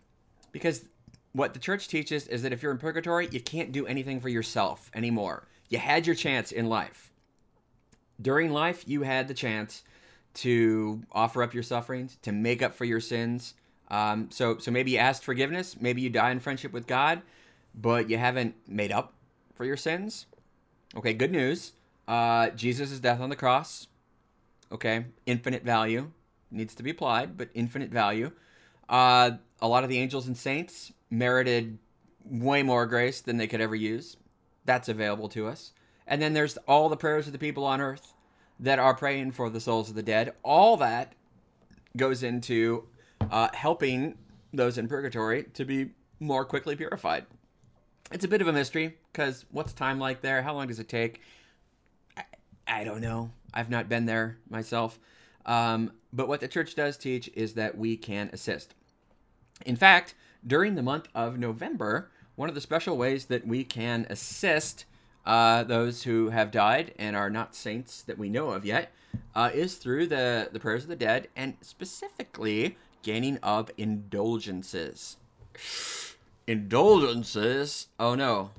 Because 0.52 0.86
what 1.34 1.54
the 1.54 1.60
church 1.60 1.88
teaches 1.88 2.28
is 2.28 2.44
that 2.44 2.54
if 2.54 2.64
you're 2.64 2.72
in 2.72 2.78
purgatory, 2.78 3.28
you 3.32 3.42
can't 3.42 3.72
do 3.72 3.86
anything 3.86 4.22
for 4.22 4.30
yourself 4.30 4.90
anymore. 4.94 5.48
You 5.70 5.80
had 5.80 6.06
your 6.06 6.16
chance 6.16 6.52
in 6.52 6.70
life. 6.70 7.12
During 8.22 8.52
life, 8.52 8.88
you 8.88 9.02
had 9.02 9.28
the 9.28 9.34
chance 9.34 9.84
to 10.36 11.02
offer 11.12 11.44
up 11.44 11.54
your 11.54 11.64
sufferings, 11.64 12.18
to 12.22 12.32
make 12.32 12.62
up 12.62 12.74
for 12.74 12.86
your 12.86 13.00
sins. 13.02 13.54
Um, 13.90 14.30
so, 14.32 14.58
so 14.58 14.72
maybe 14.72 14.92
you 14.92 14.98
asked 14.98 15.24
forgiveness, 15.24 15.76
maybe 15.80 16.02
you 16.02 16.10
die 16.10 16.32
in 16.32 16.40
friendship 16.40 16.72
with 16.72 16.88
God, 16.88 17.22
but 17.74 18.10
you 18.10 18.18
haven't 18.18 18.56
made 18.68 18.92
up 18.92 19.14
for 19.56 19.66
your 19.66 19.78
sins. 19.78 20.26
Okay, 20.96 21.14
good 21.14 21.32
news. 21.32 21.74
Uh, 22.08 22.50
Jesus' 22.52 23.00
death 23.00 23.20
on 23.20 23.30
the 23.30 23.36
cross. 23.36 23.88
Okay, 24.72 25.06
infinite 25.26 25.64
value 25.64 26.12
needs 26.52 26.76
to 26.76 26.84
be 26.84 26.90
applied, 26.90 27.38
but 27.38 27.50
infinite 27.54 27.92
value. 27.92 28.32
Uh, 28.90 29.32
a 29.62 29.68
lot 29.68 29.84
of 29.84 29.90
the 29.90 30.00
angels 30.00 30.28
and 30.28 30.38
saints 30.38 30.92
merited 31.10 31.78
way 32.24 32.64
more 32.64 32.86
grace 32.86 33.22
than 33.22 33.38
they 33.38 33.48
could 33.48 33.62
ever 33.62 33.76
use. 33.76 34.18
That's 34.66 34.90
available 34.90 35.30
to 35.30 35.48
us. 35.48 35.72
And 36.08 36.22
then 36.22 36.34
there's 36.34 36.58
all 36.68 36.90
the 36.90 36.98
prayers 36.98 37.28
of 37.28 37.34
the 37.34 37.40
people 37.40 37.66
on 37.66 37.82
earth 37.82 38.14
that 38.60 38.80
are 38.80 38.96
praying 38.96 39.32
for 39.32 39.50
the 39.50 39.60
souls 39.60 39.90
of 39.90 39.96
the 39.96 40.04
dead. 40.04 40.34
All 40.44 40.78
that 40.78 41.14
goes 41.98 42.24
into 42.24 42.88
uh, 43.32 43.50
helping 43.54 44.18
those 44.54 44.78
in 44.78 44.88
purgatory 44.88 45.44
to 45.54 45.66
be 45.66 45.92
more 46.20 46.46
quickly 46.46 46.76
purified. 46.76 47.26
It's 48.12 48.24
a 48.24 48.28
bit 48.28 48.42
of 48.42 48.48
a 48.48 48.54
mystery 48.54 48.98
because 49.12 49.46
what's 49.52 49.74
time 49.74 50.00
like 50.00 50.22
there? 50.22 50.42
How 50.42 50.54
long 50.54 50.68
does 50.68 50.80
it 50.80 50.88
take? 50.88 51.22
I, 52.16 52.24
I 52.68 52.84
don't 52.84 53.02
know. 53.02 53.32
I've 53.56 53.70
not 53.70 53.90
been 53.90 54.06
there 54.06 54.38
myself. 54.50 55.00
Um, 55.46 55.92
but 56.12 56.28
what 56.28 56.40
the 56.40 56.48
church 56.48 56.76
does 56.76 56.98
teach 56.98 57.30
is 57.34 57.54
that 57.54 57.78
we 57.78 57.98
can 57.98 58.30
assist. 58.34 58.74
In 59.66 59.76
fact, 59.76 60.14
during 60.46 60.76
the 60.76 60.84
month 60.84 61.08
of 61.16 61.38
November, 61.38 62.10
one 62.36 62.50
of 62.50 62.56
the 62.56 62.62
special 62.62 62.98
ways 62.98 63.26
that 63.26 63.48
we 63.48 63.64
can 63.64 64.06
assist 64.10 64.86
uh, 65.26 65.64
those 65.64 66.04
who 66.04 66.30
have 66.30 66.52
died 66.52 66.94
and 67.00 67.16
are 67.16 67.30
not 67.30 67.56
saints 67.56 68.02
that 68.04 68.18
we 68.18 68.30
know 68.30 68.52
of 68.52 68.66
yet 68.66 68.92
uh, 69.34 69.50
is 69.54 69.76
through 69.76 70.08
the, 70.08 70.50
the 70.52 70.60
prayers 70.60 70.84
of 70.84 70.90
the 70.90 70.96
dead 70.96 71.28
and 71.36 71.56
specifically 71.62 72.78
gaining 73.02 73.38
of 73.38 73.72
indulgences. 73.78 75.18
indulgences? 76.48 77.88
Oh 78.00 78.16
no. 78.16 78.52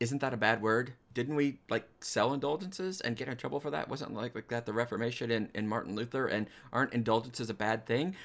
Isn't 0.00 0.20
that 0.20 0.34
a 0.34 0.38
bad 0.38 0.60
word? 0.60 0.94
Didn't 1.14 1.36
we 1.36 1.58
like 1.68 1.88
sell 2.00 2.32
indulgences 2.32 3.00
and 3.00 3.16
get 3.16 3.28
in 3.28 3.36
trouble 3.36 3.60
for 3.60 3.70
that? 3.70 3.88
Wasn't 3.88 4.14
like, 4.14 4.34
like 4.34 4.48
that 4.48 4.66
the 4.66 4.72
Reformation 4.72 5.30
and, 5.30 5.48
and 5.54 5.68
Martin 5.68 5.94
Luther 5.94 6.26
and 6.26 6.46
aren't 6.72 6.92
indulgences 6.92 7.50
a 7.50 7.54
bad 7.54 7.86
thing? 7.86 8.16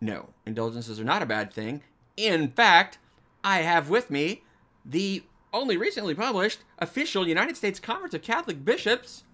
No, 0.00 0.30
indulgences 0.46 0.98
are 1.00 1.04
not 1.04 1.22
a 1.22 1.26
bad 1.26 1.52
thing. 1.52 1.82
In 2.16 2.48
fact, 2.48 2.98
I 3.44 3.58
have 3.58 3.88
with 3.90 4.10
me 4.10 4.42
the 4.84 5.24
only 5.52 5.76
recently 5.76 6.14
published 6.14 6.60
official 6.78 7.26
United 7.26 7.56
States 7.56 7.80
Conference 7.80 8.14
of 8.14 8.22
Catholic 8.22 8.64
Bishops 8.64 9.24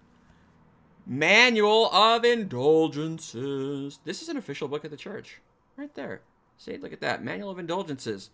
Manual 1.05 1.89
of 1.93 2.25
Indulgences. 2.25 3.99
This 4.03 4.21
is 4.21 4.27
an 4.27 4.35
official 4.35 4.67
book 4.67 4.83
of 4.83 4.91
the 4.91 4.97
church. 4.97 5.39
Right 5.77 5.93
there. 5.95 6.21
See, 6.57 6.77
look 6.77 6.91
at 6.91 7.01
that. 7.01 7.23
Manual 7.23 7.51
of 7.51 7.59
Indulgences. 7.59 8.29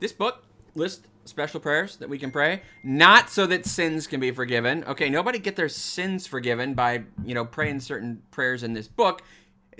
This 0.00 0.12
book 0.12 0.44
lists 0.76 1.06
special 1.24 1.58
prayers 1.58 1.96
that 1.96 2.08
we 2.08 2.18
can 2.18 2.30
pray, 2.30 2.62
not 2.84 3.28
so 3.28 3.46
that 3.46 3.66
sins 3.66 4.06
can 4.06 4.20
be 4.20 4.30
forgiven. 4.30 4.84
Okay, 4.84 5.10
nobody 5.10 5.38
get 5.38 5.56
their 5.56 5.68
sins 5.68 6.26
forgiven 6.26 6.74
by, 6.74 7.02
you 7.24 7.34
know, 7.34 7.44
praying 7.44 7.80
certain 7.80 8.22
prayers 8.30 8.62
in 8.62 8.74
this 8.74 8.86
book 8.86 9.22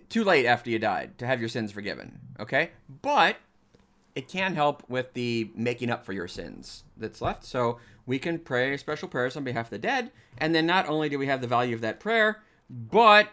too 0.09 0.25
late 0.25 0.47
after 0.47 0.71
you 0.71 0.79
died 0.79 1.19
to 1.19 1.27
have 1.27 1.41
your 1.41 1.49
sins 1.49 1.73
forgiven. 1.73 2.19
Okay? 2.39 2.71
But 3.03 3.37
it 4.15 4.29
can 4.29 4.55
help 4.55 4.83
with 4.89 5.13
the 5.13 5.51
making 5.55 5.91
up 5.91 6.05
for 6.05 6.13
your 6.13 6.29
sins 6.29 6.85
that's 6.97 7.21
left. 7.21 7.45
So 7.45 7.79
we 8.07 8.19
can 8.19 8.39
pray 8.39 8.77
special 8.77 9.09
prayers 9.09 9.37
on 9.37 9.45
behalf 9.45 9.67
of 9.67 9.71
the 9.71 9.79
dead. 9.79 10.11
And 10.39 10.55
then 10.55 10.67
not 10.67 10.89
only 10.89 11.09
do 11.09 11.19
we 11.19 11.27
have 11.27 11.41
the 11.41 11.47
value 11.47 11.75
of 11.75 11.81
that 11.83 12.01
prayer, 12.01 12.43
but 12.71 13.29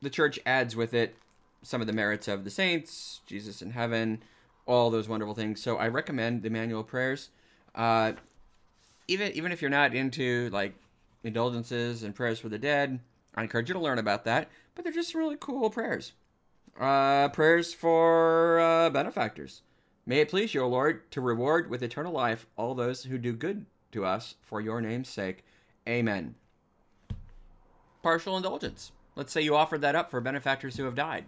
the 0.00 0.10
church 0.10 0.38
adds 0.46 0.76
with 0.76 0.94
it 0.94 1.16
some 1.62 1.80
of 1.80 1.86
the 1.86 1.92
merits 1.92 2.28
of 2.28 2.44
the 2.44 2.50
saints, 2.50 3.22
Jesus 3.26 3.62
in 3.62 3.70
heaven, 3.70 4.22
all 4.66 4.90
those 4.90 5.08
wonderful 5.08 5.34
things. 5.34 5.62
So 5.62 5.76
I 5.76 5.88
recommend 5.88 6.42
the 6.42 6.50
manual 6.50 6.82
prayers. 6.82 7.30
Uh, 7.74 8.12
even 9.08 9.32
even 9.32 9.52
if 9.52 9.60
you're 9.60 9.70
not 9.70 9.94
into 9.94 10.48
like 10.50 10.74
indulgences 11.22 12.02
and 12.02 12.14
prayers 12.14 12.38
for 12.38 12.48
the 12.48 12.58
dead, 12.58 13.00
I 13.34 13.42
encourage 13.42 13.68
you 13.68 13.74
to 13.74 13.80
learn 13.80 13.98
about 13.98 14.24
that. 14.24 14.48
But 14.74 14.84
they're 14.84 14.92
just 14.92 15.14
really 15.14 15.36
cool 15.38 15.70
prayers. 15.70 16.12
Uh, 16.78 17.28
prayers 17.28 17.72
for 17.72 18.58
uh, 18.58 18.90
benefactors. 18.90 19.62
May 20.06 20.20
it 20.20 20.28
please 20.28 20.52
you, 20.52 20.62
O 20.62 20.68
Lord, 20.68 21.10
to 21.12 21.20
reward 21.20 21.70
with 21.70 21.82
eternal 21.82 22.12
life 22.12 22.46
all 22.56 22.74
those 22.74 23.04
who 23.04 23.16
do 23.16 23.32
good 23.32 23.64
to 23.92 24.04
us 24.04 24.34
for 24.42 24.60
your 24.60 24.80
name's 24.80 25.08
sake. 25.08 25.44
Amen. 25.88 26.34
Partial 28.02 28.36
indulgence. 28.36 28.92
Let's 29.16 29.32
say 29.32 29.40
you 29.40 29.54
offered 29.54 29.80
that 29.82 29.94
up 29.94 30.10
for 30.10 30.20
benefactors 30.20 30.76
who 30.76 30.84
have 30.84 30.94
died. 30.94 31.24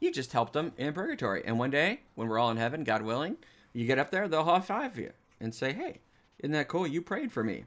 You 0.00 0.12
just 0.12 0.32
helped 0.32 0.52
them 0.52 0.72
in 0.76 0.92
purgatory. 0.92 1.42
And 1.44 1.58
one 1.58 1.70
day, 1.70 2.00
when 2.14 2.28
we're 2.28 2.38
all 2.38 2.50
in 2.50 2.56
heaven, 2.56 2.84
God 2.84 3.02
willing, 3.02 3.36
you 3.72 3.86
get 3.86 3.98
up 3.98 4.10
there, 4.10 4.28
they'll 4.28 4.44
high 4.44 4.60
five 4.60 4.98
you 4.98 5.12
and 5.40 5.54
say, 5.54 5.72
Hey, 5.72 6.00
isn't 6.38 6.52
that 6.52 6.68
cool? 6.68 6.86
You 6.86 7.02
prayed 7.02 7.32
for 7.32 7.42
me. 7.42 7.64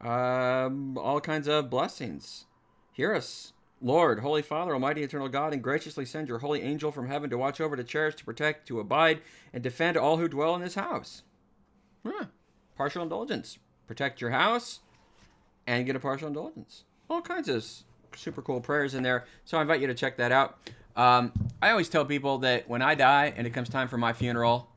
Um, 0.00 0.96
all 0.98 1.20
kinds 1.20 1.48
of 1.48 1.70
blessings. 1.70 2.46
Hear 2.92 3.14
us, 3.14 3.52
Lord, 3.82 4.20
Holy 4.20 4.42
Father, 4.42 4.72
Almighty 4.72 5.02
Eternal 5.02 5.28
God, 5.28 5.52
and 5.52 5.62
graciously 5.62 6.04
send 6.04 6.28
your 6.28 6.38
holy 6.38 6.62
angel 6.62 6.92
from 6.92 7.08
heaven 7.08 7.30
to 7.30 7.38
watch 7.38 7.60
over, 7.60 7.76
to 7.76 7.84
cherish, 7.84 8.16
to 8.16 8.24
protect, 8.24 8.68
to 8.68 8.80
abide, 8.80 9.20
and 9.52 9.62
defend 9.62 9.96
all 9.96 10.18
who 10.18 10.28
dwell 10.28 10.54
in 10.54 10.60
this 10.60 10.74
house. 10.74 11.22
Huh. 12.04 12.26
Partial 12.76 13.02
indulgence. 13.02 13.58
Protect 13.86 14.20
your 14.20 14.30
house 14.30 14.80
and 15.66 15.86
get 15.86 15.96
a 15.96 16.00
partial 16.00 16.28
indulgence. 16.28 16.84
All 17.08 17.20
kinds 17.20 17.48
of 17.48 17.66
super 18.16 18.42
cool 18.42 18.60
prayers 18.60 18.94
in 18.94 19.02
there. 19.02 19.24
So 19.44 19.58
I 19.58 19.62
invite 19.62 19.80
you 19.80 19.86
to 19.86 19.94
check 19.94 20.16
that 20.16 20.32
out. 20.32 20.58
Um, 20.96 21.32
I 21.62 21.70
always 21.70 21.88
tell 21.88 22.04
people 22.04 22.38
that 22.38 22.68
when 22.68 22.82
I 22.82 22.94
die 22.94 23.32
and 23.36 23.46
it 23.46 23.50
comes 23.50 23.68
time 23.68 23.88
for 23.88 23.96
my 23.96 24.12
funeral, 24.12 24.68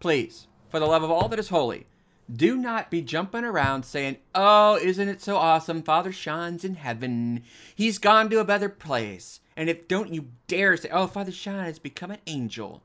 please, 0.00 0.46
for 0.68 0.78
the 0.78 0.86
love 0.86 1.02
of 1.02 1.10
all 1.10 1.28
that 1.28 1.38
is 1.38 1.48
holy, 1.48 1.86
do 2.34 2.56
not 2.56 2.90
be 2.90 3.02
jumping 3.02 3.44
around 3.44 3.84
saying, 3.84 4.16
Oh, 4.34 4.76
isn't 4.76 5.08
it 5.08 5.20
so 5.20 5.36
awesome? 5.36 5.82
Father 5.82 6.12
Sean's 6.12 6.64
in 6.64 6.76
heaven. 6.76 7.42
He's 7.74 7.98
gone 7.98 8.30
to 8.30 8.38
a 8.38 8.44
better 8.44 8.68
place. 8.68 9.40
And 9.56 9.68
if 9.68 9.88
don't 9.88 10.12
you 10.12 10.28
dare 10.46 10.76
say, 10.76 10.88
Oh, 10.90 11.06
Father 11.06 11.32
Sean 11.32 11.64
has 11.64 11.78
become 11.78 12.10
an 12.10 12.20
angel. 12.26 12.82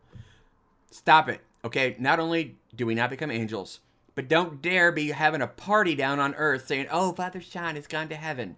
Stop 0.91 1.29
it. 1.29 1.41
Okay, 1.63 1.95
not 1.99 2.19
only 2.19 2.57
do 2.75 2.85
we 2.85 2.95
not 2.95 3.09
become 3.09 3.31
angels, 3.31 3.79
but 4.15 4.27
don't 4.27 4.61
dare 4.61 4.91
be 4.91 5.09
having 5.09 5.41
a 5.41 5.47
party 5.47 5.95
down 5.95 6.19
on 6.19 6.35
earth 6.35 6.67
saying, 6.67 6.87
Oh, 6.91 7.11
Father 7.13 7.41
Sean 7.41 7.75
has 7.75 7.87
gone 7.87 8.09
to 8.09 8.15
heaven. 8.15 8.57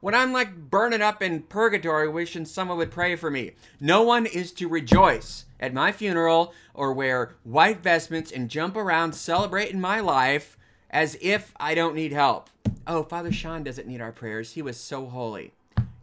When 0.00 0.14
I'm 0.14 0.32
like 0.32 0.70
burning 0.70 1.02
up 1.02 1.22
in 1.22 1.42
purgatory 1.42 2.08
wishing 2.08 2.46
someone 2.46 2.78
would 2.78 2.90
pray 2.90 3.16
for 3.16 3.30
me. 3.30 3.52
No 3.80 4.02
one 4.02 4.24
is 4.24 4.50
to 4.52 4.68
rejoice 4.68 5.44
at 5.60 5.74
my 5.74 5.92
funeral 5.92 6.54
or 6.72 6.94
wear 6.94 7.34
white 7.44 7.82
vestments 7.82 8.32
and 8.32 8.48
jump 8.48 8.76
around 8.76 9.14
celebrating 9.14 9.80
my 9.80 10.00
life 10.00 10.56
as 10.88 11.18
if 11.20 11.52
I 11.60 11.74
don't 11.74 11.94
need 11.94 12.12
help. 12.12 12.48
Oh, 12.86 13.02
Father 13.02 13.30
Sean 13.30 13.62
doesn't 13.62 13.86
need 13.86 14.00
our 14.00 14.10
prayers. 14.10 14.52
He 14.52 14.62
was 14.62 14.78
so 14.78 15.06
holy. 15.06 15.52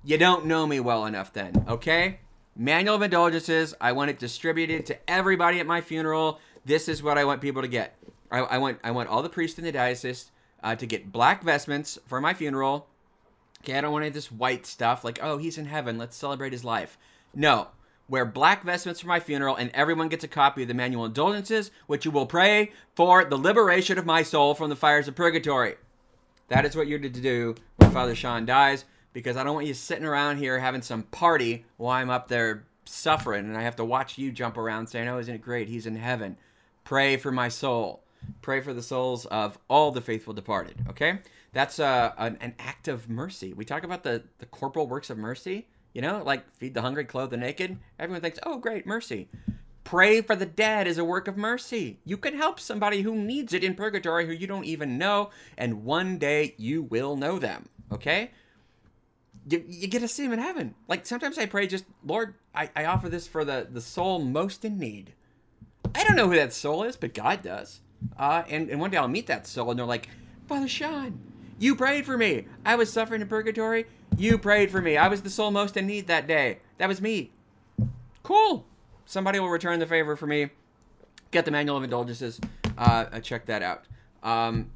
You 0.03 0.19
don't 0.19 0.45
know 0.45 0.67
me 0.67 0.79
well 0.79 1.07
enough 1.07 1.33
then, 1.33 1.65
okay? 1.67 2.19
Manual 2.55 2.95
of 2.95 3.01
Indulgences. 3.01 3.73
I 3.81 3.93
want 3.93 4.11
it 4.11 4.19
distributed 4.19 4.85
to 4.85 5.09
everybody 5.09 5.59
at 5.59 5.65
my 5.65 5.81
funeral. 5.81 6.39
This 6.65 6.87
is 6.87 7.01
what 7.01 7.17
I 7.17 7.25
want 7.25 7.41
people 7.41 7.63
to 7.63 7.67
get. 7.67 7.97
I, 8.31 8.39
I 8.39 8.57
want 8.59 8.79
I 8.83 8.91
want 8.91 9.09
all 9.09 9.23
the 9.23 9.29
priests 9.29 9.57
in 9.57 9.65
the 9.65 9.71
diocese 9.71 10.31
uh, 10.63 10.75
to 10.75 10.85
get 10.85 11.11
black 11.11 11.43
vestments 11.43 11.97
for 12.05 12.21
my 12.21 12.33
funeral. 12.33 12.87
Okay, 13.67 13.77
I 13.77 13.81
don't 13.81 13.91
want 13.91 14.03
any 14.03 14.07
of 14.07 14.13
this 14.13 14.31
white 14.31 14.65
stuff 14.65 15.03
like, 15.03 15.19
oh, 15.21 15.37
he's 15.37 15.57
in 15.57 15.65
heaven. 15.65 15.97
Let's 15.97 16.15
celebrate 16.15 16.53
his 16.53 16.63
life. 16.63 16.97
No, 17.35 17.67
wear 18.07 18.23
black 18.23 18.63
vestments 18.63 19.01
for 19.01 19.07
my 19.07 19.19
funeral, 19.19 19.57
and 19.57 19.69
everyone 19.73 20.07
gets 20.07 20.23
a 20.23 20.29
copy 20.29 20.61
of 20.61 20.69
the 20.69 20.73
manual 20.73 21.03
indulgences, 21.03 21.69
which 21.85 22.05
you 22.05 22.11
will 22.11 22.27
pray 22.27 22.71
for 22.95 23.25
the 23.25 23.37
liberation 23.37 23.97
of 23.97 24.05
my 24.05 24.23
soul 24.23 24.53
from 24.53 24.69
the 24.69 24.77
fires 24.77 25.09
of 25.09 25.15
purgatory. 25.15 25.75
That 26.47 26.63
is 26.63 26.77
what 26.77 26.87
you're 26.87 26.97
to 26.99 27.09
do 27.09 27.55
when 27.75 27.91
Father 27.91 28.15
Sean 28.15 28.45
dies, 28.45 28.85
because 29.11 29.35
I 29.35 29.43
don't 29.43 29.55
want 29.55 29.67
you 29.67 29.73
sitting 29.73 30.05
around 30.05 30.37
here 30.37 30.59
having 30.59 30.81
some 30.81 31.03
party 31.03 31.65
while 31.75 31.97
I'm 31.97 32.09
up 32.09 32.29
there 32.29 32.63
suffering, 32.85 33.47
and 33.47 33.57
I 33.57 33.63
have 33.63 33.75
to 33.75 33.83
watch 33.83 34.17
you 34.17 34.31
jump 34.31 34.55
around 34.57 34.87
saying, 34.87 35.09
"Oh, 35.09 35.19
isn't 35.19 35.35
it 35.35 35.41
great? 35.41 35.67
He's 35.67 35.85
in 35.85 35.97
heaven." 35.97 36.37
Pray 36.85 37.17
for 37.17 37.33
my 37.33 37.49
soul. 37.49 38.01
Pray 38.41 38.61
for 38.61 38.73
the 38.73 38.81
souls 38.81 39.25
of 39.25 39.59
all 39.67 39.91
the 39.91 39.99
faithful 39.99 40.33
departed. 40.33 40.85
Okay, 40.89 41.19
that's 41.53 41.79
uh, 41.79 42.13
an, 42.17 42.37
an 42.41 42.53
act 42.59 42.87
of 42.87 43.09
mercy. 43.09 43.53
We 43.53 43.65
talk 43.65 43.83
about 43.83 44.03
the 44.03 44.23
the 44.39 44.45
corporal 44.45 44.87
works 44.87 45.09
of 45.09 45.17
mercy. 45.17 45.67
You 45.93 46.01
know, 46.01 46.21
like 46.23 46.53
feed 46.55 46.73
the 46.73 46.81
hungry, 46.81 47.05
clothe 47.05 47.31
the 47.31 47.37
naked. 47.37 47.77
Everyone 47.97 48.21
thinks, 48.21 48.39
"Oh, 48.43 48.57
great, 48.57 48.85
mercy." 48.85 49.29
Pray 49.83 50.21
for 50.21 50.35
the 50.35 50.45
dead 50.45 50.85
is 50.85 50.97
a 50.97 51.05
work 51.05 51.29
of 51.29 51.37
mercy. 51.37 51.99
You 52.03 52.17
can 52.17 52.35
help 52.35 52.59
somebody 52.59 53.03
who 53.03 53.15
needs 53.15 53.53
it 53.53 53.63
in 53.63 53.73
purgatory 53.73 54.25
who 54.25 54.33
you 54.33 54.45
don't 54.45 54.65
even 54.65 54.97
know, 54.97 55.29
and 55.57 55.85
one 55.85 56.17
day 56.17 56.55
you 56.57 56.83
will 56.83 57.15
know 57.15 57.39
them. 57.39 57.69
Okay? 57.89 58.31
You, 59.49 59.63
you 59.65 59.87
get 59.87 60.01
to 60.01 60.09
see 60.09 60.23
them 60.23 60.33
in 60.33 60.39
heaven. 60.39 60.75
Like 60.89 61.05
sometimes 61.05 61.37
I 61.37 61.45
pray, 61.45 61.67
just 61.67 61.85
Lord, 62.05 62.35
I, 62.53 62.69
I 62.75 62.83
offer 62.83 63.07
this 63.07 63.27
for 63.27 63.45
the, 63.45 63.65
the 63.71 63.79
soul 63.79 64.19
most 64.19 64.65
in 64.65 64.77
need. 64.77 65.13
I 65.95 66.03
don't 66.03 66.17
know 66.17 66.27
who 66.27 66.35
that 66.35 66.51
soul 66.51 66.83
is, 66.83 66.97
but 66.97 67.13
God 67.13 67.41
does. 67.41 67.79
Uh, 68.19 68.43
and, 68.49 68.69
and 68.69 68.81
one 68.81 68.91
day 68.91 68.97
I'll 68.97 69.07
meet 69.07 69.27
that 69.27 69.47
soul, 69.47 69.69
and 69.69 69.79
they're 69.79 69.85
like, 69.85 70.09
Father 70.47 70.67
Sean, 70.67 71.19
you 71.59 71.75
prayed 71.75 72.05
for 72.05 72.17
me. 72.17 72.45
I 72.65 72.75
was 72.75 72.91
suffering 72.91 73.21
in 73.21 73.27
purgatory. 73.27 73.85
You 74.17 74.37
prayed 74.37 74.71
for 74.71 74.81
me. 74.81 74.97
I 74.97 75.07
was 75.07 75.21
the 75.21 75.29
soul 75.29 75.51
most 75.51 75.77
in 75.77 75.87
need 75.87 76.07
that 76.07 76.27
day. 76.27 76.59
That 76.77 76.87
was 76.87 77.01
me. 77.01 77.31
Cool 78.23 78.65
somebody 79.07 79.39
will 79.39 79.49
return 79.49 79.79
the 79.79 79.87
favor 79.87 80.15
for 80.15 80.27
me. 80.27 80.49
Get 81.31 81.45
the 81.45 81.51
manual 81.51 81.77
of 81.77 81.83
indulgences. 81.83 82.39
Uh, 82.77 83.19
check 83.21 83.47
that 83.47 83.63
out. 83.63 83.85
Um, 84.21 84.69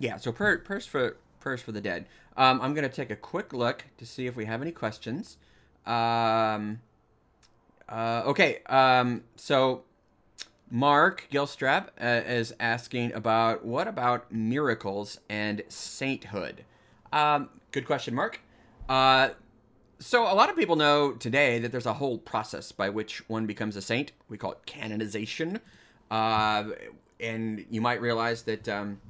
yeah, 0.00 0.16
so 0.16 0.32
per, 0.32 0.58
prayers 0.58 0.86
for 0.86 1.16
prayers 1.38 1.62
for 1.62 1.70
the 1.70 1.80
dead. 1.80 2.06
Um, 2.36 2.60
I'm 2.60 2.74
gonna 2.74 2.88
take 2.88 3.10
a 3.10 3.16
quick 3.16 3.52
look 3.52 3.84
to 3.98 4.06
see 4.06 4.26
if 4.26 4.34
we 4.34 4.46
have 4.46 4.60
any 4.60 4.72
questions. 4.72 5.36
Um, 5.86 6.80
uh, 7.88 8.22
okay, 8.26 8.60
um, 8.66 9.24
so 9.36 9.84
Mark 10.70 11.26
Gilstrap 11.30 11.88
uh, 12.00 12.22
is 12.26 12.54
asking 12.60 13.12
about 13.14 13.64
what 13.64 13.88
about 13.88 14.30
miracles 14.30 15.18
and 15.28 15.62
sainthood. 15.68 16.64
Um, 17.12 17.48
good 17.72 17.86
question, 17.86 18.14
Mark. 18.14 18.40
Uh, 18.88 19.30
so, 19.98 20.30
a 20.30 20.34
lot 20.34 20.50
of 20.50 20.56
people 20.56 20.76
know 20.76 21.12
today 21.12 21.58
that 21.58 21.72
there's 21.72 21.86
a 21.86 21.94
whole 21.94 22.18
process 22.18 22.70
by 22.70 22.88
which 22.88 23.28
one 23.28 23.46
becomes 23.46 23.76
a 23.76 23.82
saint. 23.82 24.12
We 24.28 24.36
call 24.36 24.52
it 24.52 24.66
canonization. 24.66 25.60
Uh, 26.10 26.64
and 27.18 27.64
you 27.70 27.80
might 27.80 28.00
realize 28.00 28.42
that 28.42 28.68
um, 28.68 29.00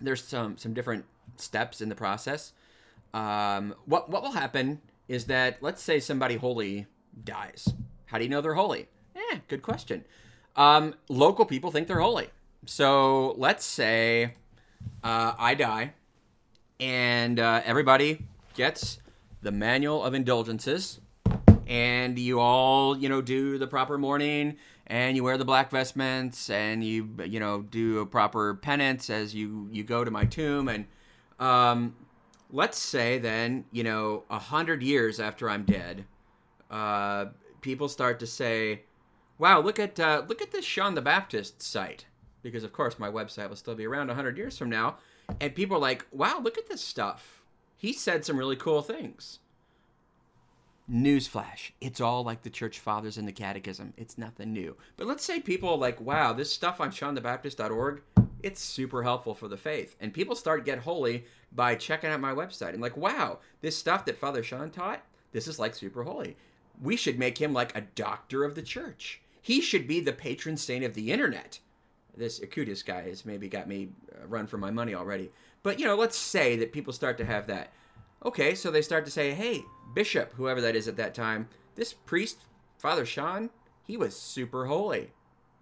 there's 0.00 0.22
some, 0.22 0.58
some 0.58 0.74
different 0.74 1.04
steps 1.36 1.80
in 1.80 1.88
the 1.88 1.94
process. 1.94 2.52
Um, 3.14 3.74
what, 3.86 4.10
what 4.10 4.22
will 4.22 4.32
happen 4.32 4.80
is 5.08 5.24
that, 5.26 5.62
let's 5.62 5.82
say 5.82 5.98
somebody 5.98 6.36
holy 6.36 6.86
dies. 7.24 7.72
How 8.06 8.18
do 8.18 8.24
you 8.24 8.30
know 8.30 8.40
they're 8.40 8.54
holy? 8.54 8.88
Eh, 9.16 9.38
good 9.48 9.62
question. 9.62 10.04
Um, 10.56 10.94
local 11.08 11.44
people 11.44 11.70
think 11.70 11.88
they're 11.88 12.00
holy. 12.00 12.28
So, 12.66 13.34
let's 13.38 13.64
say 13.64 14.34
uh, 15.02 15.34
I 15.38 15.54
die 15.54 15.92
and 16.80 17.40
uh, 17.40 17.62
everybody 17.64 18.26
gets 18.54 18.98
the 19.42 19.52
manual 19.52 20.02
of 20.04 20.14
indulgences 20.14 21.00
and 21.66 22.18
you 22.18 22.40
all 22.40 22.96
you 22.96 23.08
know 23.08 23.20
do 23.20 23.58
the 23.58 23.66
proper 23.66 23.98
mourning 23.98 24.56
and 24.86 25.16
you 25.16 25.22
wear 25.22 25.36
the 25.36 25.44
black 25.44 25.70
vestments 25.70 26.48
and 26.50 26.82
you 26.82 27.08
you 27.24 27.38
know 27.38 27.62
do 27.62 27.98
a 28.00 28.06
proper 28.06 28.54
penance 28.54 29.10
as 29.10 29.34
you 29.34 29.68
you 29.70 29.84
go 29.84 30.04
to 30.04 30.10
my 30.10 30.24
tomb 30.24 30.68
and 30.68 30.86
um, 31.38 31.94
let's 32.50 32.78
say 32.78 33.18
then 33.18 33.64
you 33.70 33.84
know 33.84 34.24
a 34.30 34.38
hundred 34.38 34.82
years 34.82 35.20
after 35.20 35.48
i'm 35.48 35.64
dead 35.64 36.04
uh, 36.70 37.26
people 37.60 37.88
start 37.88 38.18
to 38.18 38.26
say 38.26 38.82
wow 39.38 39.60
look 39.60 39.78
at 39.78 39.98
uh, 39.98 40.22
look 40.28 40.42
at 40.42 40.52
this 40.52 40.64
sean 40.64 40.94
the 40.94 41.02
baptist 41.02 41.62
site 41.62 42.06
because 42.42 42.64
of 42.64 42.72
course 42.72 42.98
my 42.98 43.08
website 43.08 43.48
will 43.48 43.56
still 43.56 43.74
be 43.74 43.86
around 43.86 44.08
100 44.08 44.36
years 44.36 44.58
from 44.58 44.70
now 44.70 44.96
and 45.40 45.54
people 45.54 45.76
are 45.76 45.80
like 45.80 46.06
wow 46.12 46.40
look 46.40 46.58
at 46.58 46.68
this 46.68 46.82
stuff 46.82 47.38
he 47.78 47.92
said 47.92 48.24
some 48.24 48.36
really 48.36 48.56
cool 48.56 48.82
things. 48.82 49.38
Newsflash, 50.90 51.70
it's 51.80 52.00
all 52.00 52.24
like 52.24 52.42
the 52.42 52.50
church 52.50 52.80
fathers 52.80 53.16
and 53.16 53.28
the 53.28 53.32
catechism. 53.32 53.94
It's 53.96 54.18
nothing 54.18 54.52
new. 54.52 54.76
But 54.96 55.06
let's 55.06 55.24
say 55.24 55.38
people 55.38 55.78
like, 55.78 56.00
wow, 56.00 56.32
this 56.32 56.52
stuff 56.52 56.80
on 56.80 56.90
SeanTheBaptist.org, 56.90 58.02
it's 58.42 58.60
super 58.60 59.04
helpful 59.04 59.34
for 59.34 59.46
the 59.46 59.56
faith. 59.56 59.94
And 60.00 60.12
people 60.12 60.34
start 60.34 60.64
get 60.64 60.80
holy 60.80 61.24
by 61.52 61.76
checking 61.76 62.10
out 62.10 62.20
my 62.20 62.34
website 62.34 62.72
and 62.72 62.82
like, 62.82 62.96
wow, 62.96 63.38
this 63.60 63.76
stuff 63.76 64.04
that 64.06 64.18
Father 64.18 64.42
Sean 64.42 64.70
taught, 64.70 65.04
this 65.30 65.46
is 65.46 65.60
like 65.60 65.76
super 65.76 66.02
holy. 66.02 66.36
We 66.82 66.96
should 66.96 67.18
make 67.18 67.38
him 67.38 67.52
like 67.52 67.76
a 67.76 67.82
doctor 67.82 68.42
of 68.42 68.56
the 68.56 68.62
church. 68.62 69.20
He 69.48 69.62
should 69.62 69.88
be 69.88 70.00
the 70.00 70.12
patron 70.12 70.58
saint 70.58 70.84
of 70.84 70.92
the 70.92 71.10
internet. 71.10 71.58
This 72.14 72.38
Acutis 72.38 72.84
guy 72.84 73.08
has 73.08 73.24
maybe 73.24 73.48
got 73.48 73.66
me 73.66 73.88
uh, 74.12 74.26
run 74.26 74.46
for 74.46 74.58
my 74.58 74.70
money 74.70 74.94
already. 74.94 75.30
But, 75.62 75.80
you 75.80 75.86
know, 75.86 75.96
let's 75.96 76.18
say 76.18 76.56
that 76.56 76.70
people 76.70 76.92
start 76.92 77.16
to 77.16 77.24
have 77.24 77.46
that. 77.46 77.72
Okay, 78.26 78.54
so 78.54 78.70
they 78.70 78.82
start 78.82 79.06
to 79.06 79.10
say, 79.10 79.32
hey, 79.32 79.64
Bishop, 79.94 80.34
whoever 80.34 80.60
that 80.60 80.76
is 80.76 80.86
at 80.86 80.98
that 80.98 81.14
time, 81.14 81.48
this 81.76 81.94
priest, 81.94 82.44
Father 82.76 83.06
Sean, 83.06 83.48
he 83.86 83.96
was 83.96 84.14
super 84.14 84.66
holy. 84.66 85.12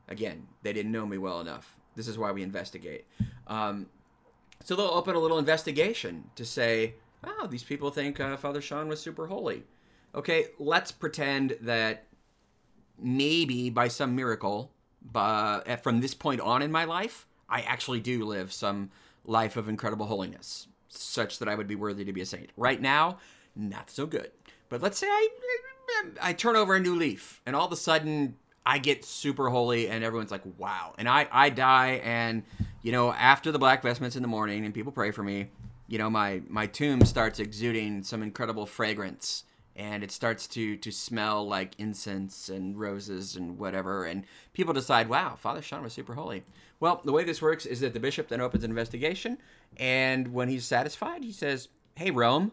Again, 0.08 0.48
they 0.64 0.72
didn't 0.72 0.90
know 0.90 1.06
me 1.06 1.18
well 1.18 1.40
enough. 1.40 1.76
This 1.94 2.08
is 2.08 2.18
why 2.18 2.32
we 2.32 2.42
investigate. 2.42 3.04
Um, 3.46 3.86
so 4.64 4.74
they'll 4.74 4.86
open 4.86 5.14
a 5.14 5.20
little 5.20 5.38
investigation 5.38 6.24
to 6.34 6.44
say, 6.44 6.94
oh, 7.22 7.46
these 7.46 7.62
people 7.62 7.92
think 7.92 8.18
uh, 8.18 8.36
Father 8.36 8.60
Sean 8.60 8.88
was 8.88 8.98
super 8.98 9.28
holy. 9.28 9.62
Okay, 10.12 10.46
let's 10.58 10.90
pretend 10.90 11.56
that 11.60 12.05
maybe 12.98 13.70
by 13.70 13.88
some 13.88 14.14
miracle, 14.14 14.72
uh, 15.14 15.76
from 15.76 16.00
this 16.00 16.14
point 16.14 16.40
on 16.40 16.62
in 16.62 16.72
my 16.72 16.84
life, 16.84 17.26
I 17.48 17.60
actually 17.62 18.00
do 18.00 18.24
live 18.24 18.52
some 18.52 18.90
life 19.24 19.56
of 19.56 19.68
incredible 19.68 20.06
holiness, 20.06 20.68
such 20.88 21.38
that 21.38 21.48
I 21.48 21.54
would 21.54 21.68
be 21.68 21.74
worthy 21.74 22.04
to 22.04 22.12
be 22.12 22.20
a 22.20 22.26
saint. 22.26 22.50
Right 22.56 22.80
now, 22.80 23.18
not 23.54 23.90
so 23.90 24.06
good. 24.06 24.30
But 24.68 24.82
let's 24.82 24.98
say 24.98 25.06
I 25.06 25.28
I 26.20 26.32
turn 26.32 26.56
over 26.56 26.74
a 26.74 26.80
new 26.80 26.96
leaf, 26.96 27.40
and 27.46 27.54
all 27.54 27.66
of 27.66 27.72
a 27.72 27.76
sudden 27.76 28.36
I 28.64 28.78
get 28.78 29.04
super 29.04 29.48
holy, 29.48 29.88
and 29.88 30.02
everyone's 30.02 30.30
like, 30.30 30.42
"Wow!" 30.58 30.94
And 30.98 31.08
I 31.08 31.28
I 31.30 31.50
die, 31.50 32.00
and 32.02 32.42
you 32.82 32.92
know, 32.92 33.12
after 33.12 33.52
the 33.52 33.58
black 33.58 33.82
vestments 33.82 34.16
in 34.16 34.22
the 34.22 34.28
mourning, 34.28 34.64
and 34.64 34.74
people 34.74 34.92
pray 34.92 35.10
for 35.10 35.22
me, 35.22 35.50
you 35.88 35.98
know, 35.98 36.10
my 36.10 36.42
my 36.48 36.66
tomb 36.66 37.04
starts 37.04 37.38
exuding 37.38 38.02
some 38.02 38.22
incredible 38.22 38.66
fragrance 38.66 39.44
and 39.76 40.02
it 40.02 40.10
starts 40.10 40.46
to 40.46 40.76
to 40.78 40.90
smell 40.90 41.46
like 41.46 41.74
incense 41.78 42.48
and 42.48 42.78
roses 42.80 43.36
and 43.36 43.58
whatever 43.58 44.06
and 44.06 44.24
people 44.54 44.72
decide 44.72 45.08
wow 45.08 45.36
father 45.36 45.62
sean 45.62 45.82
was 45.82 45.92
super 45.92 46.14
holy. 46.14 46.42
Well 46.80 47.00
the 47.04 47.12
way 47.12 47.24
this 47.24 47.40
works 47.40 47.66
is 47.66 47.80
that 47.80 47.92
the 47.92 48.00
bishop 48.00 48.28
then 48.28 48.40
opens 48.40 48.64
an 48.64 48.70
investigation 48.70 49.38
and 49.76 50.32
when 50.32 50.48
he's 50.48 50.64
satisfied 50.64 51.22
he 51.22 51.32
says 51.32 51.68
hey 51.94 52.10
rome 52.10 52.52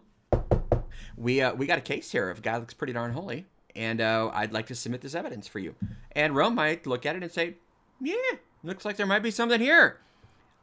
we 1.17 1.41
uh, 1.41 1.53
we 1.53 1.65
got 1.65 1.77
a 1.77 1.81
case 1.81 2.11
here 2.11 2.29
of 2.29 2.39
a 2.39 2.41
guy 2.41 2.57
looks 2.57 2.73
pretty 2.73 2.93
darn 2.93 3.13
holy 3.13 3.45
and 3.75 4.01
uh, 4.01 4.29
i'd 4.33 4.53
like 4.53 4.67
to 4.67 4.75
submit 4.75 5.01
this 5.01 5.15
evidence 5.15 5.47
for 5.47 5.59
you. 5.59 5.75
And 6.11 6.35
rome 6.35 6.55
might 6.55 6.85
look 6.85 7.05
at 7.05 7.15
it 7.15 7.23
and 7.23 7.31
say 7.31 7.55
yeah 8.01 8.15
looks 8.63 8.85
like 8.85 8.97
there 8.97 9.05
might 9.05 9.23
be 9.23 9.31
something 9.31 9.61
here. 9.61 9.99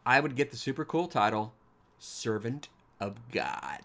I 0.06 0.20
would 0.20 0.36
get 0.36 0.50
the 0.50 0.56
super 0.56 0.84
cool 0.84 1.08
title 1.08 1.54
servant 1.98 2.68
of 2.98 3.16
god. 3.30 3.82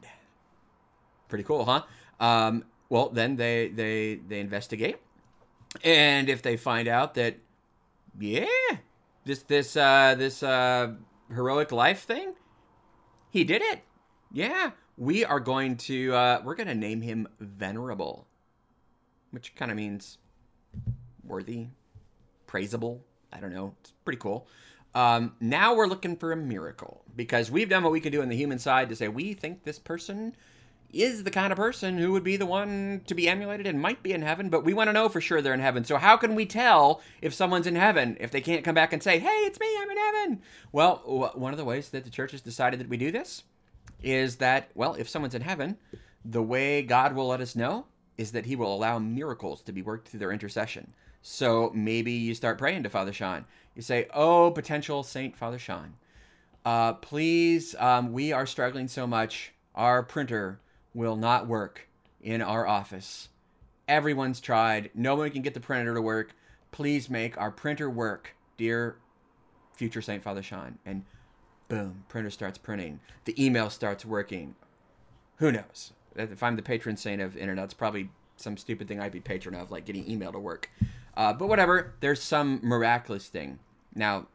Pretty 1.28 1.43
cool 1.43 1.65
huh 1.65 1.84
um, 2.20 2.63
well, 2.89 3.09
then 3.09 3.36
they 3.36 3.70
they 3.70 4.16
they 4.16 4.39
investigate, 4.39 4.97
and 5.84 6.30
if 6.30 6.41
they 6.41 6.57
find 6.57 6.88
out 6.88 7.16
that, 7.16 7.38
yeah, 8.20 8.45
this 9.26 9.43
this 9.43 9.76
uh, 9.76 10.16
this 10.18 10.43
uh, 10.43 10.93
heroic 11.34 11.72
life 11.72 12.03
thing, 12.03 12.34
he 13.30 13.43
did 13.43 13.61
it. 13.61 13.82
Yeah, 14.32 14.72
we 14.97 15.26
are 15.26 15.39
going 15.39 15.78
to 15.78 16.13
uh, 16.13 16.41
we're 16.43 16.55
going 16.55 16.68
to 16.68 16.76
name 16.76 17.01
him 17.01 17.28
venerable, 17.39 18.28
which 19.32 19.55
kind 19.55 19.72
of 19.72 19.78
means 19.78 20.18
worthy, 21.24 21.68
praisable. 22.47 22.99
I 23.34 23.39
don't 23.39 23.53
know. 23.53 23.76
It's 23.82 23.93
pretty 24.03 24.20
cool. 24.20 24.47
Um, 24.93 25.34
now 25.41 25.76
we're 25.76 25.88
looking 25.88 26.16
for 26.16 26.32
a 26.32 26.38
miracle 26.38 27.03
because 27.18 27.51
we've 27.51 27.68
done 27.68 27.84
what 27.84 27.91
we 27.91 27.99
can 27.99 28.13
do 28.13 28.22
on 28.22 28.30
the 28.30 28.36
human 28.38 28.59
side 28.59 28.88
to 28.89 28.95
say 28.95 29.09
we 29.09 29.34
think 29.34 29.63
this 29.66 29.78
person 29.78 30.36
is 30.91 31.23
the 31.23 31.31
kind 31.31 31.51
of 31.51 31.57
person 31.57 31.97
who 31.97 32.11
would 32.13 32.23
be 32.23 32.38
the 32.38 32.45
one 32.45 33.01
to 33.07 33.15
be 33.15 33.27
emulated 33.27 33.67
and 33.67 33.81
might 33.81 34.01
be 34.01 34.13
in 34.13 34.21
heaven, 34.21 34.49
but 34.49 34.63
we 34.63 34.73
want 34.73 34.88
to 34.88 34.93
know 34.93 35.09
for 35.09 35.19
sure 35.19 35.41
they're 35.41 35.53
in 35.53 35.59
heaven. 35.59 35.83
So 35.83 35.97
how 35.97 36.17
can 36.17 36.36
we 36.36 36.45
tell 36.45 37.01
if 37.21 37.33
someone's 37.33 37.67
in 37.67 37.75
heaven 37.75 38.17
if 38.19 38.31
they 38.31 38.41
can't 38.41 38.63
come 38.63 38.75
back 38.75 38.93
and 38.93 39.03
say, 39.03 39.19
"Hey, 39.19 39.27
it's 39.27 39.59
me, 39.59 39.67
I'm 39.79 39.89
in 39.89 39.97
heaven"? 39.97 40.41
Well, 40.71 41.31
one 41.36 41.53
of 41.53 41.57
the 41.57 41.65
ways 41.65 41.89
that 41.89 42.03
the 42.03 42.09
church 42.09 42.31
has 42.31 42.41
decided 42.41 42.79
that 42.79 42.89
we 42.89 42.97
do 42.97 43.11
this 43.11 43.43
is 44.01 44.38
that, 44.38 44.69
well, 44.75 44.93
if 44.95 45.09
someone's 45.09 45.36
in 45.36 45.41
heaven, 45.41 45.77
the 46.23 46.43
way 46.43 46.81
God 46.81 47.13
will 47.13 47.27
let 47.27 47.41
us 47.41 47.55
know 47.55 47.86
is 48.17 48.31
that 48.31 48.45
he 48.45 48.55
will 48.55 48.73
allow 48.73 48.97
miracles 48.99 49.61
to 49.63 49.73
be 49.73 49.81
worked 49.81 50.07
through 50.07 50.19
their 50.19 50.31
intercession. 50.31 50.93
So 51.21 51.71
maybe 51.73 52.11
you 52.11 52.36
start 52.36 52.57
praying 52.57 52.83
to 52.83 52.89
Father 52.89 53.11
Sean. 53.11 53.45
You 53.75 53.81
say, 53.81 54.07
"Oh, 54.13 54.51
potential 54.51 55.03
Saint 55.03 55.36
Father 55.36 55.59
Sean, 55.59 55.95
uh, 56.63 56.93
please, 56.93 57.75
um, 57.75 58.13
we 58.13 58.31
are 58.31 58.45
struggling 58.45 58.88
so 58.88 59.05
much. 59.05 59.51
Our 59.75 60.01
printer 60.01 60.59
will 60.96 61.16
not 61.16 61.46
work 61.46 61.88
in 62.22 62.41
our 62.41 62.66
office. 62.66 63.30
Everyone's 63.88 64.41
tried. 64.41 64.89
No 64.96 65.16
one 65.16 65.30
can 65.30 65.43
get 65.43 65.54
the 65.54 65.60
printer 65.60 65.93
to 65.93 66.02
work. 66.02 66.34
Please 66.72 67.08
make 67.08 67.38
our 67.38 67.52
printer 67.52 67.88
work, 67.88 68.36
dear 68.58 68.98
future 69.74 70.02
Saint 70.02 70.24
Father 70.24 70.41
Sean." 70.41 70.80
And 70.86 71.04
boom, 71.68 72.06
printer 72.08 72.32
starts 72.32 72.58
printing. 72.58 73.00
The 73.26 73.46
email 73.46 73.70
starts 73.70 74.04
working. 74.04 74.56
Who 75.38 75.52
knows? 75.52 75.93
If 76.16 76.41
I'm 76.41 76.56
the 76.56 76.62
patron 76.62 76.98
saint 76.98 77.22
of 77.22 77.38
internet, 77.38 77.66
it's 77.66 77.74
probably 77.74 78.10
some 78.38 78.58
stupid 78.58 78.88
thing 78.88 79.00
I'd 79.00 79.12
be 79.12 79.20
patron 79.20 79.54
of, 79.54 79.70
like 79.70 79.86
getting 79.86 80.10
email 80.10 80.32
to 80.32 80.39
work. 80.39 80.70
Uh, 81.16 81.34
but 81.34 81.48
whatever, 81.48 81.93
there's 82.00 82.22
some 82.22 82.60
miraculous 82.64 83.28
thing. 83.28 83.60
Now, 83.93 84.28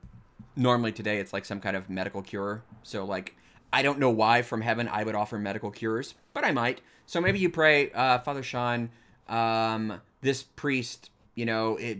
normally 0.57 0.93
today 0.93 1.19
it's 1.19 1.33
like 1.33 1.45
some 1.45 1.61
kind 1.61 1.77
of 1.77 1.91
medical 1.91 2.23
cure. 2.23 2.63
So, 2.83 3.05
like, 3.05 3.35
I 3.73 3.83
don't 3.83 3.99
know 3.99 4.11
why 4.11 4.43
from 4.43 4.61
heaven 4.61 4.89
I 4.89 5.05
would 5.05 5.14
offer 5.14 5.39
medical 5.39 5.71
cures, 5.71 6.14
but 6.35 6.45
I 6.45 6.53
might. 6.53 6.81
So 7.07 7.21
maybe 7.21 7.39
you 7.39 7.51
pray, 7.51 7.91
uh, 7.93 8.18
Father 8.18 8.43
Sean, 8.43 8.91
um, 9.29 10.01
this 10.21 10.43
priest, 10.43 11.11
you 11.35 11.47
know, 11.47 11.77
it, 11.77 11.99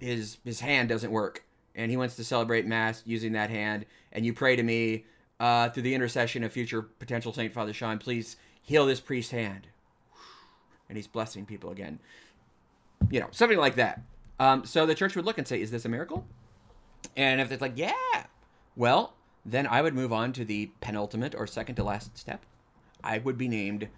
his 0.00 0.38
his 0.44 0.60
hand 0.60 0.88
doesn't 0.88 1.10
work, 1.10 1.44
and 1.74 1.90
he 1.90 1.96
wants 1.96 2.16
to 2.16 2.24
celebrate 2.24 2.66
mass 2.66 3.02
using 3.06 3.32
that 3.32 3.50
hand, 3.50 3.86
and 4.12 4.24
you 4.24 4.32
pray 4.32 4.56
to 4.56 4.62
me 4.62 5.04
uh, 5.40 5.68
through 5.70 5.82
the 5.82 5.94
intercession 5.94 6.44
of 6.44 6.52
future 6.52 6.82
potential 6.82 7.32
Saint 7.32 7.52
Father 7.52 7.72
Sean, 7.72 7.98
please 7.98 8.36
heal 8.62 8.86
this 8.86 9.00
priest's 9.00 9.32
hand, 9.32 9.68
and 10.88 10.96
he's 10.96 11.06
blessing 11.06 11.46
people 11.46 11.70
again. 11.70 11.98
You 13.10 13.20
know, 13.20 13.28
something 13.30 13.58
like 13.58 13.76
that. 13.76 14.02
Um, 14.38 14.64
so 14.64 14.86
the 14.86 14.94
church 14.94 15.16
would 15.16 15.24
look 15.24 15.38
and 15.38 15.46
say, 15.46 15.60
"Is 15.60 15.70
this 15.70 15.84
a 15.84 15.88
miracle?" 15.88 16.26
And 17.16 17.40
if 17.40 17.52
it's 17.52 17.62
like, 17.62 17.76
"Yeah," 17.76 17.92
well, 18.76 19.14
then 19.46 19.66
I 19.66 19.80
would 19.80 19.94
move 19.94 20.12
on 20.12 20.32
to 20.34 20.44
the 20.44 20.70
penultimate 20.80 21.34
or 21.34 21.46
second 21.46 21.76
to 21.76 21.84
last 21.84 22.18
step. 22.18 22.44
I 23.02 23.18
would 23.18 23.38
be 23.38 23.48
named 23.48 23.88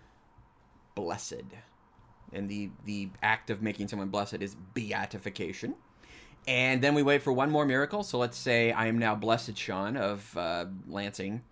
blessed. 0.94 1.44
And 2.32 2.48
the 2.48 2.70
the 2.84 3.08
act 3.22 3.48
of 3.48 3.62
making 3.62 3.88
someone 3.88 4.08
blessed 4.08 4.42
is 4.42 4.54
beatification. 4.74 5.74
And 6.46 6.82
then 6.82 6.94
we 6.94 7.02
wait 7.02 7.22
for 7.22 7.32
one 7.32 7.50
more 7.50 7.64
miracle. 7.64 8.02
So 8.02 8.18
let's 8.18 8.36
say 8.36 8.72
I 8.72 8.86
am 8.86 8.98
now 8.98 9.14
Blessed 9.14 9.56
Sean 9.56 9.96
of 9.96 10.36
uh, 10.36 10.66
Lansing. 10.86 11.42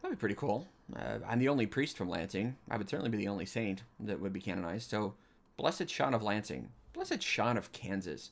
That'd 0.00 0.16
be 0.16 0.20
pretty 0.20 0.36
cool. 0.36 0.68
Uh, 0.94 1.18
I'm 1.26 1.38
the 1.38 1.48
only 1.48 1.66
priest 1.66 1.96
from 1.96 2.08
Lansing. 2.08 2.56
I 2.70 2.76
would 2.76 2.88
certainly 2.88 3.10
be 3.10 3.18
the 3.18 3.28
only 3.28 3.46
saint 3.46 3.82
that 4.00 4.20
would 4.20 4.32
be 4.32 4.40
canonized. 4.40 4.90
So, 4.90 5.14
Blessed 5.56 5.88
Sean 5.90 6.14
of 6.14 6.22
Lansing. 6.22 6.70
Blessed 6.94 7.22
Sean 7.22 7.56
of 7.56 7.72
Kansas. 7.72 8.30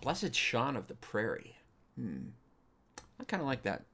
Blessed 0.00 0.34
Sean 0.34 0.76
of 0.76 0.88
the 0.88 0.94
Prairie. 0.94 1.56
Hmm. 1.96 2.30
I 3.20 3.24
kind 3.24 3.40
of 3.40 3.46
like 3.46 3.62
that. 3.62 3.84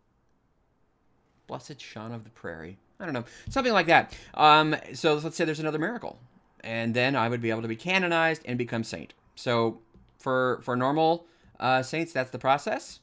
Blessed 1.46 1.80
Sean 1.80 2.12
of 2.12 2.24
the 2.24 2.30
Prairie. 2.30 2.78
I 2.98 3.04
don't 3.04 3.14
know. 3.14 3.24
Something 3.48 3.72
like 3.72 3.86
that. 3.86 4.16
Um, 4.34 4.76
so 4.94 5.14
let's 5.14 5.36
say 5.36 5.44
there's 5.44 5.60
another 5.60 5.78
miracle. 5.78 6.18
And 6.64 6.94
then 6.94 7.16
I 7.16 7.28
would 7.28 7.40
be 7.40 7.50
able 7.50 7.62
to 7.62 7.68
be 7.68 7.76
canonized 7.76 8.42
and 8.44 8.56
become 8.56 8.84
saint. 8.84 9.14
So 9.34 9.80
for 10.18 10.60
for 10.62 10.76
normal 10.76 11.26
uh, 11.58 11.82
saints, 11.82 12.12
that's 12.12 12.30
the 12.30 12.38
process. 12.38 13.00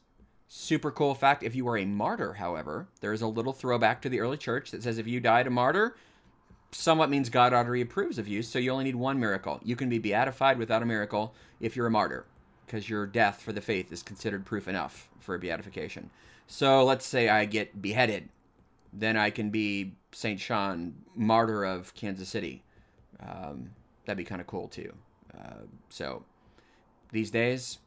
Super 0.48 0.90
cool 0.90 1.14
fact. 1.14 1.42
If 1.42 1.54
you 1.54 1.68
are 1.68 1.78
a 1.78 1.84
martyr, 1.84 2.34
however, 2.34 2.88
there 3.00 3.12
is 3.12 3.22
a 3.22 3.26
little 3.26 3.52
throwback 3.52 4.02
to 4.02 4.08
the 4.08 4.20
early 4.20 4.36
church 4.36 4.70
that 4.70 4.82
says 4.82 4.98
if 4.98 5.06
you 5.06 5.20
died 5.20 5.46
a 5.46 5.50
martyr, 5.50 5.96
somewhat 6.72 7.10
means 7.10 7.28
God 7.28 7.52
already 7.52 7.82
approves 7.82 8.18
of 8.18 8.26
you. 8.26 8.42
So 8.42 8.58
you 8.58 8.70
only 8.72 8.84
need 8.84 8.96
one 8.96 9.20
miracle. 9.20 9.60
You 9.62 9.76
can 9.76 9.88
be 9.88 9.98
beatified 9.98 10.58
without 10.58 10.82
a 10.82 10.86
miracle 10.86 11.34
if 11.60 11.76
you're 11.76 11.86
a 11.86 11.90
martyr, 11.90 12.24
because 12.70 12.88
your 12.88 13.04
death 13.04 13.42
for 13.42 13.52
the 13.52 13.60
faith 13.60 13.90
is 13.90 14.00
considered 14.00 14.46
proof 14.46 14.68
enough 14.68 15.08
for 15.18 15.36
beatification. 15.38 16.08
So 16.46 16.84
let's 16.84 17.04
say 17.04 17.28
I 17.28 17.44
get 17.44 17.82
beheaded, 17.82 18.28
then 18.92 19.16
I 19.16 19.30
can 19.30 19.50
be 19.50 19.94
Saint 20.12 20.38
Sean, 20.38 20.94
martyr 21.16 21.64
of 21.64 21.92
Kansas 21.94 22.28
City. 22.28 22.62
Um, 23.18 23.70
that'd 24.04 24.16
be 24.16 24.22
kind 24.22 24.40
of 24.40 24.46
cool 24.46 24.68
too. 24.68 24.92
Uh, 25.36 25.64
so 25.88 26.22
these 27.10 27.32
days, 27.32 27.78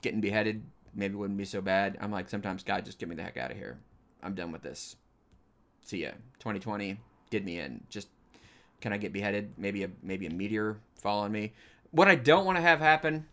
getting 0.00 0.22
beheaded 0.22 0.62
maybe 0.94 1.14
wouldn't 1.14 1.38
be 1.38 1.44
so 1.44 1.60
bad. 1.60 1.98
I'm 2.00 2.10
like, 2.10 2.30
sometimes 2.30 2.62
God, 2.62 2.86
just 2.86 2.98
get 2.98 3.10
me 3.10 3.14
the 3.14 3.22
heck 3.22 3.36
out 3.36 3.50
of 3.50 3.58
here. 3.58 3.78
I'm 4.22 4.34
done 4.34 4.50
with 4.50 4.62
this. 4.62 4.96
See 5.84 6.04
ya. 6.04 6.12
2020 6.38 6.98
did 7.28 7.44
me 7.44 7.58
in. 7.58 7.82
Just 7.90 8.08
can 8.80 8.94
I 8.94 8.96
get 8.96 9.12
beheaded? 9.12 9.52
Maybe 9.58 9.84
a 9.84 9.90
maybe 10.02 10.26
a 10.26 10.30
meteor 10.30 10.78
fall 10.96 11.20
on 11.20 11.32
me. 11.32 11.52
What 11.90 12.08
I 12.08 12.14
don't 12.14 12.46
want 12.46 12.56
to 12.56 12.62
have 12.62 12.80
happen 12.80 13.26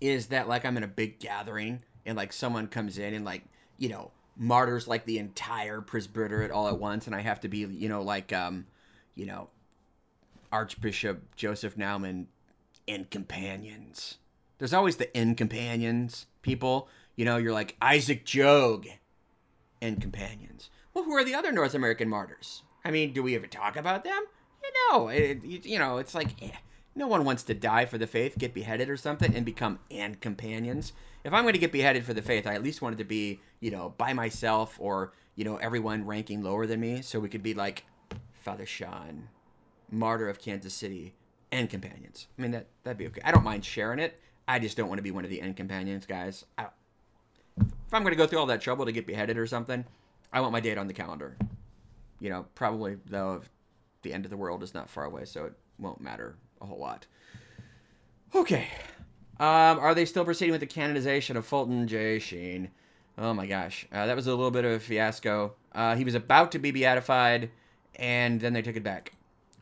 is 0.00 0.26
that 0.28 0.48
like 0.48 0.64
I'm 0.64 0.76
in 0.76 0.82
a 0.82 0.88
big 0.88 1.18
gathering 1.18 1.82
and 2.06 2.16
like 2.16 2.32
someone 2.32 2.66
comes 2.66 2.98
in 2.98 3.14
and 3.14 3.24
like 3.24 3.44
you 3.76 3.88
know 3.88 4.10
martyrs 4.36 4.86
like 4.86 5.04
the 5.04 5.18
entire 5.18 5.80
presbyterate 5.80 6.50
all 6.50 6.68
at 6.68 6.78
once, 6.78 7.06
and 7.06 7.14
I 7.14 7.20
have 7.20 7.40
to 7.40 7.48
be 7.48 7.58
you 7.58 7.88
know 7.88 8.02
like 8.02 8.32
um 8.32 8.66
you 9.14 9.26
know 9.26 9.48
Archbishop 10.52 11.34
Joseph 11.36 11.76
Naumann 11.76 12.26
and 12.86 13.10
companions. 13.10 14.18
There's 14.58 14.74
always 14.74 14.96
the 14.96 15.14
end 15.16 15.36
companions 15.36 16.26
people. 16.42 16.88
You 17.16 17.24
know, 17.24 17.36
you're 17.36 17.52
like 17.52 17.76
Isaac 17.80 18.24
Jogues 18.24 18.92
and 19.80 20.00
companions. 20.00 20.70
Well, 20.94 21.04
who 21.04 21.12
are 21.12 21.24
the 21.24 21.34
other 21.34 21.52
North 21.52 21.74
American 21.74 22.08
martyrs? 22.08 22.62
I 22.84 22.90
mean, 22.90 23.12
do 23.12 23.22
we 23.22 23.36
ever 23.36 23.46
talk 23.46 23.76
about 23.76 24.04
them? 24.04 24.22
You 24.62 24.70
know, 24.92 25.08
it, 25.08 25.44
you 25.44 25.78
know, 25.78 25.98
it's 25.98 26.14
like 26.14 26.42
eh, 26.42 26.50
no 26.98 27.06
one 27.06 27.24
wants 27.24 27.44
to 27.44 27.54
die 27.54 27.86
for 27.86 27.96
the 27.96 28.08
faith, 28.08 28.36
get 28.36 28.52
beheaded 28.52 28.90
or 28.90 28.96
something, 28.96 29.32
and 29.34 29.46
become 29.46 29.78
and 29.88 30.20
companions. 30.20 30.92
If 31.22 31.32
I'm 31.32 31.44
going 31.44 31.54
to 31.54 31.60
get 31.60 31.70
beheaded 31.70 32.04
for 32.04 32.12
the 32.12 32.22
faith, 32.22 32.46
I 32.46 32.54
at 32.54 32.62
least 32.62 32.82
want 32.82 32.96
it 32.96 32.98
to 32.98 33.04
be, 33.04 33.40
you 33.60 33.70
know, 33.70 33.94
by 33.96 34.12
myself 34.12 34.76
or 34.80 35.12
you 35.36 35.44
know 35.44 35.56
everyone 35.56 36.04
ranking 36.04 36.42
lower 36.42 36.66
than 36.66 36.80
me, 36.80 37.00
so 37.00 37.20
we 37.20 37.28
could 37.28 37.42
be 37.42 37.54
like 37.54 37.84
Father 38.32 38.66
Sean, 38.66 39.28
martyr 39.90 40.28
of 40.28 40.40
Kansas 40.40 40.74
City, 40.74 41.14
and 41.52 41.70
companions. 41.70 42.26
I 42.36 42.42
mean 42.42 42.50
that 42.50 42.66
that'd 42.82 42.98
be 42.98 43.06
okay. 43.06 43.20
I 43.24 43.30
don't 43.30 43.44
mind 43.44 43.64
sharing 43.64 44.00
it. 44.00 44.20
I 44.48 44.58
just 44.58 44.76
don't 44.76 44.88
want 44.88 44.98
to 44.98 45.02
be 45.02 45.12
one 45.12 45.24
of 45.24 45.30
the 45.30 45.40
end 45.40 45.56
companions, 45.56 46.04
guys. 46.04 46.44
I, 46.56 46.66
if 47.60 47.94
I'm 47.94 48.02
going 48.02 48.12
to 48.12 48.18
go 48.18 48.26
through 48.26 48.40
all 48.40 48.46
that 48.46 48.60
trouble 48.60 48.86
to 48.86 48.92
get 48.92 49.06
beheaded 49.06 49.38
or 49.38 49.46
something, 49.46 49.84
I 50.32 50.40
want 50.40 50.52
my 50.52 50.60
date 50.60 50.78
on 50.78 50.88
the 50.88 50.94
calendar. 50.94 51.36
You 52.18 52.30
know, 52.30 52.46
probably 52.56 52.96
though, 53.06 53.42
the 54.02 54.12
end 54.12 54.24
of 54.24 54.30
the 54.30 54.36
world 54.36 54.64
is 54.64 54.74
not 54.74 54.90
far 54.90 55.04
away, 55.04 55.24
so 55.26 55.44
it 55.44 55.52
won't 55.78 56.00
matter 56.00 56.34
a 56.60 56.66
whole 56.66 56.78
lot. 56.78 57.06
Okay. 58.34 58.68
Um, 59.40 59.78
are 59.78 59.94
they 59.94 60.04
still 60.04 60.24
proceeding 60.24 60.52
with 60.52 60.60
the 60.60 60.66
canonization 60.66 61.36
of 61.36 61.46
Fulton 61.46 61.86
J. 61.86 62.18
Sheen? 62.18 62.70
Oh 63.16 63.34
my 63.34 63.46
gosh, 63.46 63.86
uh, 63.92 64.06
that 64.06 64.16
was 64.16 64.26
a 64.26 64.30
little 64.30 64.50
bit 64.50 64.64
of 64.64 64.72
a 64.72 64.80
fiasco. 64.80 65.54
Uh, 65.72 65.96
he 65.96 66.04
was 66.04 66.14
about 66.14 66.52
to 66.52 66.58
be 66.58 66.70
beatified, 66.70 67.50
and 67.96 68.40
then 68.40 68.52
they 68.52 68.62
took 68.62 68.76
it 68.76 68.82
back, 68.82 69.12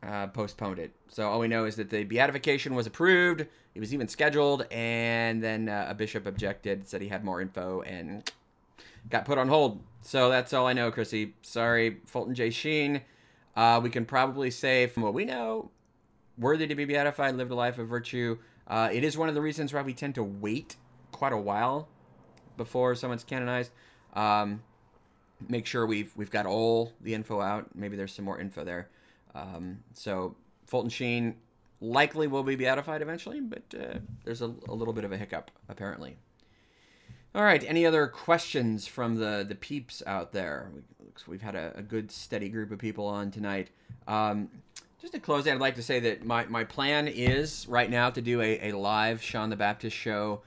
uh, 0.02 0.26
postponed 0.28 0.78
it. 0.78 0.92
So 1.08 1.28
all 1.28 1.40
we 1.40 1.48
know 1.48 1.64
is 1.64 1.76
that 1.76 1.90
the 1.90 2.04
beatification 2.04 2.74
was 2.74 2.86
approved. 2.86 3.46
It 3.74 3.80
was 3.80 3.94
even 3.94 4.08
scheduled, 4.08 4.66
and 4.70 5.42
then 5.42 5.68
uh, 5.68 5.86
a 5.88 5.94
bishop 5.94 6.26
objected, 6.26 6.88
said 6.88 7.00
he 7.00 7.08
had 7.08 7.24
more 7.24 7.40
info, 7.40 7.82
and 7.82 8.30
got 9.10 9.24
put 9.24 9.38
on 9.38 9.48
hold. 9.48 9.82
So 10.02 10.28
that's 10.28 10.52
all 10.52 10.66
I 10.66 10.72
know, 10.72 10.90
Chrissy. 10.90 11.34
Sorry, 11.42 11.98
Fulton 12.06 12.34
J. 12.34 12.50
Sheen. 12.50 13.02
Uh, 13.54 13.80
we 13.82 13.90
can 13.90 14.04
probably 14.04 14.50
say, 14.50 14.86
from 14.86 15.02
what 15.02 15.14
we 15.14 15.24
know, 15.24 15.70
worthy 16.38 16.66
to 16.66 16.74
be 16.74 16.84
beatified, 16.84 17.34
lived 17.36 17.50
a 17.50 17.54
life 17.54 17.78
of 17.78 17.88
virtue. 17.88 18.38
Uh, 18.66 18.88
it 18.92 19.04
is 19.04 19.16
one 19.16 19.28
of 19.28 19.34
the 19.34 19.40
reasons 19.40 19.72
why 19.72 19.82
we 19.82 19.94
tend 19.94 20.14
to 20.16 20.24
wait 20.24 20.76
quite 21.12 21.32
a 21.32 21.38
while 21.38 21.88
before 22.56 22.94
someone's 22.94 23.24
canonized. 23.24 23.70
Um, 24.14 24.62
make 25.48 25.66
sure 25.66 25.86
we've 25.86 26.12
we've 26.16 26.30
got 26.30 26.46
all 26.46 26.92
the 27.00 27.14
info 27.14 27.40
out. 27.40 27.68
Maybe 27.74 27.96
there's 27.96 28.12
some 28.12 28.24
more 28.24 28.38
info 28.40 28.64
there. 28.64 28.88
Um, 29.34 29.80
so 29.92 30.36
Fulton 30.66 30.90
Sheen 30.90 31.36
likely 31.80 32.26
will 32.26 32.42
be 32.42 32.56
beatified 32.56 33.02
eventually, 33.02 33.40
but 33.40 33.62
uh, 33.78 33.98
there's 34.24 34.40
a, 34.40 34.52
a, 34.68 34.74
little 34.74 34.94
bit 34.94 35.04
of 35.04 35.12
a 35.12 35.16
hiccup 35.16 35.50
apparently. 35.68 36.16
All 37.34 37.44
right, 37.44 37.62
any 37.68 37.84
other 37.84 38.06
questions 38.06 38.86
from 38.86 39.16
the 39.16 39.44
the 39.46 39.54
peeps 39.54 40.02
out 40.06 40.32
there? 40.32 40.70
We, 41.26 41.36
have 41.36 41.42
had 41.42 41.54
a, 41.54 41.72
a, 41.76 41.82
good 41.82 42.10
steady 42.10 42.48
group 42.50 42.70
of 42.70 42.78
people 42.78 43.06
on 43.06 43.30
tonight. 43.30 43.70
Um, 44.06 44.50
just 45.06 45.14
to 45.14 45.20
close, 45.20 45.46
I'd 45.46 45.60
like 45.60 45.76
to 45.76 45.84
say 45.84 46.00
that 46.00 46.24
my, 46.24 46.46
my 46.46 46.64
plan 46.64 47.06
is 47.06 47.64
right 47.68 47.88
now 47.88 48.10
to 48.10 48.20
do 48.20 48.40
a, 48.40 48.70
a 48.70 48.72
live 48.76 49.22
Sean 49.22 49.50
the 49.50 49.56
Baptist 49.56 49.96
show, 49.96 50.40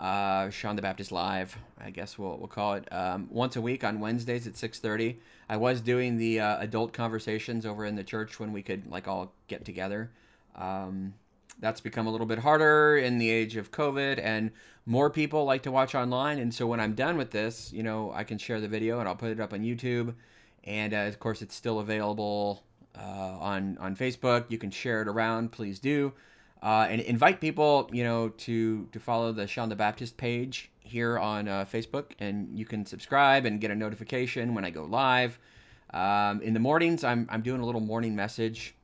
uh, 0.00 0.48
Sean 0.48 0.76
the 0.76 0.80
Baptist 0.82 1.12
live, 1.12 1.54
I 1.78 1.90
guess 1.90 2.18
we'll, 2.18 2.38
we'll 2.38 2.48
call 2.48 2.72
it, 2.72 2.90
um, 2.90 3.28
once 3.30 3.56
a 3.56 3.60
week 3.60 3.84
on 3.84 4.00
Wednesdays 4.00 4.46
at 4.46 4.54
6.30. 4.54 5.16
I 5.50 5.58
was 5.58 5.82
doing 5.82 6.16
the 6.16 6.40
uh, 6.40 6.58
adult 6.58 6.94
conversations 6.94 7.66
over 7.66 7.84
in 7.84 7.96
the 7.96 8.02
church 8.02 8.40
when 8.40 8.54
we 8.54 8.62
could 8.62 8.90
like 8.90 9.06
all 9.06 9.30
get 9.46 9.66
together. 9.66 10.10
Um, 10.56 11.12
that's 11.60 11.82
become 11.82 12.06
a 12.06 12.10
little 12.10 12.26
bit 12.26 12.38
harder 12.38 12.96
in 12.96 13.18
the 13.18 13.28
age 13.28 13.56
of 13.56 13.70
COVID, 13.72 14.24
and 14.24 14.52
more 14.86 15.10
people 15.10 15.44
like 15.44 15.64
to 15.64 15.70
watch 15.70 15.94
online. 15.94 16.38
And 16.38 16.54
so 16.54 16.66
when 16.66 16.80
I'm 16.80 16.94
done 16.94 17.18
with 17.18 17.30
this, 17.30 17.74
you 17.74 17.82
know, 17.82 18.10
I 18.14 18.24
can 18.24 18.38
share 18.38 18.58
the 18.58 18.68
video 18.68 19.00
and 19.00 19.08
I'll 19.08 19.16
put 19.16 19.32
it 19.32 19.38
up 19.38 19.52
on 19.52 19.60
YouTube. 19.60 20.14
And 20.64 20.94
uh, 20.94 21.08
of 21.08 21.18
course, 21.20 21.42
it's 21.42 21.54
still 21.54 21.78
available 21.78 22.62
uh, 22.96 23.38
on 23.40 23.78
on 23.78 23.96
Facebook. 23.96 24.46
You 24.48 24.58
can 24.58 24.70
share 24.70 25.02
it 25.02 25.08
around. 25.08 25.52
Please 25.52 25.78
do. 25.78 26.12
Uh, 26.62 26.88
and 26.90 27.00
invite 27.02 27.40
people, 27.40 27.88
you 27.92 28.02
know, 28.02 28.30
to 28.30 28.86
to 28.92 29.00
follow 29.00 29.32
the 29.32 29.46
Sean 29.46 29.68
the 29.68 29.76
Baptist 29.76 30.16
page 30.16 30.70
here 30.80 31.18
on 31.18 31.46
uh, 31.46 31.64
Facebook, 31.64 32.12
and 32.18 32.58
you 32.58 32.64
can 32.64 32.84
subscribe 32.84 33.44
and 33.44 33.60
get 33.60 33.70
a 33.70 33.74
notification 33.74 34.54
when 34.54 34.64
I 34.64 34.70
go 34.70 34.84
live. 34.84 35.38
Um, 35.94 36.42
in 36.42 36.54
the 36.54 36.60
mornings, 36.60 37.04
I'm 37.04 37.28
I'm 37.30 37.42
doing 37.42 37.60
a 37.60 37.66
little 37.66 37.80
morning 37.80 38.16
message. 38.16 38.74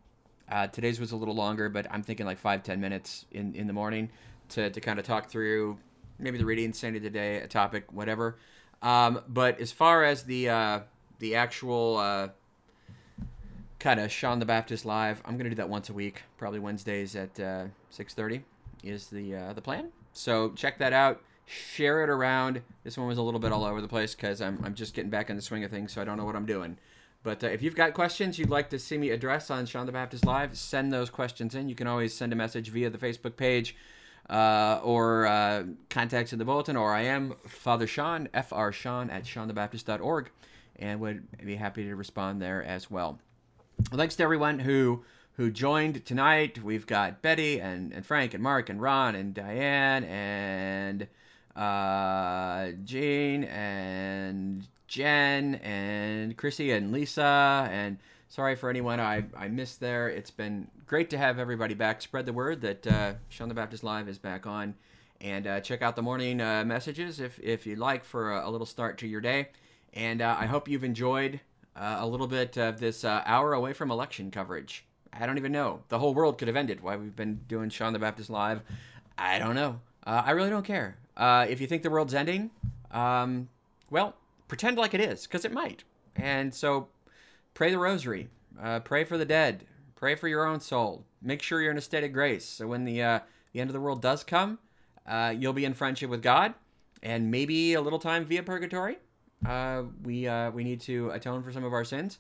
Uh, 0.49 0.67
today's 0.69 1.01
was 1.01 1.13
a 1.13 1.17
little 1.17 1.35
longer, 1.35 1.69
but 1.69 1.87
I'm 1.91 2.03
thinking 2.03 2.27
like 2.27 2.39
five 2.39 2.63
ten 2.63 2.81
minutes 2.81 3.27
in 3.33 3.55
in 3.55 3.67
the 3.67 3.73
morning 3.73 4.11
to 4.51 4.71
to 4.71 4.81
kind 4.81 4.99
of 4.99 5.05
talk 5.05 5.29
through 5.29 5.77
maybe 6.19 6.39
the 6.39 6.45
reading 6.45 6.73
Sunday 6.73 7.01
today, 7.01 7.39
a 7.39 7.49
topic, 7.49 7.93
whatever. 7.93 8.37
Um, 8.83 9.21
but 9.29 9.61
as 9.61 9.73
far 9.73 10.05
as 10.05 10.23
the 10.23 10.51
uh, 10.51 10.81
the 11.19 11.35
actual 11.35 11.97
uh, 11.97 12.29
kind 13.85 14.01
of 14.01 14.11
Sean 14.11 14.39
the 14.39 14.47
Baptist 14.47 14.87
live. 14.87 15.21
I'm 15.27 15.37
gonna 15.37 15.51
do 15.51 15.57
that 15.57 15.69
once 15.69 15.91
a 15.91 15.93
week, 15.93 16.23
probably 16.39 16.59
Wednesdays 16.59 17.15
at 17.15 17.39
uh, 17.39 17.67
6:30 17.93 18.41
is 18.83 19.09
the 19.09 19.37
uh, 19.37 19.53
the 19.53 19.61
plan. 19.61 19.91
So 20.15 20.53
check 20.53 20.79
that 20.79 20.95
out. 20.95 21.23
Share 21.45 22.03
it 22.03 22.09
around. 22.09 22.63
This 22.83 22.97
one 22.97 23.07
was 23.07 23.19
a 23.19 23.23
little 23.23 23.39
bit 23.39 23.53
all 23.53 23.63
over 23.63 23.83
the 23.83 23.89
place 23.89 24.15
because 24.15 24.41
I'm 24.41 24.59
I'm 24.65 24.75
just 24.75 24.95
getting 24.95 25.11
back 25.11 25.29
in 25.29 25.37
the 25.37 25.43
swing 25.43 25.65
of 25.65 25.71
things, 25.71 25.93
so 25.93 26.01
I 26.01 26.07
don't 26.07 26.17
know 26.17 26.25
what 26.25 26.35
I'm 26.35 26.47
doing. 26.47 26.79
But 27.23 27.45
uh, 27.45 27.49
if 27.49 27.61
you've 27.63 27.75
got 27.75 27.93
questions 27.93 28.39
you'd 28.39 28.49
like 28.49 28.71
to 28.71 28.79
see 28.79 28.97
me 28.97 29.11
address 29.11 29.51
on 29.51 29.67
Sean 29.67 29.85
the 29.85 29.93
Baptist 29.93 30.25
Live, 30.25 30.57
send 30.57 30.91
those 30.91 31.11
questions 31.11 31.55
in. 31.55 31.69
You 31.69 31.75
can 31.75 31.87
always 31.87 32.15
send 32.15 32.33
a 32.33 32.37
message 32.37 32.71
via 32.71 32.89
the 32.89 32.97
Facebook 32.97 33.37
page 33.37 33.77
uh, 34.31 34.81
or 34.83 35.27
uh, 35.27 35.65
contacts 35.91 36.33
in 36.33 36.39
the 36.39 36.47
bulletin, 36.47 36.77
or 36.77 36.95
I 36.95 37.03
am 37.03 37.35
Father 37.47 37.87
Sean, 37.87 38.31
F.R. 38.33 38.73
Sean 38.73 39.11
at 39.11 39.25
SeanTheBaptist.org, 39.25 40.31
and 40.77 41.01
would 41.01 41.29
be 41.45 41.57
happy 41.57 41.85
to 41.85 41.95
respond 41.95 42.41
there 42.41 42.65
as 42.65 42.91
well. 42.91 43.19
Well, 43.91 43.99
thanks 43.99 44.17
to 44.17 44.23
everyone 44.23 44.61
who 44.61 45.05
who 45.37 45.51
joined 45.51 46.07
tonight. 46.07 46.63
We've 46.63 46.87
got 46.87 47.21
Betty 47.23 47.61
and, 47.61 47.93
and 47.93 48.07
Frank 48.07 48.35
and 48.35 48.43
Mark 48.43 48.69
and 48.69 48.81
Ron 48.81 49.17
and 49.17 49.35
Diane 49.35 50.05
and 50.05 51.09
uh, 51.57 52.71
and 53.51 54.67
Jen 54.87 55.55
and 55.57 56.37
Chrissy 56.37 56.71
and 56.71 56.93
Lisa. 56.93 57.69
And 57.71 57.99
sorry 58.29 58.55
for 58.55 58.71
anyone 58.71 59.01
I, 59.01 59.25
I 59.37 59.49
missed 59.49 59.81
there. 59.81 60.09
It's 60.09 60.31
been 60.31 60.69
great 60.87 61.11
to 61.11 61.19
have 61.19 61.39
everybody 61.39 61.75
back. 61.75 62.01
Spread 62.01 62.27
the 62.27 62.33
word 62.33 62.61
that 62.61 62.87
uh, 62.87 63.15
Sean 63.29 63.49
the 63.49 63.55
Baptist 63.55 63.83
Live 63.83 64.09
is 64.09 64.19
back 64.19 64.47
on. 64.47 64.75
And 65.21 65.47
uh, 65.47 65.61
check 65.61 65.83
out 65.83 65.97
the 65.97 66.03
morning 66.03 66.41
uh, 66.41 66.65
messages 66.65 67.19
if, 67.19 67.41
if 67.41 67.67
you'd 67.67 67.79
like 67.79 68.05
for 68.05 68.33
a, 68.33 68.49
a, 68.49 68.51
little 68.51 68.67
start 68.67 68.99
to 68.99 69.09
your 69.09 69.21
day. 69.21 69.49
And 69.95 70.21
uh, 70.21 70.37
I 70.39 70.47
hope 70.47 70.69
you've 70.69 70.85
enjoyed 70.85 71.41
uh, 71.77 71.97
a 72.01 72.07
little 72.07 72.27
bit 72.27 72.57
of 72.57 72.79
this 72.79 73.05
uh, 73.05 73.23
hour 73.25 73.53
away 73.53 73.73
from 73.73 73.91
election 73.91 74.31
coverage. 74.31 74.85
I 75.13 75.27
don't 75.27 75.39
even 75.39 75.53
know. 75.53 75.83
The 75.89 75.99
whole 75.99 76.15
world 76.15 76.39
could 76.39 76.49
have 76.49 76.57
ended 76.57 76.83
while 76.83 76.99
we've 76.99 77.15
been 77.15 77.41
doing 77.49 77.71
Sean 77.71 77.93
the 77.93 77.99
Baptist 77.99 78.31
live. 78.31 78.63
I 79.17 79.39
don't 79.39 79.55
know. 79.55 79.81
Uh, 80.07 80.23
I 80.25 80.33
really 80.33 80.51
don't 80.51 80.65
care. 80.65 80.97
Uh, 81.17 81.47
if 81.49 81.61
you 81.61 81.67
think 81.67 81.83
the 81.83 81.91
world's 81.91 82.15
ending, 82.15 82.51
um, 82.91 83.49
well, 83.91 84.15
pretend 84.49 84.77
like 84.77 84.95
it 84.95 85.01
is, 85.01 85.27
because 85.27 85.45
it 85.45 85.53
might. 85.53 85.85
And 86.17 86.53
so 86.53 86.89
pray 87.55 87.71
the 87.71 87.79
rosary, 87.79 88.29
uh, 88.61 88.81
pray 88.81 89.05
for 89.05 89.17
the 89.17 89.25
dead, 89.25 89.65
pray 89.95 90.15
for 90.15 90.29
your 90.29 90.47
own 90.47 90.61
soul. 90.61 91.05
Make 91.23 91.43
sure 91.43 91.63
you're 91.63 91.71
in 91.71 91.79
a 91.79 91.83
state 91.83 92.05
of 92.05 92.13
grace. 92.13 92.45
So 92.45 92.67
when 92.67 92.85
the, 92.85 93.03
uh, 93.03 93.21
the 93.53 93.61
end 93.61 93.71
of 93.71 93.75
the 93.75 93.81
world 93.81 94.03
does 94.03 94.25
come, 94.25 94.59
you'll 95.37 95.53
be 95.53 95.65
in 95.65 95.75
friendship 95.75 96.11
with 96.11 96.23
God 96.23 96.55
and 97.03 97.31
maybe 97.31 97.75
a 97.75 97.81
little 97.81 97.99
time 97.99 98.25
via 98.25 98.43
purgatory 98.43 98.99
uh, 99.47 99.83
we 100.03 100.27
uh, 100.27 100.51
we 100.51 100.65
need 100.65 100.81
to 100.83 101.11
atone 101.11 101.43
for 101.43 101.53
some 101.53 101.65
of 101.65 101.73
our 101.73 101.85
sins, 101.85 102.19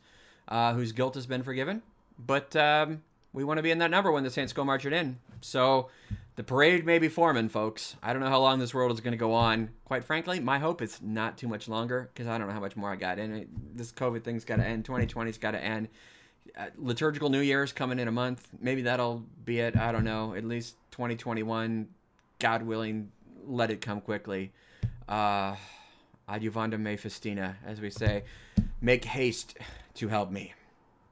uh, 0.48 0.74
whose 0.74 0.92
guilt 0.92 1.14
has 1.14 1.26
been 1.26 1.42
forgiven. 1.42 1.82
But 2.18 2.54
um, 2.56 3.02
we 3.32 3.44
want 3.44 3.58
to 3.58 3.62
be 3.62 3.70
in 3.70 3.78
that 3.78 3.90
number 3.90 4.12
when 4.12 4.24
the 4.24 4.30
saints 4.30 4.52
go 4.52 4.64
marching 4.64 4.92
in. 4.92 5.18
So 5.40 5.88
the 6.36 6.42
parade 6.42 6.86
may 6.86 6.98
be 6.98 7.08
forming, 7.08 7.48
folks. 7.48 7.96
I 8.02 8.12
don't 8.12 8.22
know 8.22 8.28
how 8.28 8.40
long 8.40 8.58
this 8.58 8.72
world 8.72 8.92
is 8.92 9.00
going 9.00 9.12
to 9.12 9.18
go 9.18 9.32
on. 9.32 9.70
Quite 9.84 10.04
frankly, 10.04 10.40
my 10.40 10.58
hope 10.58 10.82
is 10.82 11.00
not 11.02 11.36
too 11.36 11.48
much 11.48 11.68
longer 11.68 12.10
because 12.12 12.28
I 12.28 12.38
don't 12.38 12.48
know 12.48 12.54
how 12.54 12.60
much 12.60 12.76
more 12.76 12.90
I 12.90 12.96
got 12.96 13.18
in. 13.18 13.48
This 13.74 13.92
COVID 13.92 14.22
thing's 14.22 14.44
got 14.44 14.56
to 14.56 14.66
end. 14.66 14.84
2020's 14.84 15.38
got 15.38 15.52
to 15.52 15.62
end. 15.62 15.88
Uh, 16.56 16.66
liturgical 16.76 17.30
New 17.30 17.40
Year's 17.40 17.72
coming 17.72 17.98
in 17.98 18.08
a 18.08 18.12
month. 18.12 18.48
Maybe 18.60 18.82
that'll 18.82 19.24
be 19.44 19.60
it. 19.60 19.76
I 19.76 19.92
don't 19.92 20.04
know. 20.04 20.34
At 20.34 20.44
least 20.44 20.76
2021, 20.92 21.88
God 22.38 22.62
willing, 22.62 23.10
let 23.46 23.70
it 23.70 23.80
come 23.80 24.00
quickly. 24.00 24.52
Uh, 25.08 25.56
Adjuvanda 26.28 26.78
me 26.78 26.96
festina, 26.96 27.56
as 27.66 27.80
we 27.80 27.90
say. 27.90 28.24
Make 28.80 29.04
haste 29.04 29.56
to 29.94 30.08
help 30.08 30.30
me. 30.30 30.54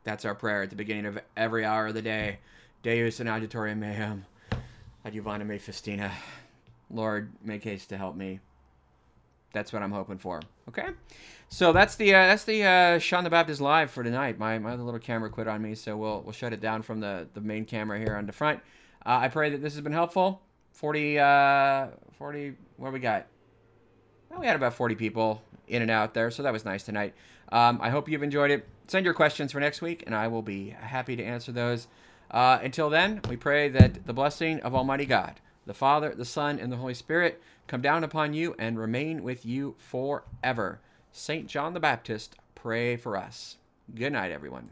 That's 0.05 0.25
our 0.25 0.35
prayer 0.35 0.63
at 0.63 0.71
the 0.71 0.77
beginning 0.77 1.07
of 1.07 1.19
every 1.37 1.65
hour 1.65 1.89
of 1.89 1.95
the 1.95 2.03
day. 2.03 2.39
Deus 2.83 3.21
in 3.21 3.27
adjutorium 3.27 3.79
meum. 3.79 4.25
Adjuvanda 5.05 5.47
me 5.47 5.59
festina. 5.59 6.11
Lord, 6.91 7.33
make 7.43 7.65
haste 7.65 7.91
to 7.91 7.97
help 7.97 8.17
me. 8.17 8.41
That's 9.53 9.73
what 9.73 9.83
I'm 9.83 9.93
hoping 9.93 10.19
for. 10.19 10.41
Okay, 10.69 10.89
so 11.51 11.73
that's 11.73 11.97
the 11.97 12.15
uh, 12.15 12.27
that's 12.27 12.45
the 12.45 12.65
uh, 12.65 12.99
Sean 12.99 13.23
the 13.23 13.31
Baptist 13.31 13.61
live 13.61 13.91
for 13.91 14.03
tonight. 14.03 14.39
My 14.39 14.59
my 14.59 14.75
little 14.75 14.99
camera 14.99 15.29
quit 15.29 15.47
on 15.47 15.61
me, 15.61 15.75
so 15.75 15.97
we'll 15.97 16.23
we'll 16.23 16.33
shut 16.33 16.55
it 16.55 16.61
down 16.61 16.81
from 16.81 17.01
the 17.01 17.29
the 17.35 17.41
main 17.41 17.67
camera 17.67 17.99
here 17.99 18.17
on 18.17 18.25
the 18.25 18.33
front. 18.33 18.61
Uh, 19.05 19.19
I 19.21 19.29
pray 19.29 19.51
that 19.51 19.61
this 19.61 19.75
has 19.75 19.83
been 19.83 19.93
helpful. 19.93 20.41
40 20.73 21.19
uh 21.19 21.87
40 22.17 22.55
what 22.79 22.95
we 22.95 22.99
got 22.99 23.27
we 24.41 24.47
had 24.47 24.57
about 24.57 24.75
40 24.75 24.95
people 24.95 25.43
in 25.69 25.83
and 25.83 25.91
out 25.91 26.15
there, 26.15 26.31
so 26.31 26.43
that 26.43 26.53
was 26.53 26.65
nice 26.65 26.83
tonight. 26.83 27.15
Um, 27.51 27.79
I 27.83 27.91
hope 27.91 28.09
you've 28.09 28.23
enjoyed 28.23 28.51
it. 28.51 28.67
Send 28.87 29.05
your 29.05 29.15
questions 29.15 29.53
for 29.53 29.61
next 29.61 29.83
week, 29.83 30.03
and 30.07 30.15
I 30.15 30.29
will 30.29 30.43
be 30.43 30.71
happy 30.71 31.17
to 31.17 31.23
answer 31.23 31.53
those. 31.53 31.87
Uh, 32.31 32.59
until 32.63 32.89
then, 32.91 33.21
we 33.29 33.37
pray 33.37 33.69
that 33.69 34.07
the 34.07 34.13
blessing 34.13 34.61
of 34.61 34.75
Almighty 34.75 35.07
God, 35.07 35.41
the 35.67 35.75
Father, 35.75 36.15
the 36.15 36.25
Son, 36.25 36.59
and 36.59 36.73
the 36.73 36.77
Holy 36.77 36.95
Spirit 36.95 37.43
come 37.67 37.83
down 37.83 38.05
upon 38.05 38.35
you 38.35 38.55
and 38.59 38.79
remain 38.79 39.23
with 39.23 39.45
you 39.45 39.77
forever. 39.79 40.81
St. 41.13 41.47
John 41.47 41.75
the 41.75 41.81
Baptist, 41.81 42.37
pray 42.55 42.97
for 42.97 43.17
us. 43.17 43.59
Good 43.95 44.13
night, 44.15 44.33
everyone. 44.33 44.71